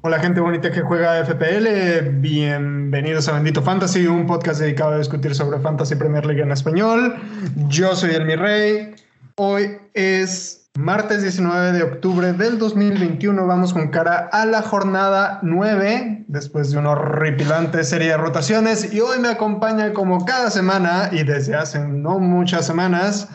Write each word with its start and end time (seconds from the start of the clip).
Hola 0.00 0.20
gente 0.20 0.40
bonita 0.40 0.70
que 0.70 0.80
juega 0.80 1.22
FPL, 1.24 2.20
bienvenidos 2.20 3.28
a 3.28 3.32
Bendito 3.32 3.60
Fantasy, 3.60 4.06
un 4.06 4.26
podcast 4.26 4.60
dedicado 4.60 4.92
a 4.92 4.98
discutir 4.98 5.34
sobre 5.34 5.58
Fantasy 5.58 5.96
Premier 5.96 6.24
League 6.24 6.40
en 6.40 6.50
español. 6.50 7.16
Yo 7.68 7.94
soy 7.94 8.14
el 8.14 8.24
Mi 8.24 8.36
Rey, 8.36 8.94
hoy 9.34 9.76
es 9.94 10.67
martes 10.78 11.22
19 11.22 11.72
de 11.72 11.82
octubre 11.82 12.32
del 12.34 12.56
2021, 12.56 13.46
vamos 13.48 13.72
con 13.72 13.88
cara 13.88 14.28
a 14.30 14.46
la 14.46 14.62
jornada 14.62 15.40
9, 15.42 16.26
después 16.28 16.70
de 16.70 16.78
una 16.78 16.90
horripilante 16.90 17.82
serie 17.82 18.10
de 18.10 18.16
rotaciones 18.16 18.92
y 18.94 19.00
hoy 19.00 19.18
me 19.18 19.26
acompaña 19.26 19.92
como 19.92 20.24
cada 20.24 20.52
semana 20.52 21.08
y 21.10 21.24
desde 21.24 21.56
hace 21.56 21.80
no 21.80 22.20
muchas 22.20 22.64
semanas, 22.64 23.28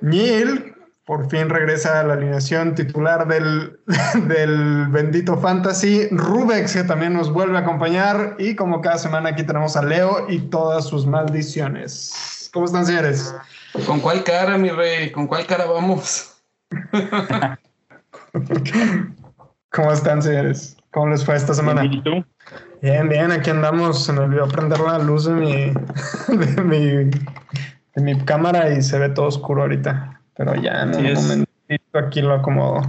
Neil, 0.00 0.74
por 1.04 1.28
fin 1.28 1.50
regresa 1.50 2.00
a 2.00 2.04
la 2.04 2.14
alineación 2.14 2.74
titular 2.74 3.28
del, 3.28 3.78
del 4.26 4.86
bendito 4.88 5.36
Fantasy. 5.36 6.08
Rubex, 6.10 6.72
que 6.72 6.84
también 6.84 7.12
nos 7.12 7.30
vuelve 7.30 7.58
a 7.58 7.60
acompañar. 7.60 8.36
Y 8.38 8.54
como 8.54 8.80
cada 8.80 8.96
semana 8.96 9.30
aquí 9.30 9.42
tenemos 9.42 9.76
a 9.76 9.82
Leo 9.82 10.26
y 10.30 10.38
todas 10.38 10.86
sus 10.86 11.06
maldiciones. 11.06 12.48
¿Cómo 12.52 12.66
están, 12.66 12.86
señores? 12.86 13.34
¿Con 13.86 14.00
cuál 14.00 14.24
cara, 14.24 14.56
mi 14.56 14.70
rey? 14.70 15.10
¿Con 15.10 15.26
cuál 15.26 15.44
cara 15.46 15.66
vamos? 15.66 16.31
¿Cómo 19.70 19.92
están, 19.92 20.22
señores? 20.22 20.76
¿Cómo 20.90 21.08
les 21.08 21.24
fue 21.24 21.36
esta 21.36 21.54
semana? 21.54 21.84
¿Y 21.84 22.02
tú? 22.02 22.24
Bien, 22.82 23.08
bien, 23.08 23.32
aquí 23.32 23.50
andamos. 23.50 24.04
Se 24.04 24.12
me 24.12 24.20
olvidó 24.20 24.46
prender 24.48 24.80
la 24.80 24.98
luz 24.98 25.24
de 25.24 25.32
mi, 25.32 25.72
de 26.28 26.62
mi, 26.62 27.10
de 27.94 28.02
mi 28.02 28.18
cámara 28.24 28.72
y 28.72 28.82
se 28.82 28.98
ve 28.98 29.08
todo 29.08 29.26
oscuro 29.26 29.62
ahorita. 29.62 30.20
Pero 30.36 30.54
ya 30.56 30.82
en 30.82 30.96
un 30.96 31.06
es. 31.06 31.22
momentito 31.22 31.98
aquí 31.98 32.20
lo 32.20 32.34
acomodo. 32.34 32.82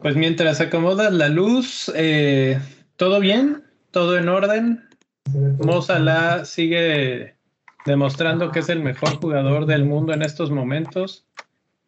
Pues 0.00 0.16
mientras 0.16 0.60
acomodas 0.60 1.12
la 1.12 1.28
luz, 1.28 1.92
eh, 1.94 2.58
todo 2.96 3.20
bien, 3.20 3.64
todo 3.90 4.16
en 4.16 4.28
orden. 4.28 4.88
Mo 5.58 5.82
Salah 5.82 6.44
sigue 6.46 7.36
demostrando 7.84 8.50
que 8.50 8.60
es 8.60 8.68
el 8.68 8.80
mejor 8.80 9.16
jugador 9.16 9.66
del 9.66 9.84
mundo 9.84 10.14
en 10.14 10.22
estos 10.22 10.50
momentos 10.50 11.27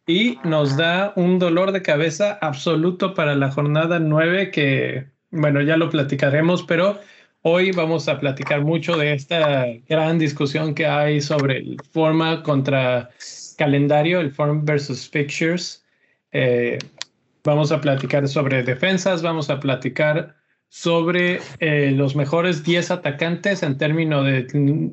y 0.06 0.38
nos 0.44 0.76
da 0.76 1.12
un 1.16 1.38
dolor 1.38 1.72
de 1.72 1.82
cabeza 1.82 2.38
absoluto 2.40 3.14
para 3.14 3.34
la 3.34 3.50
jornada 3.50 3.98
9 3.98 4.50
que, 4.50 5.06
bueno, 5.30 5.60
ya 5.62 5.76
lo 5.76 5.90
platicaremos, 5.90 6.62
pero 6.62 6.98
hoy 7.42 7.72
vamos 7.72 8.08
a 8.08 8.18
platicar 8.18 8.62
mucho 8.62 8.96
de 8.96 9.12
esta 9.12 9.66
gran 9.88 10.18
discusión 10.18 10.74
que 10.74 10.86
hay 10.86 11.20
sobre 11.20 11.58
el 11.58 11.76
forma 11.92 12.42
contra 12.42 13.10
calendario, 13.56 14.20
el 14.20 14.30
form 14.32 14.64
versus 14.64 15.08
fixtures. 15.08 15.84
Eh, 16.32 16.78
vamos 17.44 17.72
a 17.72 17.80
platicar 17.80 18.26
sobre 18.28 18.62
defensas, 18.62 19.22
vamos 19.22 19.50
a 19.50 19.60
platicar 19.60 20.36
sobre 20.68 21.40
eh, 21.58 21.90
los 21.90 22.14
mejores 22.14 22.64
10 22.64 22.90
atacantes 22.92 23.62
en 23.62 23.76
términos 23.76 24.24
de 24.24 24.46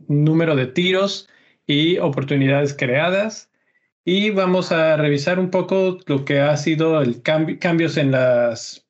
número 0.07 0.55
de 0.55 0.65
tiros 0.65 1.29
y 1.65 1.97
oportunidades 1.99 2.73
creadas. 2.73 3.49
Y 4.09 4.29
vamos 4.29 4.71
a 4.71 4.95
revisar 4.95 5.37
un 5.37 5.51
poco 5.51 5.97
lo 6.05 6.23
que 6.23 6.39
ha 6.39 6.55
sido 6.55 7.01
el 7.01 7.21
cambi- 7.21 7.59
cambios 7.59 7.97
en 7.97 8.11
las 8.11 8.85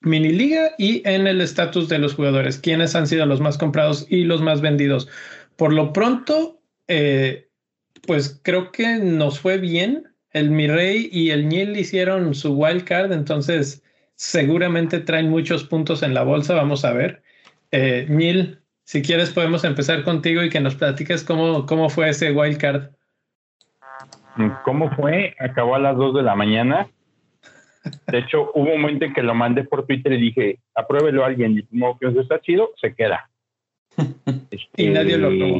mini 0.00 0.30
liga 0.30 0.72
y 0.76 1.08
en 1.08 1.28
el 1.28 1.40
estatus 1.40 1.88
de 1.88 2.00
los 2.00 2.14
jugadores, 2.14 2.58
quiénes 2.58 2.96
han 2.96 3.06
sido 3.06 3.26
los 3.26 3.40
más 3.40 3.58
comprados 3.58 4.08
y 4.10 4.24
los 4.24 4.42
más 4.42 4.60
vendidos. 4.60 5.06
Por 5.54 5.72
lo 5.72 5.92
pronto, 5.92 6.60
eh, 6.88 7.46
pues 8.08 8.40
creo 8.42 8.72
que 8.72 8.96
nos 8.96 9.38
fue 9.38 9.58
bien. 9.58 10.08
El 10.32 10.50
Mirrey 10.50 11.08
y 11.12 11.30
el 11.30 11.48
Niel 11.48 11.76
hicieron 11.76 12.34
su 12.34 12.54
wild 12.54 12.82
card, 12.82 13.12
entonces 13.12 13.84
seguramente 14.16 14.98
traen 14.98 15.30
muchos 15.30 15.62
puntos 15.62 16.02
en 16.02 16.12
la 16.12 16.24
bolsa. 16.24 16.54
Vamos 16.54 16.84
a 16.84 16.92
ver. 16.92 17.22
Eh, 17.70 18.06
Niel, 18.08 18.58
si 18.82 19.00
quieres, 19.00 19.30
podemos 19.30 19.62
empezar 19.62 20.02
contigo 20.02 20.42
y 20.42 20.50
que 20.50 20.58
nos 20.58 20.74
platiques 20.74 21.22
cómo, 21.22 21.66
cómo 21.66 21.88
fue 21.88 22.08
ese 22.08 22.32
wild 22.32 22.58
card. 22.58 22.90
¿Cómo 24.64 24.90
fue? 24.90 25.34
Acabó 25.38 25.74
a 25.74 25.78
las 25.78 25.96
2 25.96 26.14
de 26.16 26.22
la 26.22 26.34
mañana. 26.34 26.88
De 28.06 28.18
hecho, 28.18 28.50
hubo 28.54 28.72
un 28.72 28.80
momento 28.80 29.04
en 29.04 29.12
que 29.12 29.22
lo 29.22 29.34
mandé 29.34 29.64
por 29.64 29.86
Twitter 29.86 30.12
y 30.12 30.20
dije, 30.20 30.58
apruébelo 30.74 31.22
a 31.22 31.26
alguien. 31.26 31.58
Y 31.58 31.62
como 31.64 31.98
que 31.98 32.06
está 32.06 32.40
chido, 32.40 32.70
se 32.80 32.94
queda. 32.94 33.30
Y 34.76 34.88
nadie 34.88 35.18
lo 35.18 35.28
aprobó. 35.28 35.58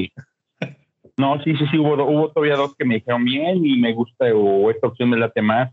No, 1.16 1.40
sí, 1.44 1.56
sí, 1.56 1.64
sí, 1.70 1.78
hubo, 1.78 1.94
hubo 2.04 2.30
todavía 2.30 2.56
dos 2.56 2.74
que 2.76 2.84
me 2.84 2.96
dijeron 2.96 3.24
bien 3.24 3.64
y 3.64 3.76
me 3.78 3.92
gusta 3.92 4.26
o 4.34 4.70
esta 4.70 4.88
opción 4.88 5.10
me 5.10 5.16
late 5.16 5.42
más. 5.42 5.72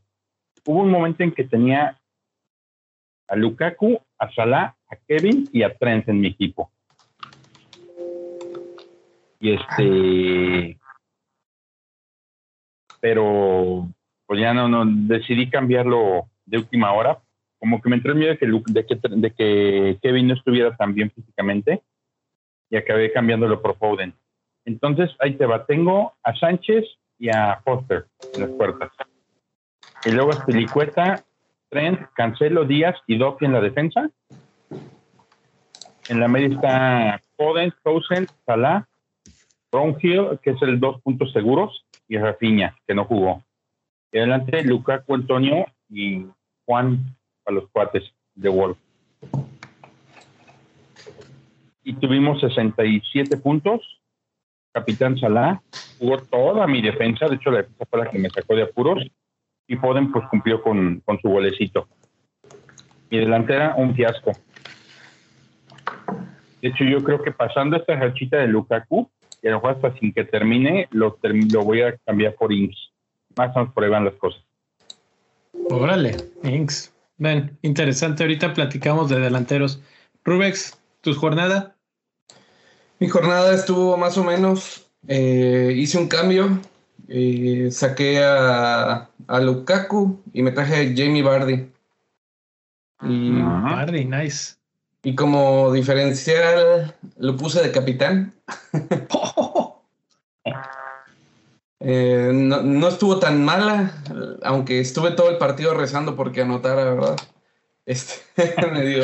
Hubo 0.65 0.81
un 0.81 0.91
momento 0.91 1.23
en 1.23 1.31
que 1.31 1.45
tenía 1.45 1.99
a 3.27 3.35
Lukaku, 3.35 3.99
a 4.19 4.31
Salah, 4.33 4.75
a 4.87 4.95
Kevin 5.07 5.49
y 5.51 5.63
a 5.63 5.75
Trent 5.75 6.07
en 6.09 6.19
mi 6.19 6.27
equipo. 6.27 6.71
Y 9.39 9.53
este, 9.53 10.77
pero 13.01 13.89
pues 14.25 14.39
ya 14.39 14.53
no, 14.53 14.69
no 14.69 14.85
decidí 14.85 15.49
cambiarlo 15.49 16.29
de 16.45 16.59
última 16.59 16.93
hora. 16.93 17.19
Como 17.59 17.81
que 17.81 17.89
me 17.89 17.97
entró 17.97 18.13
el 18.13 18.19
miedo 18.19 18.31
de 18.31 18.85
que, 18.85 18.99
de 19.09 19.31
que, 19.31 19.97
Kevin 20.01 20.29
no 20.29 20.35
estuviera 20.35 20.75
tan 20.77 20.93
bien 20.93 21.11
físicamente 21.11 21.81
y 22.69 22.77
acabé 22.77 23.11
cambiándolo 23.11 23.61
por 23.61 23.77
Foden. 23.77 24.13
Entonces, 24.63 25.11
ahí 25.19 25.33
te 25.35 25.45
va. 25.45 25.65
Tengo 25.65 26.13
a 26.23 26.33
Sánchez 26.35 26.85
y 27.19 27.29
a 27.29 27.59
Foster 27.65 28.05
en 28.33 28.41
las 28.41 28.49
puertas. 28.51 28.91
Y 30.05 30.11
luego 30.11 30.31
a 30.31 30.45
Pelicueta, 30.45 31.23
Trent, 31.69 31.99
Cancelo, 32.15 32.65
Díaz 32.65 32.95
y 33.07 33.17
Doki 33.17 33.45
en 33.45 33.53
la 33.53 33.61
defensa. 33.61 34.09
En 36.09 36.19
la 36.19 36.27
media 36.27 36.47
está 36.47 37.21
Foden, 37.37 37.73
Townsend, 37.83 38.29
Salah, 38.45 38.87
Brownhill, 39.71 40.39
que 40.41 40.51
es 40.51 40.61
el 40.61 40.79
dos 40.79 41.01
puntos 41.01 41.31
seguros, 41.31 41.85
y 42.07 42.17
Rafinha, 42.17 42.75
que 42.85 42.93
no 42.93 43.05
jugó. 43.05 43.43
Y 44.11 44.17
adelante, 44.17 44.63
Lukaku, 44.63 45.15
Antonio 45.15 45.65
y 45.89 46.25
Juan 46.65 47.15
a 47.45 47.51
los 47.51 47.69
cuates 47.69 48.03
de 48.35 48.49
Wolf. 48.49 48.77
Y 51.83 51.93
tuvimos 51.93 52.41
67 52.41 53.37
puntos. 53.37 54.01
Capitán 54.73 55.17
Salah 55.17 55.61
jugó 55.99 56.17
toda 56.17 56.67
mi 56.67 56.81
defensa, 56.81 57.27
de 57.27 57.35
hecho 57.35 57.51
la 57.51 57.57
defensa 57.57 57.85
fue 57.89 57.99
la 57.99 58.09
que 58.09 58.19
me 58.19 58.29
sacó 58.29 58.55
de 58.55 58.63
apuros. 58.63 59.03
Y 59.67 59.75
Foden 59.77 60.11
pues 60.11 60.25
cumplió 60.29 60.61
con, 60.61 61.01
con 61.05 61.19
su 61.21 61.29
golecito. 61.29 61.87
Mi 63.09 63.19
delantera, 63.19 63.75
un 63.77 63.95
fiasco. 63.95 64.31
De 66.61 66.67
hecho, 66.69 66.83
yo 66.83 67.03
creo 67.03 67.21
que 67.21 67.31
pasando 67.31 67.77
esta 67.77 67.95
rachita 67.95 68.37
de 68.37 68.47
Lukaku, 68.47 69.09
y 69.41 69.47
a 69.47 69.51
lo 69.51 69.57
mejor 69.57 69.71
hasta 69.75 69.99
sin 69.99 70.13
que 70.13 70.23
termine, 70.23 70.87
lo, 70.91 71.17
term- 71.17 71.51
lo 71.51 71.63
voy 71.63 71.81
a 71.81 71.97
cambiar 72.05 72.35
por 72.35 72.51
Inks. 72.53 72.77
Más 73.35 73.55
o 73.55 73.59
menos 73.59 73.73
por 73.73 73.83
ahí 73.83 73.89
van 73.89 74.05
las 74.05 74.13
cosas. 74.15 74.41
Órale, 75.69 76.15
Inks. 76.43 76.93
Ven, 77.17 77.57
interesante. 77.61 78.23
Ahorita 78.23 78.53
platicamos 78.53 79.09
de 79.09 79.19
delanteros. 79.19 79.81
Rubex, 80.23 80.77
¿tu 81.01 81.13
jornada? 81.13 81.75
Mi 82.99 83.07
jornada 83.07 83.53
estuvo 83.53 83.97
más 83.97 84.17
o 84.17 84.23
menos. 84.23 84.87
eh, 85.07 85.73
hice 85.75 85.97
un 85.97 86.07
cambio. 86.07 86.59
eh, 87.07 87.69
saqué 87.71 88.23
a, 88.23 89.09
a 89.27 89.39
Lukaku 89.39 90.21
y 90.33 90.43
me 90.43 90.51
traje 90.51 90.75
a 90.75 90.93
Jamie 90.95 91.23
Vardy. 91.23 91.67
Y. 93.03 93.41
Bardi, 93.41 94.05
nice. 94.05 94.55
Y 95.03 95.15
como 95.15 95.71
diferencial 95.71 96.95
lo 97.17 97.37
puse 97.37 97.61
de 97.61 97.71
capitán. 97.71 98.33
Eh, 101.83 102.29
no, 102.31 102.61
no 102.61 102.87
estuvo 102.87 103.17
tan 103.17 103.43
mala, 103.43 103.91
aunque 104.43 104.79
estuve 104.79 105.11
todo 105.11 105.31
el 105.31 105.39
partido 105.39 105.73
rezando 105.73 106.15
porque 106.15 106.43
anotara, 106.43 106.83
¿verdad? 106.83 107.17
Este 107.87 108.21
me 108.71 108.85
dio 108.85 109.03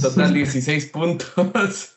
total 0.00 0.32
16 0.32 0.86
puntos. 0.86 1.96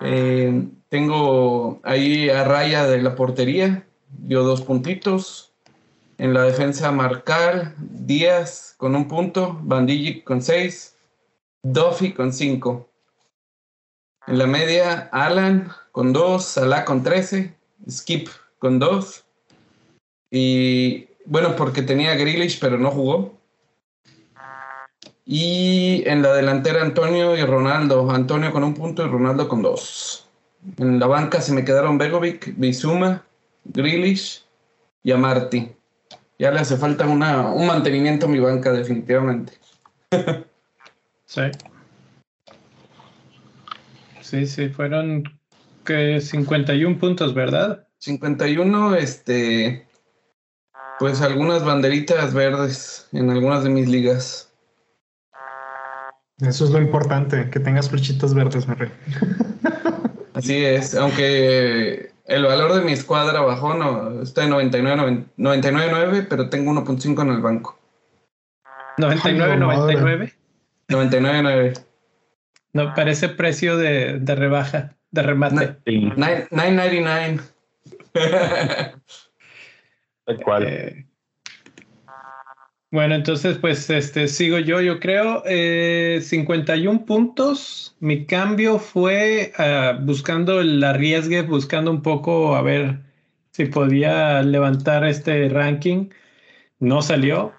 Eh, 0.00 0.66
tengo 0.88 1.80
ahí 1.84 2.28
a 2.28 2.42
raya 2.42 2.86
de 2.86 3.00
la 3.00 3.14
portería, 3.14 3.86
dio 4.08 4.42
dos 4.42 4.62
puntitos. 4.62 5.52
En 6.18 6.34
la 6.34 6.42
defensa, 6.42 6.90
Marcal, 6.90 7.74
Díaz 7.78 8.74
con 8.76 8.96
un 8.96 9.06
punto, 9.06 9.58
Bandigi 9.62 10.22
con 10.22 10.42
seis, 10.42 10.93
Duffy 11.64 12.12
con 12.12 12.30
cinco. 12.32 12.90
En 14.26 14.38
la 14.38 14.46
media, 14.46 15.08
Alan 15.12 15.72
con 15.92 16.12
dos, 16.12 16.44
Salah 16.44 16.84
con 16.84 17.02
13, 17.02 17.54
Skip 17.90 18.28
con 18.58 18.78
dos. 18.78 19.24
Y 20.30 21.08
bueno, 21.24 21.56
porque 21.56 21.80
tenía 21.80 22.14
Grealish, 22.16 22.60
pero 22.60 22.76
no 22.76 22.90
jugó. 22.90 23.34
Y 25.24 26.06
en 26.06 26.20
la 26.20 26.34
delantera, 26.34 26.82
Antonio 26.82 27.34
y 27.34 27.42
Ronaldo. 27.42 28.10
Antonio 28.10 28.52
con 28.52 28.62
un 28.62 28.74
punto 28.74 29.02
y 29.02 29.08
Ronaldo 29.08 29.48
con 29.48 29.62
dos. 29.62 30.28
En 30.76 30.98
la 30.98 31.06
banca 31.06 31.40
se 31.40 31.54
me 31.54 31.64
quedaron 31.64 31.96
Begovic, 31.96 32.52
Bizuma, 32.58 33.24
Grealish 33.64 34.44
y 35.02 35.12
Amarty. 35.12 35.72
Ya 36.38 36.50
le 36.50 36.60
hace 36.60 36.76
falta 36.76 37.06
un 37.06 37.66
mantenimiento 37.66 38.26
a 38.26 38.28
mi 38.28 38.38
banca, 38.38 38.70
definitivamente. 38.70 39.54
sí. 41.34 41.42
Sí, 44.20 44.46
sí, 44.46 44.68
fueron 44.68 45.24
que 45.84 46.20
51 46.20 46.98
puntos, 46.98 47.34
¿verdad? 47.34 47.86
51, 47.98 48.94
este, 48.96 49.86
pues 50.98 51.20
algunas 51.20 51.64
banderitas 51.64 52.32
verdes 52.32 53.08
en 53.12 53.30
algunas 53.30 53.64
de 53.64 53.70
mis 53.70 53.88
ligas. 53.88 54.52
Eso 56.38 56.64
es 56.64 56.70
lo 56.70 56.80
importante, 56.80 57.50
que 57.50 57.60
tengas 57.60 57.90
flechitas 57.90 58.34
verdes, 58.34 58.66
me 58.66 58.74
Así 60.34 60.64
es, 60.64 60.94
aunque 60.94 62.10
el 62.26 62.44
valor 62.44 62.74
de 62.74 62.80
mi 62.80 62.92
escuadra 62.92 63.40
bajó, 63.40 63.74
no, 63.74 64.22
está 64.22 64.44
en 64.44 64.50
99.9, 64.50 65.26
99, 65.36 66.26
pero 66.28 66.48
tengo 66.48 66.72
1.5 66.72 67.22
en 67.22 67.28
el 67.30 67.40
banco. 67.40 67.78
99, 68.98 69.56
99. 69.56 70.34
99.9. 70.88 71.84
No, 72.72 72.92
parece 72.94 73.28
precio 73.28 73.76
de, 73.76 74.18
de 74.18 74.34
rebaja, 74.34 74.96
de 75.10 75.22
remate. 75.22 75.78
9.99. 75.84 77.40
Tal 80.24 80.40
cual. 80.42 80.64
Eh, 80.66 81.06
bueno, 82.94 83.16
entonces 83.16 83.58
pues 83.58 83.90
este 83.90 84.28
sigo 84.28 84.60
yo, 84.60 84.80
yo 84.80 85.00
creo, 85.00 85.42
51 85.42 86.92
eh, 86.92 87.04
puntos. 87.04 87.96
Mi 87.98 88.24
cambio 88.24 88.78
fue 88.78 89.52
uh, 89.58 90.00
buscando 90.04 90.60
el 90.60 90.82
arriesgue, 90.84 91.42
buscando 91.42 91.90
un 91.90 92.02
poco 92.02 92.54
a 92.54 92.62
ver 92.62 93.00
si 93.50 93.64
podía 93.64 94.42
levantar 94.44 95.04
este 95.04 95.48
ranking. 95.48 96.10
No 96.78 97.02
salió. 97.02 97.52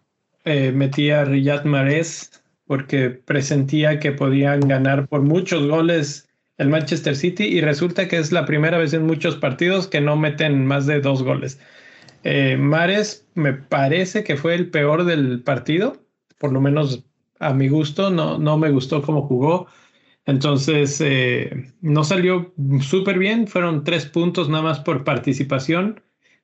Eh, 0.46 0.72
metí 0.72 1.10
a 1.12 1.26
Riyad 1.26 1.66
Mahrez 1.66 2.42
porque 2.66 3.10
presentía 3.10 4.00
que 4.00 4.12
podían 4.12 4.62
ganar 4.62 5.08
por 5.08 5.22
muchos 5.22 5.68
goles 5.68 6.28
el 6.58 6.70
Manchester 6.70 7.16
City 7.16 7.44
y 7.44 7.62
resulta 7.62 8.08
que 8.08 8.18
es 8.18 8.32
la 8.32 8.46
primera 8.46 8.78
vez 8.78 8.94
en 8.94 9.06
muchos 9.06 9.36
partidos 9.36 9.88
que 9.88 10.02
no 10.02 10.16
meten 10.16 10.66
más 10.66 10.86
de 10.86 11.02
dos 11.02 11.24
goles. 11.24 11.60
Eh, 12.24 12.58
Mares 12.58 13.28
me 13.36 13.54
parece 13.54 14.24
que 14.24 14.38
fue 14.38 14.56
el 14.56 14.70
peor 14.72 15.06
del 15.06 15.44
partido, 15.44 15.98
por 16.40 16.52
lo 16.52 16.62
menos 16.62 17.06
a 17.40 17.54
mi 17.54 17.68
gusto, 17.68 18.10
no, 18.10 18.38
no 18.38 18.58
me 18.58 18.72
gustó 18.72 19.02
cómo 19.02 19.28
jugó. 19.28 19.68
Entonces, 20.26 21.00
eh, 21.02 21.72
no 21.82 22.04
salió 22.04 22.54
súper 22.82 23.20
bien, 23.20 23.48
fueron 23.48 23.84
tres 23.84 24.08
puntos 24.08 24.50
nada 24.50 24.64
más 24.64 24.80
por 24.80 25.04
participación. 25.04 26.02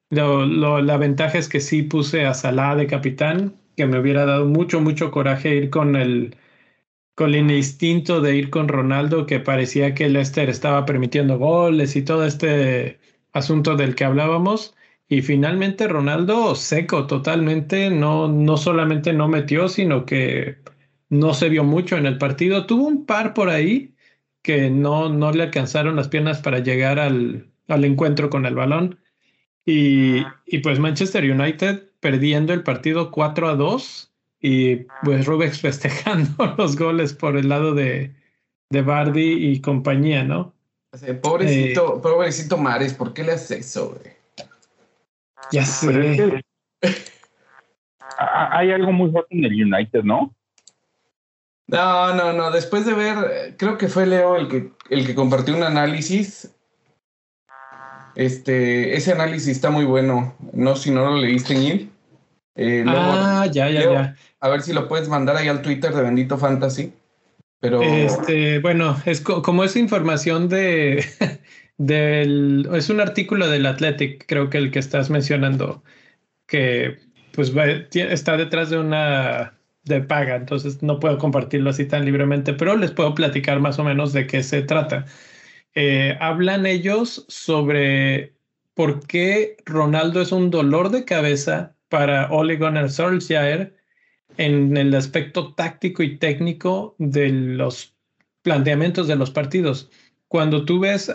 la 0.09 0.97
ventaja 0.97 1.38
es 1.38 1.50
que 1.50 1.59
sí 1.62 1.83
puse 1.83 2.25
a 2.25 2.33
Salah 2.33 2.75
de 2.75 2.85
capitán, 2.85 3.56
que 3.75 3.85
me 3.88 4.00
hubiera 4.00 4.25
dado 4.25 4.45
mucho, 4.45 4.81
mucho 4.81 5.12
coraje 5.12 5.56
ir 5.56 5.69
con 5.69 5.95
el, 5.95 6.35
con 7.15 7.35
el 7.35 7.51
instinto 7.51 8.21
de 8.21 8.35
ir 8.38 8.50
con 8.50 8.68
Ronaldo, 8.68 9.25
que 9.25 9.39
parecía 9.39 9.94
que 9.95 10.09
Leicester 10.09 10.50
estaba 10.50 10.85
permitiendo 10.85 11.38
goles 11.38 11.95
y 11.95 12.03
todo 12.03 12.25
este 12.25 13.00
asunto 13.33 13.75
del 13.75 13.95
que 13.95 14.06
hablábamos. 14.06 14.75
Y 15.07 15.21
finalmente 15.21 15.88
Ronaldo 15.88 16.56
seco 16.56 17.07
totalmente, 17.07 17.89
no, 17.89 18.27
no 18.29 18.57
solamente 18.57 19.13
no 19.13 19.27
metió, 19.27 19.68
sino 19.68 20.06
que 20.06 20.57
no 21.09 21.33
se 21.33 21.50
vio 21.50 21.63
mucho 21.63 21.97
en 21.97 22.06
el 22.06 22.17
partido. 22.17 22.65
Tuvo 22.65 22.88
un 22.88 23.06
par 23.06 23.33
por 23.33 23.50
ahí 23.50 23.95
que 24.41 24.69
no, 24.69 25.09
no 25.09 25.31
le 25.31 25.44
alcanzaron 25.44 25.95
las 25.95 26.07
piernas 26.07 26.41
para 26.41 26.59
llegar 26.59 27.00
al, 27.00 27.51
al 27.67 27.85
encuentro 27.85 28.29
con 28.29 28.45
el 28.45 28.56
balón. 28.56 29.00
Y, 29.65 30.24
y, 30.45 30.59
pues 30.59 30.79
Manchester 30.79 31.29
United 31.29 31.90
perdiendo 32.01 32.51
el 32.53 32.63
partido 32.63 33.12
4 33.12 33.48
a 33.48 33.56
2 33.56 34.12
y 34.42 34.75
pues 35.03 35.25
Rubex 35.25 35.59
festejando 35.62 36.56
los 36.57 36.75
goles 36.75 37.13
por 37.13 37.38
el 37.38 37.48
lado 37.48 37.74
de, 37.74 38.13
de 38.69 38.81
Bardi 38.81 39.51
y 39.51 39.62
compañía, 39.62 40.25
¿no? 40.25 40.53
pobrecito, 41.21 41.98
eh, 41.98 42.00
pobrecito 42.01 42.57
Mares, 42.57 42.94
¿por 42.94 43.13
qué 43.13 43.24
le 43.24 43.31
haces 43.31 43.68
eso, 43.68 43.92
güey? 43.92 44.13
Ya 45.51 45.65
sé. 45.65 46.44
hay 48.18 48.71
algo 48.71 48.92
muy 48.92 49.09
fuerte 49.09 49.36
en 49.36 49.45
el 49.45 49.74
United, 49.74 50.03
¿no? 50.03 50.36
No, 51.68 52.13
no, 52.13 52.33
no. 52.33 52.51
Después 52.51 52.86
de 52.86 52.94
ver, 52.94 53.56
creo 53.57 53.77
que 53.77 53.88
fue 53.88 54.06
Leo 54.06 54.36
el 54.36 54.50
que, 54.50 54.71
el 54.89 55.06
que 55.06 55.15
compartió 55.15 55.56
un 55.56 55.63
análisis. 55.63 56.53
Este, 58.15 58.95
ese 58.95 59.11
análisis 59.13 59.49
está 59.49 59.69
muy 59.69 59.85
bueno. 59.85 60.35
No, 60.53 60.75
si 60.75 60.91
no 60.91 61.05
lo 61.05 61.17
leíste, 61.17 61.53
Neil. 61.53 61.91
Eh, 62.55 62.83
ah, 62.87 63.47
ya, 63.51 63.69
ya, 63.69 63.81
ya. 63.81 64.15
A 64.39 64.49
ver 64.49 64.61
si 64.61 64.73
lo 64.73 64.87
puedes 64.87 65.07
mandar 65.07 65.37
ahí 65.37 65.47
al 65.47 65.61
Twitter 65.61 65.93
de 65.93 66.01
Bendito 66.01 66.37
Fantasy. 66.37 66.93
Pero. 67.59 67.81
Este, 67.81 68.59
bueno, 68.59 68.97
es 69.05 69.21
como 69.21 69.63
es 69.63 69.75
información 69.75 70.49
de, 70.49 71.05
del, 71.77 72.67
es 72.73 72.89
un 72.89 72.99
artículo 72.99 73.47
del 73.47 73.65
Athletic, 73.65 74.25
creo 74.27 74.49
que 74.49 74.57
el 74.57 74.71
que 74.71 74.79
estás 74.79 75.09
mencionando, 75.09 75.83
que 76.47 76.97
pues 77.33 77.53
está 77.93 78.35
detrás 78.35 78.69
de 78.69 78.77
una 78.77 79.53
de 79.83 80.01
paga, 80.01 80.35
entonces 80.35 80.83
no 80.83 80.99
puedo 80.99 81.17
compartirlo 81.17 81.69
así 81.69 81.85
tan 81.85 82.05
libremente, 82.05 82.53
pero 82.53 82.75
les 82.75 82.91
puedo 82.91 83.15
platicar 83.15 83.59
más 83.59 83.79
o 83.79 83.83
menos 83.83 84.13
de 84.13 84.27
qué 84.27 84.43
se 84.43 84.61
trata. 84.61 85.05
Eh, 85.75 86.18
hablan 86.19 86.65
ellos 86.65 87.25
sobre 87.27 88.33
por 88.73 89.06
qué 89.07 89.57
Ronaldo 89.65 90.21
es 90.21 90.31
un 90.31 90.50
dolor 90.50 90.89
de 90.89 91.06
cabeza 91.06 91.75
para 91.89 92.29
Ole 92.31 92.57
Gunnar 92.57 92.89
Solskjaer 92.89 93.75
en 94.38 94.75
el 94.77 94.95
aspecto 94.95 95.53
táctico 95.53 96.03
y 96.03 96.18
técnico 96.18 96.95
de 96.97 97.29
los 97.29 97.95
planteamientos 98.41 99.07
de 99.07 99.15
los 99.15 99.31
partidos. 99.31 99.89
Cuando 100.27 100.65
tú 100.65 100.79
ves 100.79 101.13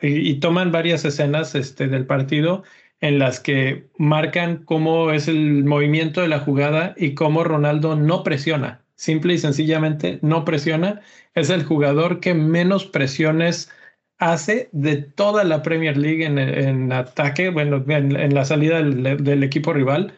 y, 0.00 0.34
toman 0.40 0.72
varias 0.72 1.04
escenas 1.04 1.54
este, 1.54 1.88
del 1.88 2.06
partido 2.06 2.64
en 3.00 3.18
las 3.18 3.40
que 3.40 3.88
marcan 3.98 4.64
cómo 4.64 5.10
es 5.10 5.28
el 5.28 5.64
movimiento 5.64 6.20
de 6.22 6.28
la 6.28 6.40
jugada 6.40 6.94
y 6.96 7.14
cómo 7.14 7.44
Ronaldo 7.44 7.96
no 7.96 8.22
presiona, 8.22 8.82
simple 9.00 9.32
y 9.32 9.38
sencillamente 9.38 10.18
no 10.20 10.44
presiona, 10.44 11.00
es 11.34 11.48
el 11.48 11.64
jugador 11.64 12.20
que 12.20 12.34
menos 12.34 12.84
presiones 12.84 13.70
hace 14.18 14.68
de 14.72 14.98
toda 14.98 15.42
la 15.44 15.62
Premier 15.62 15.96
League 15.96 16.22
en, 16.22 16.92
ataque, 16.92 17.48
bueno, 17.48 17.82
en, 17.88 18.34
la 18.34 18.44
salida 18.44 18.82
del, 18.82 19.42
equipo 19.42 19.72
rival. 19.72 20.12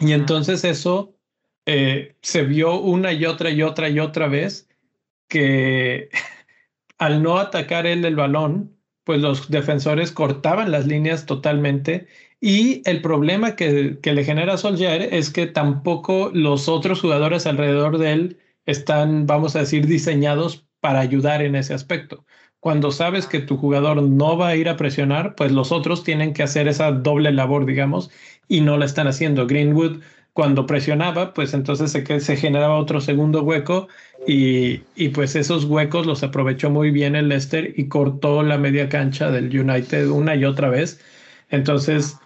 Y 0.00 0.12
entonces 0.14 0.64
eso 0.64 1.14
eh, 1.64 2.16
se 2.22 2.42
vio 2.42 2.74
una 2.80 3.12
y 3.12 3.24
otra 3.24 3.50
y 3.50 3.62
otra 3.62 3.88
y 3.88 4.00
otra 4.00 4.26
vez 4.26 4.68
que 5.28 6.08
al 6.98 7.22
no 7.22 7.38
atacar 7.38 7.86
él 7.86 8.04
el 8.04 8.16
balón, 8.16 8.76
pues 9.04 9.20
los 9.20 9.48
defensores 9.48 10.10
cortaban 10.10 10.72
las 10.72 10.88
líneas 10.88 11.24
totalmente 11.24 12.08
y 12.48 12.80
el 12.84 13.02
problema 13.02 13.56
que, 13.56 13.98
le 14.00 14.24
genera 14.24 14.54
a 14.54 14.56
Solskjaer 14.56 15.12
es 15.12 15.30
que 15.30 15.48
tampoco 15.48 16.30
los 16.32 16.68
otros 16.68 17.00
jugadores 17.00 17.44
alrededor 17.44 17.98
de 17.98 18.12
él 18.12 18.38
están, 18.66 19.26
vamos 19.26 19.56
a 19.56 19.58
decir, 19.58 19.88
diseñados 19.88 20.64
para 20.78 21.00
ayudar 21.00 21.42
en 21.42 21.56
ese 21.56 21.74
aspecto. 21.74 22.24
Cuando 22.60 22.92
sabes 22.92 23.26
que 23.26 23.40
tu 23.40 23.56
jugador 23.56 24.00
no 24.00 24.38
va 24.38 24.50
a 24.50 24.54
ir 24.54 24.68
a 24.68 24.76
presionar, 24.76 25.34
pues 25.34 25.50
los 25.50 25.72
otros 25.72 26.04
tienen 26.04 26.34
que 26.34 26.44
hacer 26.44 26.68
esa 26.68 26.92
doble 26.92 27.32
labor, 27.32 27.66
digamos, 27.66 28.12
y 28.46 28.60
no 28.60 28.78
la 28.78 28.84
están 28.84 29.08
haciendo. 29.08 29.48
Greenwood 29.48 30.02
cuando 30.32 30.66
presionaba, 30.66 31.34
pues 31.34 31.52
entonces 31.52 31.90
se, 31.90 32.20
se 32.20 32.36
generaba 32.36 32.76
otro 32.76 33.00
segundo 33.00 33.42
hueco 33.42 33.88
y, 34.24 34.82
y, 34.94 35.08
pues 35.08 35.34
esos 35.34 35.64
huecos 35.64 36.06
los 36.06 36.22
aprovechó 36.22 36.70
muy 36.70 36.92
bien 36.92 37.16
el 37.16 37.28
Leicester 37.28 37.74
y 37.76 37.88
cortó 37.88 38.44
la 38.44 38.56
media 38.56 38.88
cancha 38.88 39.32
del 39.32 39.46
United 39.46 40.06
una 40.10 40.36
y 40.36 40.44
otra 40.44 40.68
vez. 40.68 41.00
Entonces, 41.50 42.18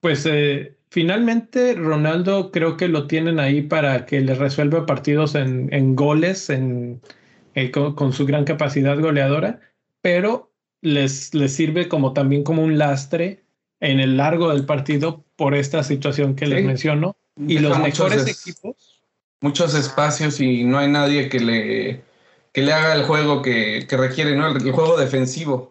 pues 0.00 0.26
eh, 0.26 0.76
finalmente 0.90 1.74
Ronaldo 1.74 2.50
creo 2.50 2.76
que 2.76 2.88
lo 2.88 3.06
tienen 3.06 3.38
ahí 3.38 3.62
para 3.62 4.06
que 4.06 4.20
le 4.20 4.34
resuelva 4.34 4.86
partidos 4.86 5.34
en, 5.34 5.72
en 5.72 5.94
goles, 5.94 6.50
en, 6.50 7.00
eh, 7.54 7.70
con, 7.70 8.12
su 8.12 8.26
gran 8.26 8.44
capacidad 8.44 8.98
goleadora, 8.98 9.60
pero 10.00 10.52
les, 10.80 11.34
les 11.34 11.54
sirve 11.54 11.88
como 11.88 12.12
también 12.12 12.42
como 12.42 12.62
un 12.62 12.78
lastre 12.78 13.44
en 13.80 14.00
el 14.00 14.16
largo 14.16 14.50
del 14.50 14.66
partido 14.66 15.24
por 15.36 15.54
esta 15.54 15.82
situación 15.82 16.36
que 16.36 16.46
les 16.46 16.64
menciono 16.64 17.16
y 17.36 17.58
los 17.58 17.78
mejores 17.78 18.26
equipos. 18.26 19.02
Muchos 19.40 19.74
espacios 19.74 20.40
y 20.40 20.64
no 20.64 20.78
hay 20.78 20.88
nadie 20.88 21.30
que 21.30 21.40
le, 21.40 22.02
que 22.52 22.62
le 22.62 22.72
haga 22.72 22.94
el 22.94 23.04
juego 23.04 23.40
que, 23.42 23.86
requiere, 23.90 24.36
¿no? 24.36 24.48
El, 24.48 24.72
juego 24.72 24.98
defensivo. 24.98 25.69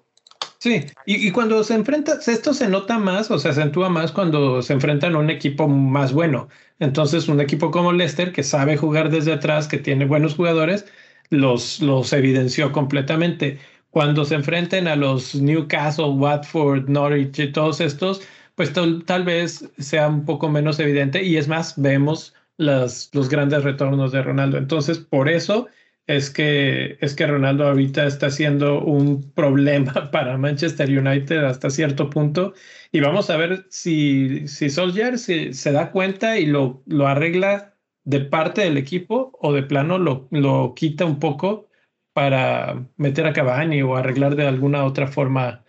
Sí, 0.62 0.86
y, 1.06 1.32
cuando 1.32 1.64
se 1.64 1.74
enfrenta, 1.74 2.20
esto 2.28 2.54
se 2.54 2.68
nota 2.68 3.00
más 3.00 3.32
o 3.32 3.40
se 3.40 3.48
acentúa 3.48 3.88
más 3.88 4.12
cuando 4.12 4.62
se 4.62 4.74
enfrentan 4.74 5.16
a 5.16 5.20
un 5.20 5.30
equipo 5.30 5.70
más 5.70 6.12
bueno. 6.12 6.50
Entonces, 6.80 7.30
un 7.30 7.40
equipo 7.40 7.72
como 7.72 7.94
Leicester, 7.94 8.34
que 8.34 8.44
sabe 8.44 8.76
jugar 8.76 9.10
desde 9.10 9.32
atrás, 9.32 9.70
que 9.70 9.78
tiene 9.78 10.06
buenos 10.06 10.36
jugadores, 10.36 10.86
los, 11.30 11.80
los 11.80 12.12
evidenció 12.12 12.74
completamente. 12.74 13.58
cuando 13.90 14.26
se 14.26 14.36
enfrenten 14.36 14.88
a 14.88 14.96
los 14.98 15.34
Newcastle, 15.36 16.06
Watford, 16.10 16.90
Norwich 16.90 17.40
y 17.40 17.52
todos 17.54 17.80
estos, 17.82 18.22
pues 18.56 18.74
tal, 18.74 19.24
vez 19.24 19.70
sea 19.78 20.08
un 20.10 20.26
poco 20.26 20.50
menos 20.50 20.80
evidente 20.80 21.24
y 21.24 21.38
es 21.38 21.48
más, 21.48 21.74
vemos 21.82 22.34
las, 22.58 23.10
los 23.14 23.30
grandes 23.30 23.64
retornos 23.64 24.12
de 24.12 24.22
Ronaldo. 24.22 24.58
Entonces, 24.58 25.00
por 25.00 25.30
eso 25.30 25.68
es 26.10 26.32
que, 26.32 26.98
es 27.02 27.14
que 27.14 27.28
Ronaldo 27.28 27.68
ahorita 27.68 28.08
está 28.08 28.32
siendo 28.32 28.82
un 28.82 29.32
problema 29.34 30.10
para 30.12 30.40
Manchester 30.40 30.90
United 30.90 31.44
hasta 31.46 31.70
cierto 31.70 32.10
punto. 32.10 32.54
Y 32.92 33.00
vamos 33.00 33.30
a 33.30 33.38
ver 33.38 33.68
si, 33.70 34.48
si 34.48 34.72
Solskjaer 34.72 35.20
se, 35.20 35.54
se 35.54 35.72
da 35.72 35.92
cuenta 35.92 36.40
y 36.40 36.48
lo, 36.48 36.82
lo 36.88 37.08
arregla 37.08 37.76
de 38.06 38.22
parte 38.22 38.62
del 38.62 38.78
equipo 38.78 39.38
o 39.40 39.54
de 39.54 39.62
plano 39.62 40.00
lo, 40.00 40.28
lo 40.32 40.74
quita 40.76 41.06
un 41.06 41.20
poco 41.20 41.70
para 42.14 42.88
meter 42.98 43.28
a 43.28 43.34
Cavani 43.34 43.84
o 43.84 43.96
arreglar 43.96 44.36
de 44.36 44.48
alguna 44.48 44.86
otra 44.86 45.08
forma 45.08 45.64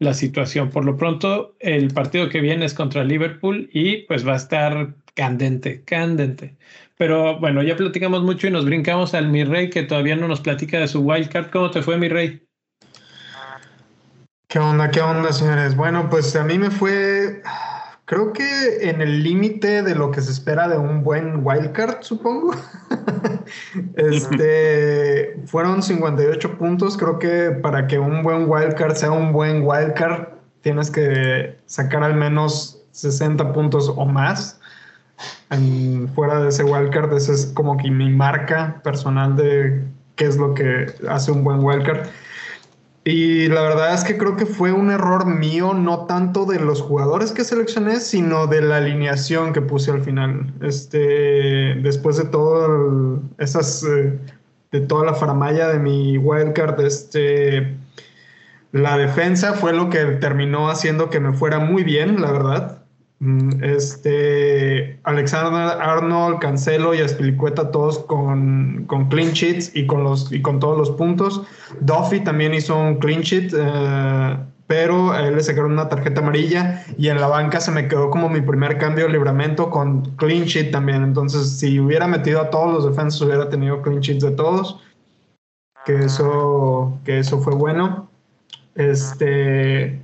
la 0.00 0.12
situación. 0.12 0.70
Por 0.70 0.84
lo 0.84 0.96
pronto, 0.96 1.56
el 1.60 1.94
partido 1.94 2.28
que 2.28 2.40
viene 2.40 2.64
es 2.64 2.74
contra 2.74 3.04
Liverpool 3.04 3.70
y 3.72 3.98
pues 4.06 4.26
va 4.26 4.32
a 4.32 4.36
estar 4.36 4.96
candente, 5.14 5.84
candente. 5.84 6.56
Pero 6.96 7.38
bueno, 7.40 7.62
ya 7.62 7.76
platicamos 7.76 8.22
mucho 8.22 8.46
y 8.46 8.50
nos 8.50 8.64
brincamos 8.64 9.14
al 9.14 9.28
mi 9.28 9.44
rey 9.44 9.70
que 9.70 9.82
todavía 9.82 10.16
no 10.16 10.28
nos 10.28 10.40
platica 10.40 10.78
de 10.78 10.88
su 10.88 11.00
wildcard. 11.00 11.50
¿Cómo 11.50 11.70
te 11.70 11.82
fue 11.82 11.98
mi 11.98 12.08
rey? 12.08 12.46
¿Qué 14.48 14.58
onda? 14.58 14.90
¿Qué 14.90 15.00
onda, 15.00 15.32
señores? 15.32 15.74
Bueno, 15.74 16.08
pues 16.08 16.36
a 16.36 16.44
mí 16.44 16.58
me 16.58 16.70
fue 16.70 17.42
Creo 18.06 18.34
que 18.34 18.90
en 18.90 19.00
el 19.00 19.22
límite 19.22 19.82
de 19.82 19.94
lo 19.94 20.10
que 20.10 20.20
se 20.20 20.30
espera 20.30 20.68
de 20.68 20.76
un 20.76 21.02
buen 21.02 21.40
wildcard, 21.42 22.02
supongo. 22.02 22.54
este, 23.96 25.40
fueron 25.46 25.82
58 25.82 26.58
puntos. 26.58 26.98
Creo 26.98 27.18
que 27.18 27.50
para 27.62 27.86
que 27.86 27.98
un 27.98 28.22
buen 28.22 28.44
wildcard 28.46 28.94
sea 28.94 29.10
un 29.10 29.32
buen 29.32 29.62
wildcard, 29.66 30.28
tienes 30.60 30.90
que 30.90 31.56
sacar 31.64 32.04
al 32.04 32.14
menos 32.14 32.84
60 32.90 33.54
puntos 33.54 33.88
o 33.88 34.04
más. 34.04 34.60
Fuera 36.14 36.40
de 36.40 36.48
ese 36.48 36.64
wildcard, 36.64 37.12
esa 37.12 37.32
es 37.32 37.46
como 37.54 37.76
que 37.76 37.90
mi 37.90 38.10
marca 38.10 38.80
personal 38.82 39.36
de 39.36 39.84
qué 40.16 40.26
es 40.26 40.36
lo 40.36 40.54
que 40.54 40.86
hace 41.08 41.30
un 41.32 41.44
buen 41.44 41.60
wildcard. 41.62 42.08
Y 43.06 43.48
la 43.48 43.60
verdad 43.60 43.92
es 43.92 44.02
que 44.02 44.16
creo 44.16 44.34
que 44.34 44.46
fue 44.46 44.72
un 44.72 44.90
error 44.90 45.26
mío, 45.26 45.74
no 45.74 46.06
tanto 46.06 46.46
de 46.46 46.58
los 46.58 46.80
jugadores 46.80 47.32
que 47.32 47.44
seleccioné, 47.44 48.00
sino 48.00 48.46
de 48.46 48.62
la 48.62 48.78
alineación 48.78 49.52
que 49.52 49.60
puse 49.60 49.90
al 49.90 50.02
final. 50.02 50.54
Este, 50.62 51.74
después 51.82 52.16
de 52.16 52.24
todo 52.24 53.20
esas, 53.36 53.84
eh, 53.84 54.18
de 54.72 54.80
toda 54.80 55.04
la 55.04 55.14
faramaya 55.14 55.68
de 55.68 55.78
mi 55.80 56.16
wildcard, 56.16 56.80
este, 56.80 57.76
la 58.72 58.96
defensa 58.96 59.52
fue 59.52 59.74
lo 59.74 59.90
que 59.90 59.98
terminó 59.98 60.70
haciendo 60.70 61.10
que 61.10 61.20
me 61.20 61.34
fuera 61.34 61.58
muy 61.58 61.84
bien, 61.84 62.22
la 62.22 62.32
verdad. 62.32 62.83
Mm, 63.24 63.64
este, 63.64 64.98
Alexander 65.04 65.80
Arnold, 65.80 66.40
Cancelo 66.40 66.92
y 66.92 67.00
Aspilicueta 67.00 67.70
todos 67.70 68.00
con, 68.00 68.84
con, 68.86 69.08
clean 69.08 69.32
sheets 69.32 69.74
y 69.74 69.86
con, 69.86 70.04
los, 70.04 70.30
y 70.30 70.42
con 70.42 70.60
todos 70.60 70.76
los 70.76 70.90
puntos. 70.90 71.42
Duffy 71.80 72.20
también 72.20 72.52
hizo 72.52 72.78
un 72.78 72.96
clean 72.96 73.22
sheet, 73.22 73.54
eh, 73.56 74.36
pero 74.66 75.12
a 75.12 75.26
él 75.26 75.36
le 75.36 75.42
sacaron 75.42 75.72
una 75.72 75.88
tarjeta 75.88 76.20
amarilla 76.20 76.84
y 76.98 77.08
en 77.08 77.18
la 77.18 77.26
banca 77.28 77.60
se 77.60 77.70
me 77.70 77.88
quedó 77.88 78.10
como 78.10 78.28
mi 78.28 78.42
primer 78.42 78.76
cambio 78.76 79.06
de 79.06 79.12
libramento 79.14 79.70
con 79.70 80.02
clean 80.16 80.44
sheet 80.44 80.70
también. 80.70 81.02
Entonces, 81.02 81.48
si 81.58 81.80
hubiera 81.80 82.06
metido 82.06 82.42
a 82.42 82.50
todos 82.50 82.74
los 82.74 82.84
defensas, 82.84 83.22
hubiera 83.22 83.48
tenido 83.48 83.80
clean 83.80 84.00
sheets 84.00 84.22
de 84.22 84.32
todos. 84.32 84.80
Que 85.86 86.04
eso, 86.04 86.98
que 87.06 87.20
eso 87.20 87.40
fue 87.40 87.54
bueno. 87.54 88.06
Este 88.74 90.03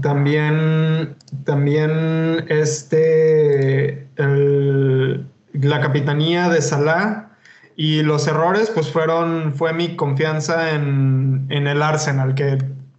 también, 0.00 1.16
también 1.44 2.44
este, 2.48 4.08
la 4.16 5.80
capitanía 5.80 6.48
de 6.48 6.60
Salah 6.60 7.30
y 7.76 8.02
los 8.02 8.26
errores, 8.26 8.70
pues 8.70 8.90
fueron, 8.90 9.54
fue 9.54 9.72
mi 9.72 9.96
confianza 9.96 10.74
en, 10.74 11.46
en 11.48 11.66
el 11.66 11.82
Arsenal, 11.82 12.34
que 12.34 12.58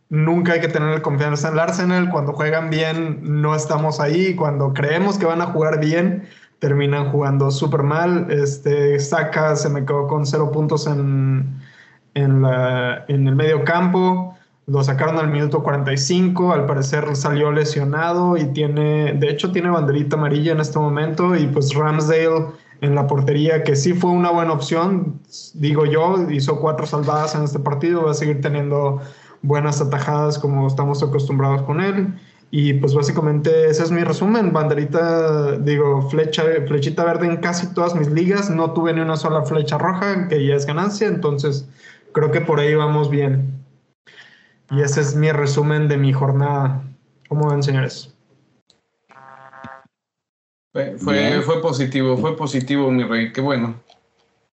nunca 0.10 0.54
hay 0.54 0.62
que 0.62 0.68
tener 0.68 1.02
confianza 1.02 1.50
en 1.50 1.56
el 1.56 1.60
Arsenal. 1.60 2.10
Cuando 2.10 2.34
juegan 2.34 2.70
bien, 2.70 3.20
no 3.22 3.56
estamos 3.56 4.00
ahí. 4.00 4.36
Cuando 4.36 4.74
creemos 4.74 5.18
que 5.18 5.26
van 5.26 5.42
a 5.42 5.48
jugar 5.48 5.80
bien, 5.80 6.28
terminan 6.60 7.12
jugando 7.12 7.52
súper 7.52 7.84
mal. 7.84 8.28
Este, 8.30 9.00
Saka 9.00 9.56
se 9.56 9.70
me 9.70 9.86
quedó 9.86 10.08
con 10.08 10.26
cero 10.26 10.52
puntos 10.52 10.88
en, 10.88 11.60
en 12.14 12.46
el 13.28 13.36
medio 13.36 13.64
campo. 13.64 14.35
Lo 14.68 14.84
sacaron 14.84 15.18
al 15.20 15.30
minuto 15.30 15.62
45, 15.62 16.52
al 16.52 16.66
parecer 16.66 17.16
salió 17.16 17.52
lesionado 17.52 18.36
y 18.36 18.46
tiene, 18.46 19.14
de 19.14 19.30
hecho 19.30 19.52
tiene 19.52 19.70
banderita 19.70 20.16
amarilla 20.16 20.54
en 20.54 20.60
este 20.60 20.80
momento 20.80 21.36
y 21.36 21.46
pues 21.46 21.76
Ramsdale 21.76 22.48
en 22.82 22.96
la 22.96 23.06
portería, 23.06 23.64
que 23.64 23.76
sí 23.76 23.94
fue 23.94 24.10
una 24.10 24.32
buena 24.32 24.54
opción, 24.54 25.20
digo 25.54 25.86
yo, 25.86 26.30
hizo 26.32 26.60
cuatro 26.60 26.88
salvadas 26.88 27.36
en 27.36 27.44
este 27.44 27.60
partido, 27.60 28.06
va 28.06 28.12
a 28.12 28.16
seguir 28.16 28.42
teniendo 28.42 29.02
buenas 29.44 29.82
atajadas 29.82 30.40
como 30.40 30.68
estamos 30.68 31.02
acostumbrados 31.04 31.62
con 31.64 31.80
él. 31.80 32.16
Y 32.52 32.74
pues 32.74 32.94
básicamente 32.94 33.70
ese 33.70 33.84
es 33.84 33.92
mi 33.92 34.04
resumen, 34.04 34.54
banderita, 34.54 35.58
digo, 35.58 36.10
flecha, 36.10 36.44
flechita 36.68 37.04
verde 37.04 37.28
en 37.28 37.38
casi 37.38 37.74
todas 37.74 37.96
mis 37.96 38.10
ligas, 38.10 38.50
no 38.50 38.72
tuve 38.72 38.94
ni 38.94 39.02
una 39.02 39.18
sola 39.18 39.44
flecha 39.44 39.78
roja, 39.78 40.28
que 40.28 40.46
ya 40.46 40.56
es 40.56 40.66
ganancia, 40.66 41.08
entonces 41.08 41.68
creo 42.14 42.32
que 42.32 42.42
por 42.42 42.60
ahí 42.60 42.74
vamos 42.76 43.10
bien. 43.10 43.55
Y 44.72 44.82
ese 44.82 45.02
es 45.02 45.16
mi 45.16 45.32
resumen 45.32 45.88
de 45.88 45.98
mi 45.98 46.14
jornada. 46.14 46.82
¿Cómo 47.30 47.50
ven, 47.50 47.64
señores? 47.64 48.16
Fue, 50.76 50.98
fue, 50.98 51.62
positivo, 51.62 52.18
fue 52.18 52.36
positivo, 52.36 52.92
mi 52.92 53.06
rey, 53.06 53.32
qué 53.32 53.40
bueno. 53.40 53.82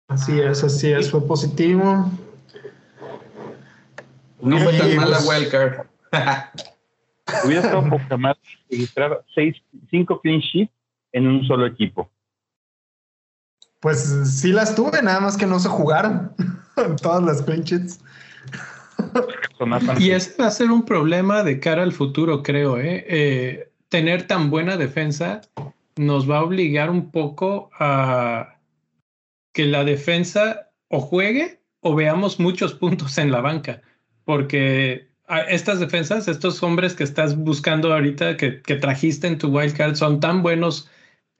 Así 0.08 0.40
es, 0.40 0.64
así 0.64 0.90
es, 0.90 1.10
fue 1.10 1.26
positivo. 1.26 2.10
No 4.40 4.58
fue 4.58 4.78
tan 4.78 4.96
mala 4.96 5.18
pues, 5.18 5.28
wildcard. 5.28 5.86
Hubiera 7.44 7.62
estado 7.62 7.90
poca 7.90 8.16
más 8.16 8.36
registrar 8.70 9.22
seis, 9.34 9.56
cinco 9.90 10.18
clean 10.22 10.40
sheets 10.40 10.72
en 11.12 11.26
un 11.26 11.46
solo 11.46 11.66
equipo. 11.66 12.08
Pues 13.80 13.98
sí 14.40 14.52
las 14.52 14.74
tuve, 14.74 15.02
nada 15.02 15.20
más 15.20 15.36
que 15.36 15.46
no 15.46 15.58
se 15.58 15.68
jugaron 15.68 16.32
todas 17.02 17.22
las 17.22 17.42
clean 17.42 17.62
sheets. 17.62 18.00
Y 19.98 20.10
ese 20.10 20.40
va 20.40 20.48
a 20.48 20.50
ser 20.50 20.70
un 20.70 20.84
problema 20.84 21.42
de 21.42 21.60
cara 21.60 21.82
al 21.82 21.92
futuro, 21.92 22.42
creo. 22.42 22.78
¿eh? 22.78 23.04
¿eh? 23.08 23.70
tener 23.88 24.26
tan 24.26 24.50
buena 24.50 24.76
defensa 24.76 25.40
nos 25.96 26.30
va 26.30 26.38
a 26.38 26.42
obligar 26.42 26.90
un 26.90 27.10
poco 27.10 27.70
a 27.78 28.58
que 29.54 29.64
la 29.64 29.84
defensa 29.84 30.70
o 30.88 31.00
juegue 31.00 31.60
o 31.80 31.94
veamos 31.94 32.38
muchos 32.38 32.74
puntos 32.74 33.16
en 33.16 33.30
la 33.30 33.40
banca, 33.40 33.80
porque 34.24 35.08
estas 35.48 35.80
defensas, 35.80 36.28
estos 36.28 36.62
hombres 36.62 36.94
que 36.94 37.04
estás 37.04 37.36
buscando 37.36 37.92
ahorita, 37.92 38.36
que, 38.36 38.60
que 38.60 38.76
trajiste 38.76 39.26
en 39.26 39.38
tu 39.38 39.48
wildcard, 39.48 39.94
son 39.94 40.20
tan 40.20 40.42
buenos 40.42 40.90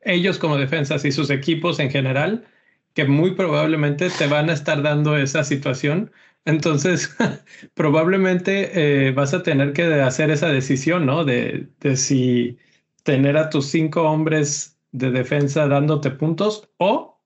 ellos 0.00 0.38
como 0.38 0.56
defensas 0.56 1.04
y 1.04 1.12
sus 1.12 1.30
equipos 1.30 1.78
en 1.78 1.90
general, 1.90 2.46
que 2.94 3.04
muy 3.04 3.32
probablemente 3.32 4.08
te 4.08 4.26
van 4.26 4.48
a 4.48 4.54
estar 4.54 4.82
dando 4.82 5.16
esa 5.16 5.44
situación 5.44 6.10
entonces, 6.46 7.14
probablemente 7.74 9.08
eh, 9.08 9.12
vas 9.12 9.34
a 9.34 9.42
tener 9.42 9.72
que 9.72 9.82
hacer 10.00 10.30
esa 10.30 10.48
decisión, 10.48 11.04
¿no? 11.04 11.24
De, 11.24 11.68
de, 11.80 11.96
si 11.96 12.56
tener 13.02 13.36
a 13.36 13.50
tus 13.50 13.66
cinco 13.66 14.02
hombres 14.02 14.78
de 14.92 15.10
defensa 15.10 15.66
dándote 15.66 16.10
puntos 16.12 16.70
o 16.78 17.20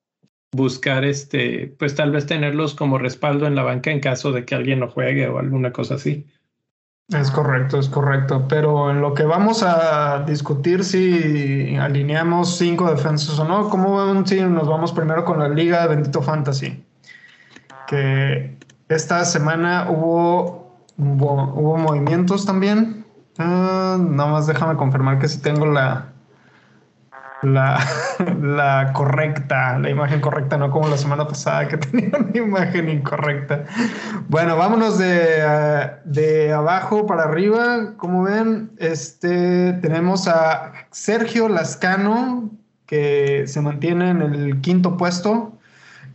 buscar, 0.53 1.05
este, 1.05 1.75
pues 1.79 1.95
tal 1.95 2.11
vez 2.11 2.27
tenerlos 2.27 2.75
como 2.75 2.99
respaldo 2.99 3.47
en 3.47 3.55
la 3.55 3.63
banca 3.63 3.91
en 3.91 4.01
caso 4.01 4.33
de 4.33 4.45
que 4.45 4.55
alguien 4.55 4.81
no 4.81 4.89
juegue 4.89 5.29
o 5.29 5.39
alguna 5.39 5.73
cosa 5.73 5.95
así. 5.95 6.27
Es 7.09 7.31
correcto, 7.31 7.79
es 7.79 7.89
correcto. 7.89 8.47
Pero 8.49 8.91
en 8.91 9.01
lo 9.01 9.13
que 9.13 9.25
vamos 9.25 9.63
a 9.63 10.25
discutir 10.27 10.83
si 10.85 11.77
alineamos 11.77 12.57
cinco 12.57 12.91
defensas 12.91 13.39
o 13.39 13.45
no, 13.45 13.69
¿cómo 13.69 14.25
si 14.27 14.41
nos 14.41 14.67
vamos 14.67 14.93
primero 14.93 15.25
con 15.25 15.41
la 15.41 15.49
Liga 15.49 15.83
de 15.83 15.97
Bendito 15.97 16.23
Fantasy? 16.23 16.85
Que 17.87 18.57
esta 18.91 19.25
semana 19.25 19.87
hubo, 19.89 20.75
hubo, 20.99 21.77
movimientos 21.79 22.45
también. 22.45 23.07
Uh, 23.39 23.97
nada 23.97 24.27
más 24.27 24.49
déjame 24.49 24.77
confirmar 24.77 25.21
que 25.21 25.29
sí 25.29 25.41
tengo 25.41 25.65
la, 25.65 26.09
la, 27.43 28.91
correcta, 28.93 29.79
la 29.79 29.89
imagen 29.89 30.21
correcta, 30.21 30.59
no 30.59 30.73
como 30.73 30.89
la 30.89 30.97
semana 30.97 31.27
pasada 31.27 31.69
que 31.69 31.77
tenía 31.79 32.11
una 32.19 32.37
imagen 32.37 32.91
incorrecta. 32.91 33.65
Bueno, 34.29 34.57
vámonos 34.57 34.99
de, 34.99 35.39
uh, 35.47 36.11
de 36.11 36.53
abajo 36.53 37.07
para 37.07 37.23
arriba. 37.23 37.95
Como 37.97 38.25
ven, 38.25 38.73
este, 38.79 39.75
tenemos 39.75 40.27
a 40.27 40.73
Sergio 40.91 41.49
Lascano, 41.49 42.51
que 42.87 43.45
se 43.47 43.61
mantiene 43.61 44.11
en 44.11 44.21
el 44.23 44.61
quinto 44.61 44.97
puesto 44.97 45.60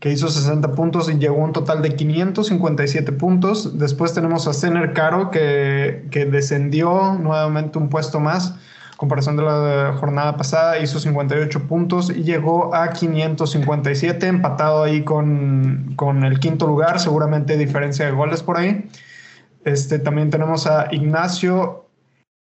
que 0.06 0.12
hizo 0.12 0.30
60 0.30 0.74
puntos 0.74 1.10
y 1.10 1.18
llegó 1.18 1.42
a 1.42 1.46
un 1.46 1.52
total 1.52 1.82
de 1.82 1.96
557 1.96 3.12
puntos. 3.14 3.80
Después 3.80 4.14
tenemos 4.14 4.48
a 4.48 4.54
Zener 4.54 4.94
Caro, 4.94 5.32
que, 5.32 6.06
que 6.12 6.28
descendió 6.28 7.16
nuevamente 7.16 7.80
un 7.80 7.90
puesto 7.90 8.20
más 8.20 8.54
comparación 8.98 9.36
de 9.36 9.42
la 9.42 9.96
jornada 10.00 10.38
pasada, 10.38 10.78
hizo 10.78 11.00
58 11.00 11.68
puntos 11.68 12.12
y 12.12 12.22
llegó 12.22 12.76
a 12.76 12.92
557, 12.92 14.28
empatado 14.28 14.84
ahí 14.84 15.04
con, 15.04 15.96
con, 15.96 16.24
el 16.24 16.40
quinto 16.40 16.68
lugar, 16.68 17.00
seguramente 17.00 17.58
diferencia 17.58 18.06
de 18.06 18.12
goles 18.12 18.44
por 18.44 18.60
ahí. 18.60 18.88
Este, 19.64 19.98
también 19.98 20.30
tenemos 20.30 20.68
a 20.68 20.88
Ignacio 20.92 21.88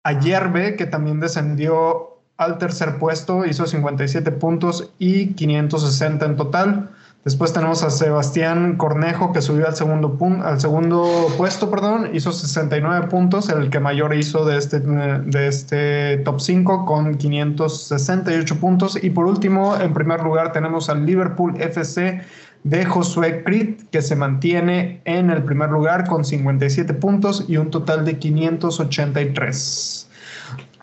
Ayerbe, 0.05 0.77
que 0.77 0.87
también 0.87 1.21
descendió 1.21 2.17
al 2.39 2.57
tercer 2.57 2.97
puesto, 2.97 3.45
hizo 3.45 3.67
57 3.67 4.33
puntos 4.33 4.91
y 4.99 5.35
560 5.35 6.25
en 6.25 6.37
total. 6.37 6.91
Después 7.25 7.53
tenemos 7.53 7.85
a 7.85 7.91
Sebastián 7.91 8.77
Cornejo, 8.77 9.33
que 9.33 9.41
subió 9.43 9.69
al 9.69 9.77
segundo, 9.77 10.19
al 10.43 10.61
segundo 10.61 11.29
puesto, 11.37 11.71
perdón, 11.71 12.11
hizo 12.13 12.33
69 12.33 13.07
puntos, 13.07 13.49
el 13.49 13.71
que 13.71 13.79
mayor 13.79 14.13
hizo 14.13 14.45
de 14.45 14.59
este, 14.59 14.81
de 14.81 15.47
este 15.47 16.17
top 16.25 16.41
5 16.41 16.85
con 16.85 17.15
568 17.15 18.57
puntos. 18.59 18.99
Y 19.01 19.11
por 19.11 19.27
último, 19.27 19.77
en 19.81 19.95
primer 19.95 20.21
lugar, 20.23 20.51
tenemos 20.51 20.89
al 20.89 21.07
Liverpool 21.07 21.55
FC 21.61 22.23
de 22.65 22.85
Josué 22.85 23.45
Crit, 23.45 23.89
que 23.91 24.03
se 24.03 24.17
mantiene 24.17 25.01
en 25.05 25.31
el 25.31 25.45
primer 25.45 25.71
lugar 25.71 26.09
con 26.09 26.25
57 26.25 26.93
puntos 26.95 27.45
y 27.47 27.57
un 27.57 27.71
total 27.71 28.05
de 28.05 28.19
583. 28.19 30.09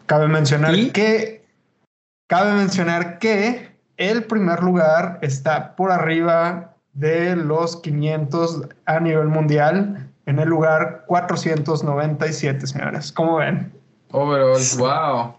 Cabe 0.05 0.29
mencionar 0.29 0.74
que 0.93 1.43
cabe 2.27 2.53
mencionar 2.53 3.19
que 3.19 3.69
el 4.00 4.24
primer 4.24 4.63
lugar 4.63 5.20
está 5.22 5.75
por 5.75 5.91
arriba 5.91 6.74
de 6.94 7.36
los 7.36 7.82
500 7.82 8.62
a 8.86 9.00
nivel 9.01 9.27
mundial, 9.27 10.10
en 10.25 10.39
el 10.39 10.48
lugar 10.48 11.03
497, 11.06 12.65
señores. 12.65 13.12
¿Cómo 13.12 13.38
ven? 13.38 13.74
Overall, 14.12 14.62
wow. 14.77 15.36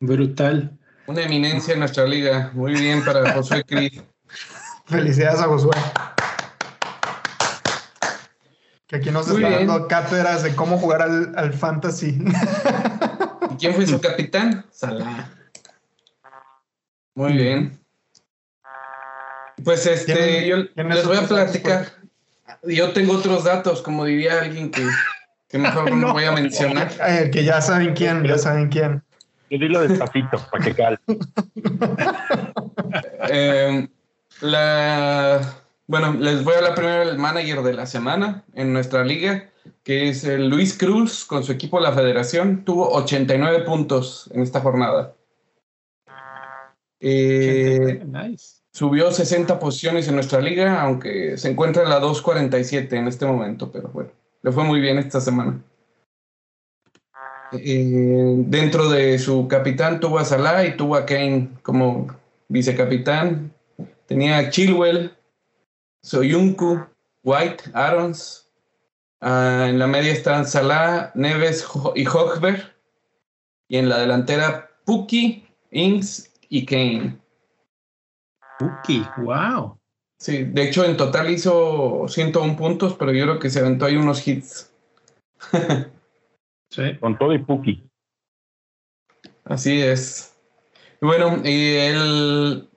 Brutal. 0.00 0.76
Una 1.06 1.22
eminencia 1.22 1.74
en 1.74 1.80
nuestra 1.80 2.04
liga. 2.04 2.50
Muy 2.52 2.74
bien 2.74 3.04
para 3.04 3.32
Josué 3.32 3.64
Cris. 3.64 4.02
Felicidades 4.86 5.40
a 5.40 5.44
Josué. 5.44 5.70
Que 8.88 8.96
aquí 8.96 9.10
nos 9.12 9.28
está 9.28 9.50
dando 9.50 9.86
cátedras 9.86 10.42
de 10.42 10.56
cómo 10.56 10.78
jugar 10.78 11.02
al, 11.02 11.32
al 11.36 11.52
fantasy. 11.52 12.18
¿Y 13.50 13.54
quién 13.54 13.72
fue 13.74 13.86
su 13.86 14.00
capitán? 14.00 14.64
Salah. 14.72 15.30
Muy 17.14 17.34
bien. 17.34 17.79
Pues 19.64 19.86
este, 19.86 20.46
yo 20.46 20.56
les 20.74 21.06
voy 21.06 21.16
a 21.16 21.26
platicar. 21.26 21.86
Yo 22.62 22.92
tengo 22.92 23.14
otros 23.14 23.44
datos, 23.44 23.82
como 23.82 24.04
diría 24.04 24.42
alguien 24.42 24.70
que, 24.70 24.86
que 25.48 25.58
mejor 25.58 25.90
no, 25.94 26.12
voy 26.12 26.24
a 26.24 26.32
mencionar. 26.32 26.90
Eh, 27.06 27.30
que 27.32 27.44
ya 27.44 27.60
saben 27.60 27.94
quién, 27.94 28.24
ya 28.24 28.38
saben 28.38 28.68
quién. 28.68 29.02
Yo 29.50 29.58
dilo 29.58 29.80
despacito, 29.80 30.38
para 30.50 30.64
que 30.64 30.74
cal. 30.74 31.00
eh, 33.30 33.88
la, 34.40 35.40
bueno, 35.86 36.14
les 36.14 36.44
voy 36.44 36.54
a 36.54 36.58
hablar 36.58 36.74
primero 36.76 37.06
del 37.06 37.18
manager 37.18 37.62
de 37.62 37.72
la 37.72 37.86
semana 37.86 38.44
en 38.54 38.72
nuestra 38.72 39.04
liga, 39.04 39.50
que 39.82 40.08
es 40.08 40.22
el 40.22 40.48
Luis 40.48 40.78
Cruz, 40.78 41.24
con 41.24 41.42
su 41.42 41.50
equipo 41.50 41.80
La 41.80 41.92
Federación. 41.92 42.64
Tuvo 42.64 42.88
89 42.90 43.64
puntos 43.64 44.30
en 44.32 44.42
esta 44.42 44.60
jornada. 44.60 45.14
Eh, 47.00 48.04
nice. 48.06 48.59
Subió 48.72 49.10
60 49.10 49.58
posiciones 49.58 50.06
en 50.08 50.14
nuestra 50.14 50.40
liga, 50.40 50.80
aunque 50.80 51.36
se 51.36 51.50
encuentra 51.50 51.82
en 51.82 51.90
la 51.90 51.98
247 51.98 52.96
en 52.96 53.08
este 53.08 53.26
momento, 53.26 53.70
pero 53.72 53.88
bueno, 53.88 54.10
le 54.42 54.52
fue 54.52 54.64
muy 54.64 54.80
bien 54.80 54.98
esta 54.98 55.20
semana. 55.20 55.60
Eh, 57.52 58.34
dentro 58.46 58.88
de 58.88 59.18
su 59.18 59.48
capitán 59.48 59.98
tuvo 59.98 60.20
a 60.20 60.24
Salah 60.24 60.64
y 60.64 60.76
tuvo 60.76 60.94
a 60.94 61.04
Kane 61.04 61.48
como 61.62 62.06
vicecapitán. 62.48 63.52
Tenía 64.06 64.38
a 64.38 64.50
Chilwell, 64.50 65.16
Soyuncu, 66.02 66.86
White, 67.24 67.64
Arons. 67.72 68.48
Ah, 69.20 69.66
en 69.68 69.78
la 69.78 69.86
media 69.86 70.12
están 70.12 70.46
Salah, 70.46 71.10
Neves 71.14 71.66
y 71.96 72.06
Hochberg. 72.06 72.72
Y 73.68 73.76
en 73.76 73.88
la 73.88 73.98
delantera 73.98 74.70
Puki, 74.84 75.44
Ings 75.70 76.32
y 76.48 76.64
Kane. 76.66 77.18
Puki, 78.60 79.06
wow. 79.16 79.80
Sí, 80.18 80.44
de 80.44 80.64
hecho 80.64 80.84
en 80.84 80.98
total 80.98 81.30
hizo 81.30 82.04
101 82.06 82.54
puntos, 82.56 82.94
pero 82.94 83.10
yo 83.10 83.24
creo 83.24 83.38
que 83.38 83.48
se 83.48 83.60
aventó 83.60 83.86
ahí 83.86 83.96
unos 83.96 84.26
hits. 84.28 84.70
sí. 86.70 86.94
Con 87.00 87.16
todo 87.16 87.32
y 87.32 87.38
Puki. 87.38 87.82
Así 89.46 89.80
es. 89.80 90.36
Bueno, 91.00 91.40
y 91.42 91.76
el, 91.76 92.68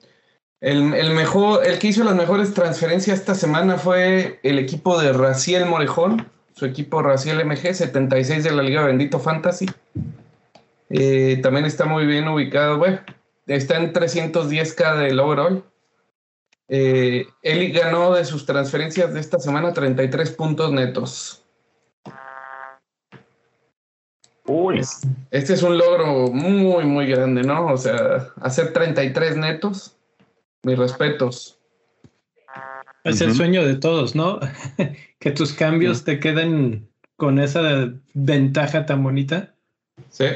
el, 0.62 0.94
el, 0.94 1.10
mejor, 1.10 1.66
el 1.66 1.78
que 1.78 1.88
hizo 1.88 2.02
las 2.02 2.16
mejores 2.16 2.54
transferencias 2.54 3.18
esta 3.18 3.34
semana 3.34 3.76
fue 3.76 4.40
el 4.42 4.58
equipo 4.58 4.98
de 4.98 5.12
Raciel 5.12 5.66
Morejón, 5.66 6.30
su 6.54 6.64
equipo 6.64 7.02
Raciel 7.02 7.44
MG, 7.44 7.74
76 7.74 8.42
de 8.42 8.52
la 8.52 8.62
Liga 8.62 8.86
Bendito 8.86 9.18
Fantasy. 9.18 9.66
Eh, 10.88 11.40
también 11.42 11.66
está 11.66 11.84
muy 11.84 12.06
bien 12.06 12.26
ubicado, 12.26 12.78
bueno, 12.78 13.00
está 13.46 13.76
en 13.76 13.92
310k 13.92 14.96
del 14.96 15.20
overall. 15.20 15.62
Eh, 16.68 17.26
él 17.42 17.72
ganó 17.72 18.14
de 18.14 18.24
sus 18.24 18.46
transferencias 18.46 19.12
de 19.12 19.20
esta 19.20 19.38
semana 19.38 19.72
33 19.72 20.30
puntos 20.32 20.72
netos. 20.72 21.44
Uy. 24.46 24.82
Este 25.30 25.54
es 25.54 25.62
un 25.62 25.78
logro 25.78 26.28
muy, 26.28 26.84
muy 26.84 27.06
grande, 27.06 27.42
¿no? 27.42 27.66
O 27.66 27.76
sea, 27.76 28.32
hacer 28.40 28.72
33 28.72 29.36
netos, 29.36 29.96
mis 30.62 30.78
respetos. 30.78 31.58
Es 33.04 33.20
el 33.20 33.34
sueño 33.34 33.64
de 33.64 33.76
todos, 33.76 34.14
¿no? 34.14 34.40
que 35.18 35.30
tus 35.30 35.52
cambios 35.52 36.04
te 36.04 36.20
queden 36.20 36.88
con 37.16 37.38
esa 37.38 37.92
ventaja 38.14 38.86
tan 38.86 39.02
bonita. 39.02 39.54
Sí. 40.10 40.26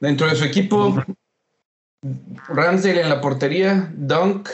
Dentro 0.00 0.28
de 0.28 0.36
su 0.36 0.44
equipo, 0.44 1.04
Ramsdale 2.48 3.02
en 3.02 3.08
la 3.08 3.20
portería, 3.20 3.92
Dunk 3.94 4.48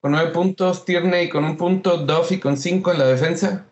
con 0.00 0.12
nueve 0.12 0.30
puntos, 0.30 0.84
Tierney 0.84 1.28
con 1.28 1.44
un 1.44 1.56
punto, 1.56 1.98
Duffy 1.98 2.38
con 2.38 2.56
cinco 2.56 2.92
en 2.92 2.98
la 2.98 3.06
defensa. 3.06 3.66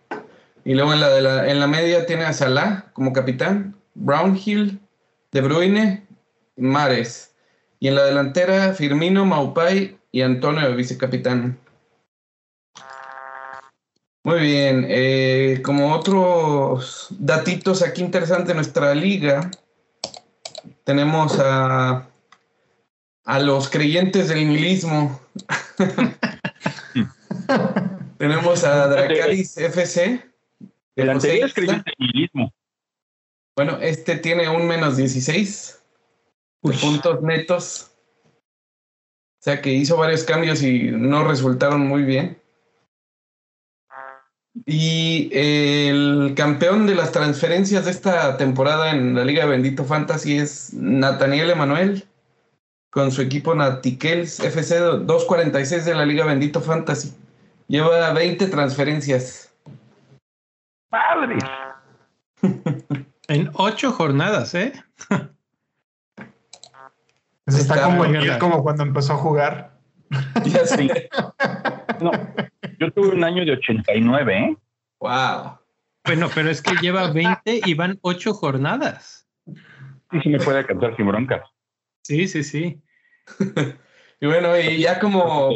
Y 0.65 0.75
luego 0.75 0.95
en 0.95 1.01
la, 1.01 1.49
en 1.49 1.61
la 1.61 1.67
media 1.67 2.07
tiene 2.07 2.25
a 2.25 2.33
Salah 2.33 2.91
como 2.93 3.13
capitán, 3.13 3.77
Brownhill, 3.95 4.81
De 5.31 5.41
Bruyne, 5.41 6.07
Mares. 6.57 7.35
Y 7.81 7.89
en 7.89 7.97
la 7.97 8.05
delantera, 8.05 8.73
Firmino, 8.73 9.27
Maupay 9.27 9.99
y 10.11 10.23
Antonio, 10.23 10.75
vicecapitán. 10.75 11.59
Muy 14.27 14.41
bien, 14.41 14.87
eh, 14.89 15.61
como 15.63 15.93
otros 15.93 17.09
datitos 17.11 17.83
aquí 17.83 18.01
interesantes 18.01 18.49
de 18.49 18.55
nuestra 18.55 18.95
liga, 18.95 19.51
tenemos 20.85 21.39
a 21.41 22.09
a 23.25 23.39
los 23.39 23.69
creyentes 23.69 24.29
del 24.29 24.49
nihilismo. 24.49 25.21
Tenemos 28.19 28.65
a 28.65 28.89
Dracaris 28.89 29.57
FC. 29.57 30.23
El 30.97 31.11
anterior 31.11 31.49
es 31.49 31.55
creyente 31.55 31.91
del 31.91 32.07
nihilismo. 32.07 32.53
Bueno, 33.57 33.79
este 33.81 34.17
tiene 34.17 34.49
un 34.49 34.67
menos 34.67 34.97
16 34.97 35.83
puntos 36.61 37.23
netos. 37.23 37.91
O 38.27 39.45
sea 39.45 39.61
que 39.61 39.73
hizo 39.73 39.97
varios 39.97 40.25
cambios 40.25 40.63
y 40.63 40.91
no 40.91 41.27
resultaron 41.27 41.87
muy 41.87 42.03
bien. 42.03 42.41
Y 44.67 45.31
el 45.33 46.35
campeón 46.37 46.87
de 46.87 46.95
las 46.95 47.13
transferencias 47.13 47.85
de 47.85 47.91
esta 47.91 48.37
temporada 48.37 48.93
en 48.93 49.15
la 49.15 49.25
Liga 49.25 49.47
Bendito 49.47 49.85
Fantasy 49.85 50.39
es 50.39 50.73
Nathaniel 50.73 51.51
Emanuel 51.51 52.05
con 52.95 53.11
su 53.11 53.21
equipo 53.23 53.57
Natikels 53.57 54.39
FC 54.39 54.79
246 54.79 55.85
de 55.85 55.95
la 55.97 56.07
Liga 56.07 56.25
Bendito 56.25 56.61
Fantasy. 56.61 57.13
Lleva 57.67 58.13
20 58.13 58.47
transferencias. 58.47 59.53
¡Padre! 60.91 61.39
en 63.29 63.51
8 63.53 63.91
jornadas, 63.91 64.55
¿eh? 64.55 64.73
Eso 67.47 67.59
está, 67.59 67.83
como, 67.83 68.05
como 68.39 68.63
cuando 68.63 68.85
empezó 68.85 69.15
a 69.15 69.17
jugar. 69.17 69.75
Ya 70.45 70.65
sí. 70.65 70.89
no, 72.01 72.13
yo 72.79 72.93
tuve 72.93 73.09
un 73.09 73.25
año 73.25 73.45
de 73.45 73.53
89, 73.53 74.39
¿eh? 74.39 74.57
¡Wow! 75.01 75.59
Bueno, 76.05 76.29
pero 76.33 76.49
es 76.49 76.63
que 76.63 76.77
lleva 76.77 77.11
20 77.11 77.63
y 77.67 77.75
van 77.75 77.99
8 78.03 78.35
jornadas. 78.35 79.27
Sí, 79.47 80.21
sí 80.23 80.29
me 80.29 80.39
puede 80.39 80.65
cantar 80.65 80.95
sin 80.97 81.09
broncas. 81.09 81.43
Sí, 82.05 82.29
sí, 82.29 82.45
sí. 82.45 82.84
y 84.21 84.27
bueno, 84.27 84.59
y 84.59 84.79
ya 84.79 84.99
como 85.01 85.51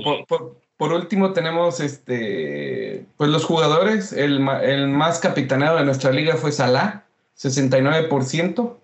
por 0.79 0.93
último 0.93 1.33
tenemos 1.33 1.81
este, 1.81 3.05
pues 3.17 3.29
los 3.29 3.45
jugadores. 3.45 4.13
El, 4.13 4.41
más 4.41 5.19
capitaneado 5.19 5.77
de 5.77 5.85
nuestra 5.85 6.13
liga 6.13 6.37
fue 6.37 6.53
Salah, 6.53 7.05
69%. 7.37 8.77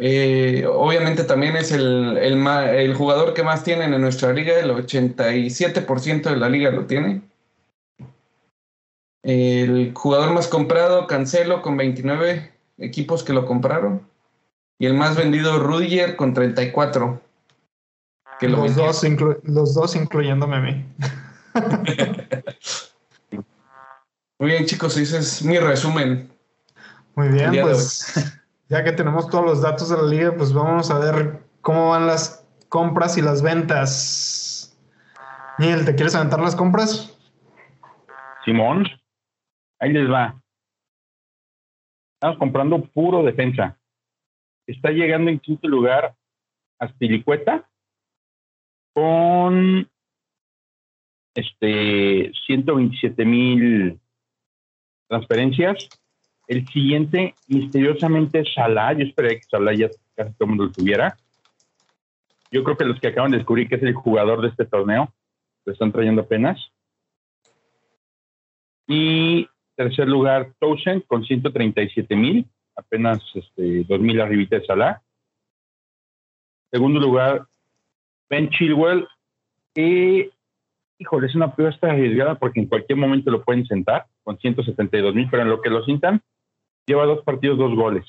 Eh, 0.00 0.64
obviamente 0.66 1.24
también 1.24 1.56
es 1.56 1.70
el, 1.70 2.16
el, 2.16 2.94
jugador 2.94 3.34
que 3.34 3.42
más 3.42 3.62
tienen 3.62 3.92
en 3.92 4.00
nuestra 4.00 4.32
liga, 4.32 4.58
el 4.58 4.70
87% 4.70 6.22
de 6.22 6.36
la 6.36 6.48
liga 6.48 6.70
lo 6.70 6.86
tiene. 6.86 7.20
El 9.22 9.92
jugador 9.94 10.32
más 10.32 10.48
comprado, 10.48 11.06
Cancelo, 11.06 11.60
con 11.60 11.76
29 11.76 12.52
equipos 12.78 13.22
que 13.22 13.34
lo 13.34 13.44
compraron. 13.44 14.08
Y 14.78 14.86
el 14.86 14.94
más 14.94 15.14
vendido, 15.14 15.58
Rudiger, 15.58 16.16
con 16.16 16.32
34 16.32 17.20
los, 18.46 18.76
dos 18.76 19.04
los 19.42 19.74
dos 19.74 19.96
incluyéndome 19.96 20.56
a 20.56 20.60
mí. 20.60 20.84
Muy 24.38 24.50
bien, 24.50 24.66
chicos, 24.66 24.96
ese 24.96 25.18
es 25.18 25.42
mi 25.42 25.58
resumen. 25.58 26.30
Muy 27.16 27.28
bien, 27.28 27.50
pues 27.62 28.40
ya 28.68 28.84
que 28.84 28.92
tenemos 28.92 29.28
todos 29.28 29.44
los 29.44 29.62
datos 29.62 29.88
de 29.88 29.96
la 29.96 30.04
liga, 30.04 30.32
pues 30.36 30.52
vamos 30.52 30.92
a 30.92 30.98
ver 31.00 31.40
cómo 31.60 31.90
van 31.90 32.06
las 32.06 32.46
compras 32.68 33.18
y 33.18 33.22
las 33.22 33.42
ventas. 33.42 34.78
Miguel, 35.58 35.84
¿te 35.84 35.96
quieres 35.96 36.14
aventar 36.14 36.38
las 36.38 36.54
compras? 36.54 37.18
Simón, 38.44 38.86
ahí 39.80 39.92
les 39.92 40.08
va. 40.08 40.40
Estamos 42.14 42.38
comprando 42.38 42.80
puro 42.84 43.24
defensa. 43.24 43.76
Está 44.68 44.90
llegando 44.90 45.30
en 45.30 45.40
quinto 45.40 45.66
lugar 45.66 46.14
Aspilicueta 46.78 47.67
con 48.98 49.88
este 51.34 52.32
127 52.46 53.24
mil 53.24 54.00
transferencias. 55.06 55.88
El 56.48 56.66
siguiente, 56.66 57.34
misteriosamente, 57.46 58.42
Salah. 58.52 58.94
Yo 58.94 59.04
esperaría 59.04 59.38
que 59.38 59.44
Salah 59.44 59.72
ya 59.74 59.88
casi 60.16 60.32
todo 60.32 60.46
el 60.46 60.48
mundo 60.48 60.64
lo 60.64 60.72
tuviera. 60.72 61.16
Yo 62.50 62.64
creo 62.64 62.76
que 62.76 62.86
los 62.86 62.98
que 62.98 63.08
acaban 63.08 63.30
de 63.30 63.36
descubrir 63.36 63.68
que 63.68 63.76
es 63.76 63.82
el 63.82 63.94
jugador 63.94 64.42
de 64.42 64.48
este 64.48 64.64
torneo, 64.64 65.14
lo 65.64 65.72
están 65.72 65.92
trayendo 65.92 66.22
apenas. 66.22 66.58
Y 68.88 69.46
tercer 69.76 70.08
lugar, 70.08 70.54
Towson 70.58 71.02
con 71.02 71.24
137 71.24 72.16
mil, 72.16 72.48
apenas 72.74 73.22
este, 73.34 73.84
2 73.84 74.00
mil 74.00 74.20
arribita 74.20 74.58
de 74.58 74.66
Salah. 74.66 75.02
Segundo 76.72 76.98
lugar, 76.98 77.46
Ben 78.28 78.50
Chilwell, 78.50 79.06
y 79.74 80.30
híjole, 80.98 81.26
es 81.28 81.34
una 81.34 81.46
apuesta 81.46 81.90
arriesgada 81.90 82.34
porque 82.34 82.60
en 82.60 82.66
cualquier 82.66 82.98
momento 82.98 83.30
lo 83.30 83.44
pueden 83.44 83.66
sentar 83.66 84.06
con 84.24 84.38
172 84.38 85.14
mil, 85.14 85.28
pero 85.30 85.42
en 85.42 85.50
lo 85.50 85.62
que 85.62 85.70
lo 85.70 85.84
sientan, 85.84 86.20
lleva 86.86 87.06
dos 87.06 87.22
partidos, 87.22 87.58
dos 87.58 87.74
goles. 87.74 88.04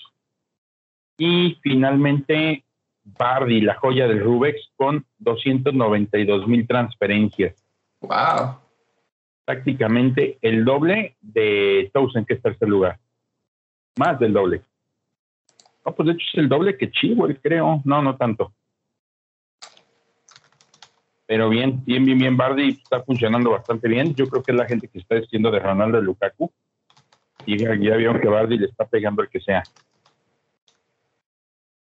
Y 1.17 1.57
finalmente, 1.61 2.63
Bardi, 3.03 3.61
la 3.61 3.75
joya 3.75 4.07
del 4.07 4.21
Rubex, 4.21 4.71
con 4.75 5.05
292 5.19 6.47
mil 6.47 6.65
transferencias. 6.67 7.55
¡Wow! 8.01 8.57
Prácticamente 9.45 10.37
el 10.41 10.63
doble 10.63 11.17
de 11.21 11.89
Towson, 11.93 12.25
que 12.25 12.35
es 12.35 12.41
tercer 12.41 12.69
lugar. 12.69 12.99
Más 13.97 14.19
del 14.19 14.33
doble. 14.33 14.61
No, 15.85 15.93
pues 15.93 16.07
de 16.07 16.13
hecho 16.13 16.25
es 16.33 16.37
el 16.39 16.49
doble 16.49 16.77
que 16.77 16.91
Chilwell, 16.91 17.39
creo. 17.41 17.81
No, 17.83 18.01
no 18.01 18.15
tanto. 18.15 18.53
Pero 21.29 21.47
bien, 21.47 21.85
bien, 21.85 22.03
bien, 22.05 22.17
bien, 22.17 22.35
Bardi 22.35 22.69
está 22.69 23.03
funcionando 23.03 23.51
bastante 23.51 23.87
bien. 23.87 24.15
Yo 24.15 24.27
creo 24.27 24.41
que 24.41 24.51
es 24.51 24.57
la 24.57 24.65
gente 24.65 24.87
que 24.87 24.97
está 24.97 25.13
diciendo 25.13 25.51
de 25.51 25.59
Ronaldo 25.59 25.99
y 25.99 26.03
Lukaku. 26.03 26.51
Y 27.45 27.55
ya, 27.55 27.69
vieron 27.69 28.19
que 28.19 28.27
Bardi 28.27 28.57
le 28.57 28.65
está 28.65 28.87
pegando 28.87 29.21
el 29.21 29.29
que 29.29 29.39
sea. 29.39 29.61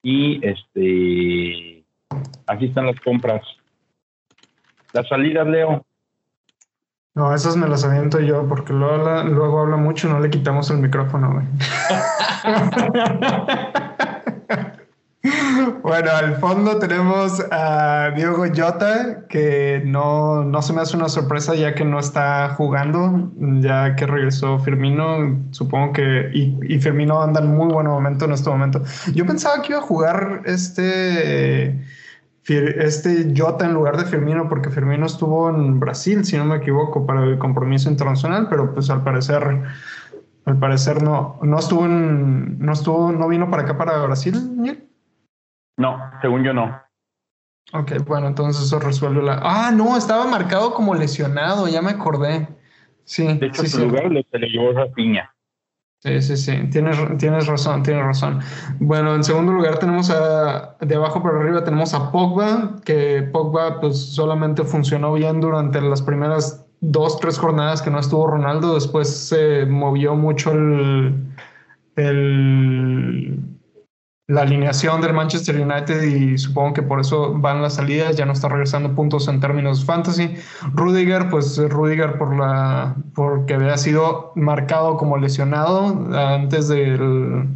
Y 0.02 0.44
este, 0.44 1.84
así 2.44 2.64
están 2.64 2.86
las 2.86 2.98
compras. 2.98 3.42
Las 4.92 5.06
salidas, 5.06 5.46
Leo. 5.46 5.86
No, 7.14 7.32
esas 7.32 7.56
me 7.56 7.68
las 7.68 7.84
aviento 7.84 8.18
yo 8.18 8.48
porque 8.48 8.72
luego 8.72 8.94
habla, 8.94 9.22
luego 9.22 9.60
habla 9.60 9.76
mucho 9.76 10.08
y 10.08 10.10
no 10.10 10.18
le 10.18 10.28
quitamos 10.28 10.68
el 10.72 10.78
micrófono, 10.78 11.34
güey. 11.34 11.46
Bueno, 15.82 16.10
al 16.10 16.36
fondo 16.36 16.78
tenemos 16.78 17.44
a 17.50 18.10
Diego 18.14 18.44
Jota, 18.54 19.26
que 19.28 19.82
no, 19.84 20.44
no, 20.44 20.62
se 20.62 20.72
me 20.72 20.80
hace 20.80 20.96
una 20.96 21.08
sorpresa 21.08 21.54
ya 21.54 21.74
que 21.74 21.84
no 21.84 21.98
está 21.98 22.54
jugando, 22.54 23.30
ya 23.60 23.96
que 23.96 24.06
regresó 24.06 24.58
Firmino, 24.58 25.38
supongo 25.50 25.92
que, 25.92 26.30
y, 26.32 26.78
Firmino 26.78 27.22
anda 27.22 27.40
en 27.40 27.54
muy 27.54 27.72
buen 27.72 27.86
momento 27.86 28.24
en 28.24 28.32
este 28.32 28.48
momento. 28.48 28.82
Yo 29.14 29.26
pensaba 29.26 29.62
que 29.62 29.72
iba 29.72 29.80
a 29.80 29.82
jugar 29.82 30.42
este, 30.46 31.78
este 32.46 33.34
Jota 33.36 33.66
en 33.66 33.74
lugar 33.74 33.98
de 33.98 34.06
Firmino, 34.06 34.48
porque 34.48 34.70
Firmino 34.70 35.06
estuvo 35.06 35.50
en 35.50 35.80
Brasil, 35.80 36.24
si 36.24 36.36
no 36.38 36.46
me 36.46 36.56
equivoco, 36.56 37.06
para 37.06 37.24
el 37.24 37.38
compromiso 37.38 37.90
internacional, 37.90 38.48
pero 38.48 38.72
pues 38.72 38.88
al 38.90 39.02
parecer... 39.02 39.62
Al 40.46 40.58
parecer 40.58 41.02
no, 41.02 41.38
no 41.42 41.58
estuvo 41.58 41.84
en, 41.84 42.58
no 42.58 42.72
estuvo, 42.72 43.12
no 43.12 43.28
vino 43.28 43.50
para 43.50 43.62
acá 43.64 43.76
para 43.76 44.02
Brasil, 44.02 44.34
no, 45.80 45.98
según 46.20 46.44
yo 46.44 46.52
no. 46.52 46.80
Ok, 47.72 47.92
bueno, 48.06 48.26
entonces 48.28 48.64
eso 48.64 48.78
resuelve 48.78 49.22
la. 49.22 49.40
Ah, 49.42 49.70
no, 49.72 49.96
estaba 49.96 50.26
marcado 50.26 50.74
como 50.74 50.94
lesionado, 50.94 51.68
ya 51.68 51.82
me 51.82 51.90
acordé. 51.90 52.48
Sí. 53.04 53.26
De 53.26 53.46
hecho, 53.46 53.62
sí, 53.62 53.68
su 53.68 53.86
lugar 53.86 54.04
se 54.30 54.38
le 54.38 54.48
llevó 54.48 54.70
esa 54.72 54.92
piña. 54.92 55.34
Sí, 56.02 56.22
sí, 56.22 56.36
sí, 56.36 56.52
tienes, 56.70 56.96
tienes 57.18 57.46
razón, 57.46 57.82
tienes 57.82 58.04
razón. 58.04 58.40
Bueno, 58.78 59.14
en 59.14 59.22
segundo 59.22 59.52
lugar 59.52 59.78
tenemos 59.78 60.10
a, 60.10 60.76
de 60.80 60.94
abajo 60.94 61.22
para 61.22 61.38
arriba 61.38 61.62
tenemos 61.62 61.92
a 61.92 62.10
Pogba, 62.10 62.76
que 62.84 63.22
Pogba 63.30 63.80
pues 63.80 63.98
solamente 63.98 64.64
funcionó 64.64 65.12
bien 65.12 65.40
durante 65.42 65.80
las 65.82 66.00
primeras 66.00 66.66
dos, 66.80 67.20
tres 67.20 67.38
jornadas 67.38 67.82
que 67.82 67.90
no 67.90 67.98
estuvo 67.98 68.26
Ronaldo, 68.26 68.74
después 68.74 69.08
se 69.14 69.66
movió 69.66 70.14
mucho 70.14 70.52
el, 70.52 71.14
el 71.96 73.59
la 74.30 74.42
alineación 74.42 75.00
del 75.00 75.12
Manchester 75.12 75.60
United 75.60 76.02
y 76.02 76.38
supongo 76.38 76.74
que 76.74 76.82
por 76.82 77.00
eso 77.00 77.34
van 77.34 77.62
las 77.62 77.74
salidas, 77.74 78.14
ya 78.16 78.24
no 78.24 78.32
está 78.32 78.48
regresando 78.48 78.94
puntos 78.94 79.26
en 79.26 79.40
términos 79.40 79.84
fantasy. 79.84 80.36
Rudiger, 80.72 81.28
pues 81.30 81.58
Rudiger 81.58 82.16
por 82.16 82.36
la 82.36 82.94
porque 83.14 83.54
había 83.54 83.76
sido 83.76 84.30
marcado 84.36 84.96
como 84.96 85.18
lesionado 85.18 86.08
antes 86.16 86.68
del, 86.68 87.48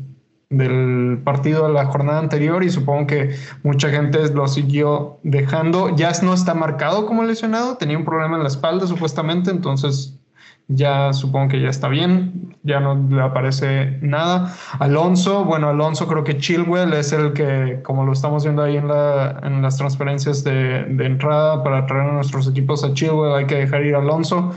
del 0.51 1.21
partido 1.23 1.69
de 1.69 1.75
la 1.75 1.87
jornada 1.87 2.19
anterior 2.19 2.65
y 2.65 2.71
supongo 2.71 3.07
que 3.07 3.37
mucha 3.63 3.91
gente 3.91 4.29
lo 4.31 4.49
siguió 4.49 5.21
dejando. 5.23 5.95
Ya 5.95 6.11
no 6.23 6.35
está 6.35 6.55
marcado 6.55 7.07
como 7.07 7.23
lesionado, 7.23 7.77
tenía 7.77 7.97
un 7.97 8.05
problema 8.05 8.37
en 8.37 8.43
la 8.43 8.49
espalda 8.49 8.89
supuestamente, 8.89 9.53
entonces 9.53 10.19
ya 10.69 11.13
supongo 11.13 11.49
que 11.49 11.61
ya 11.61 11.69
está 11.69 11.89
bien, 11.89 12.57
ya 12.63 12.81
no 12.81 12.95
le 12.95 13.23
aparece 13.23 13.99
nada. 14.01 14.55
Alonso, 14.79 15.45
bueno, 15.45 15.69
Alonso 15.69 16.07
creo 16.07 16.25
que 16.25 16.39
Chilwell 16.39 16.93
es 16.95 17.13
el 17.13 17.33
que, 17.33 17.81
como 17.83 18.05
lo 18.05 18.13
estamos 18.13 18.45
viendo 18.45 18.63
ahí 18.63 18.77
en, 18.77 18.89
la, 18.89 19.41
en 19.43 19.63
las 19.63 19.77
transferencias 19.77 20.43
de, 20.45 20.85
de, 20.85 21.07
entrada 21.07 21.63
para 21.63 21.87
traer 21.87 22.09
a 22.09 22.13
nuestros 22.13 22.49
equipos 22.49 22.83
a 22.85 22.95
Chilwell, 22.95 23.35
hay 23.35 23.47
que 23.47 23.57
dejar 23.57 23.85
ir 23.85 23.95
a 23.95 23.99
Alonso 23.99 24.55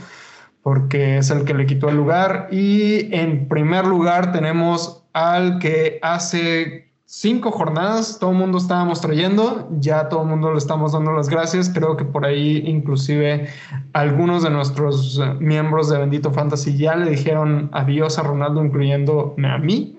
porque 0.62 1.18
es 1.18 1.30
el 1.30 1.44
que 1.44 1.54
le 1.54 1.66
quitó 1.66 1.88
el 1.88 1.96
lugar. 1.96 2.48
Y 2.50 3.14
en 3.14 3.48
primer 3.48 3.86
lugar 3.86 4.32
tenemos 4.32 5.02
al 5.12 5.58
que 5.58 5.98
hace 6.02 6.87
cinco 7.10 7.50
jornadas 7.50 8.18
todo 8.20 8.32
el 8.32 8.36
mundo 8.36 8.58
estábamos 8.58 9.00
trayendo, 9.00 9.66
ya 9.80 10.10
todo 10.10 10.22
el 10.22 10.28
mundo 10.28 10.52
le 10.52 10.58
estamos 10.58 10.92
dando 10.92 11.10
las 11.12 11.30
gracias, 11.30 11.70
creo 11.70 11.96
que 11.96 12.04
por 12.04 12.26
ahí 12.26 12.58
inclusive 12.66 13.48
algunos 13.94 14.42
de 14.42 14.50
nuestros 14.50 15.18
eh, 15.18 15.34
miembros 15.40 15.88
de 15.88 15.96
Bendito 15.96 16.30
Fantasy 16.30 16.76
ya 16.76 16.96
le 16.96 17.10
dijeron 17.12 17.70
adiós 17.72 18.18
a 18.18 18.24
Ronaldo, 18.24 18.62
incluyéndome 18.62 19.48
a 19.50 19.56
mí. 19.56 19.98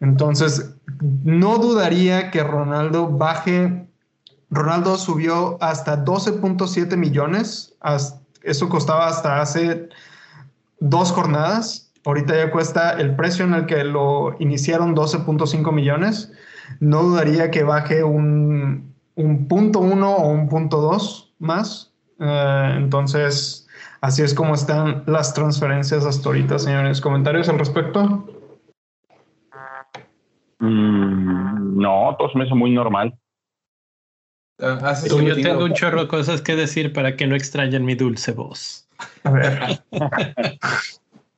Entonces, 0.00 0.74
no 1.24 1.58
dudaría 1.58 2.30
que 2.30 2.42
Ronaldo 2.42 3.06
baje. 3.08 3.86
Ronaldo 4.48 4.96
subió 4.96 5.62
hasta 5.62 6.02
12.7 6.02 6.96
millones, 6.96 7.76
eso 8.42 8.68
costaba 8.70 9.08
hasta 9.08 9.42
hace 9.42 9.90
dos 10.80 11.12
jornadas 11.12 11.89
Ahorita 12.04 12.34
ya 12.34 12.50
cuesta 12.50 12.92
el 12.92 13.14
precio 13.14 13.44
en 13.44 13.54
el 13.54 13.66
que 13.66 13.84
lo 13.84 14.36
iniciaron 14.38 14.94
12.5 14.94 15.72
millones. 15.72 16.32
No 16.80 17.02
dudaría 17.02 17.50
que 17.50 17.62
baje 17.62 18.02
un, 18.04 18.94
un 19.16 19.48
punto 19.48 19.80
uno 19.80 20.14
o 20.14 20.28
un 20.28 20.48
punto 20.48 20.80
dos 20.80 21.34
más. 21.38 21.92
Eh, 22.18 22.74
entonces, 22.76 23.68
así 24.00 24.22
es 24.22 24.34
como 24.34 24.54
están 24.54 25.04
las 25.06 25.34
transferencias 25.34 26.04
hasta 26.06 26.28
ahorita, 26.28 26.58
señores. 26.58 27.00
¿Comentarios 27.00 27.48
al 27.48 27.58
respecto? 27.58 28.26
Mm, 30.60 31.80
no, 31.80 32.16
todo 32.18 32.30
se 32.30 32.38
me 32.38 32.44
hace 32.44 32.54
muy 32.54 32.70
normal. 32.70 33.14
Ah, 34.62 34.94
Yo 35.06 35.34
tengo 35.36 35.64
un 35.64 35.72
chorro 35.72 36.02
de 36.02 36.08
cosas 36.08 36.42
que 36.42 36.54
decir 36.54 36.92
para 36.92 37.16
que 37.16 37.26
no 37.26 37.34
extrañen 37.34 37.84
mi 37.84 37.94
dulce 37.94 38.32
voz. 38.32 38.86
A 39.24 39.30
ver, 39.30 39.82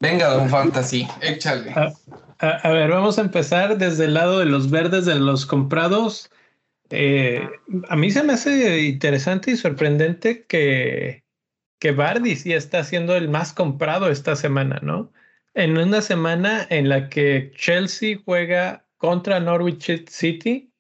Venga, 0.03 0.31
Don 0.31 0.51
Fantasy, 0.51 1.07
échale. 1.21 1.71
A, 1.71 1.93
a 2.41 2.71
ver, 2.73 2.91
vamos 2.91 3.19
a 3.19 3.21
empezar 3.21 3.79
desde 3.79 4.07
el 4.07 4.15
lado 4.15 4.41
de 4.41 4.47
los 4.47 4.69
verdes 4.69 5.07
de 5.07 5.15
los 5.15 5.47
comprados. 5.47 6.29
Eh, 6.91 7.49
a 7.89 7.95
mí 7.95 8.11
se 8.11 8.25
me 8.25 8.33
hace 8.33 8.81
interesante 8.81 9.53
y 9.53 9.57
sorprendente 9.57 10.45
que, 10.47 11.23
que 11.79 11.93
Bardi 11.93 12.35
sí 12.35 12.53
está 12.53 12.83
siendo 12.83 13.15
el 13.15 13.29
más 13.29 13.53
comprado 13.53 14.11
esta 14.11 14.35
semana, 14.35 14.81
¿no? 14.83 15.13
En 15.55 15.79
una 15.79 16.03
semana 16.03 16.67
en 16.69 16.89
la 16.89 17.09
que 17.09 17.53
Chelsea 17.55 18.19
juega 18.25 18.85
contra 18.97 19.39
Norwich 19.39 20.09
City 20.09 20.73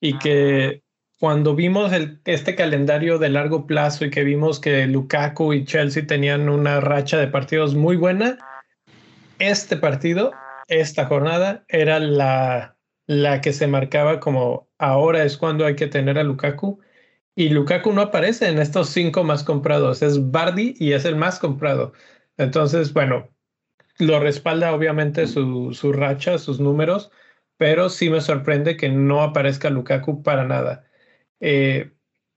y 0.00 0.18
que 0.18 0.82
cuando 1.20 1.54
vimos 1.54 1.92
el, 1.92 2.18
este 2.24 2.54
calendario 2.54 3.18
de 3.18 3.28
largo 3.28 3.66
plazo 3.66 4.06
y 4.06 4.10
que 4.10 4.24
vimos 4.24 4.58
que 4.58 4.86
Lukaku 4.86 5.52
y 5.52 5.66
Chelsea 5.66 6.06
tenían 6.06 6.48
una 6.48 6.80
racha 6.80 7.18
de 7.18 7.28
partidos 7.28 7.74
muy 7.74 7.96
buena, 7.96 8.38
este 9.38 9.76
partido, 9.76 10.32
esta 10.68 11.04
jornada, 11.04 11.66
era 11.68 12.00
la, 12.00 12.78
la 13.06 13.42
que 13.42 13.52
se 13.52 13.66
marcaba 13.66 14.18
como 14.18 14.70
ahora 14.78 15.22
es 15.22 15.36
cuando 15.36 15.66
hay 15.66 15.76
que 15.76 15.88
tener 15.88 16.18
a 16.18 16.24
Lukaku. 16.24 16.80
Y 17.34 17.50
Lukaku 17.50 17.92
no 17.92 18.00
aparece 18.00 18.48
en 18.48 18.58
estos 18.58 18.88
cinco 18.88 19.22
más 19.22 19.44
comprados, 19.44 20.00
es 20.00 20.30
Bardi 20.30 20.74
y 20.78 20.94
es 20.94 21.04
el 21.04 21.16
más 21.16 21.38
comprado. 21.38 21.92
Entonces, 22.38 22.94
bueno, 22.94 23.28
lo 23.98 24.20
respalda 24.20 24.72
obviamente 24.72 25.26
su, 25.26 25.74
su 25.74 25.92
racha, 25.92 26.38
sus 26.38 26.60
números, 26.60 27.10
pero 27.58 27.90
sí 27.90 28.08
me 28.08 28.22
sorprende 28.22 28.78
que 28.78 28.88
no 28.88 29.20
aparezca 29.20 29.68
Lukaku 29.68 30.22
para 30.22 30.46
nada. 30.46 30.86
Eh, 31.40 31.90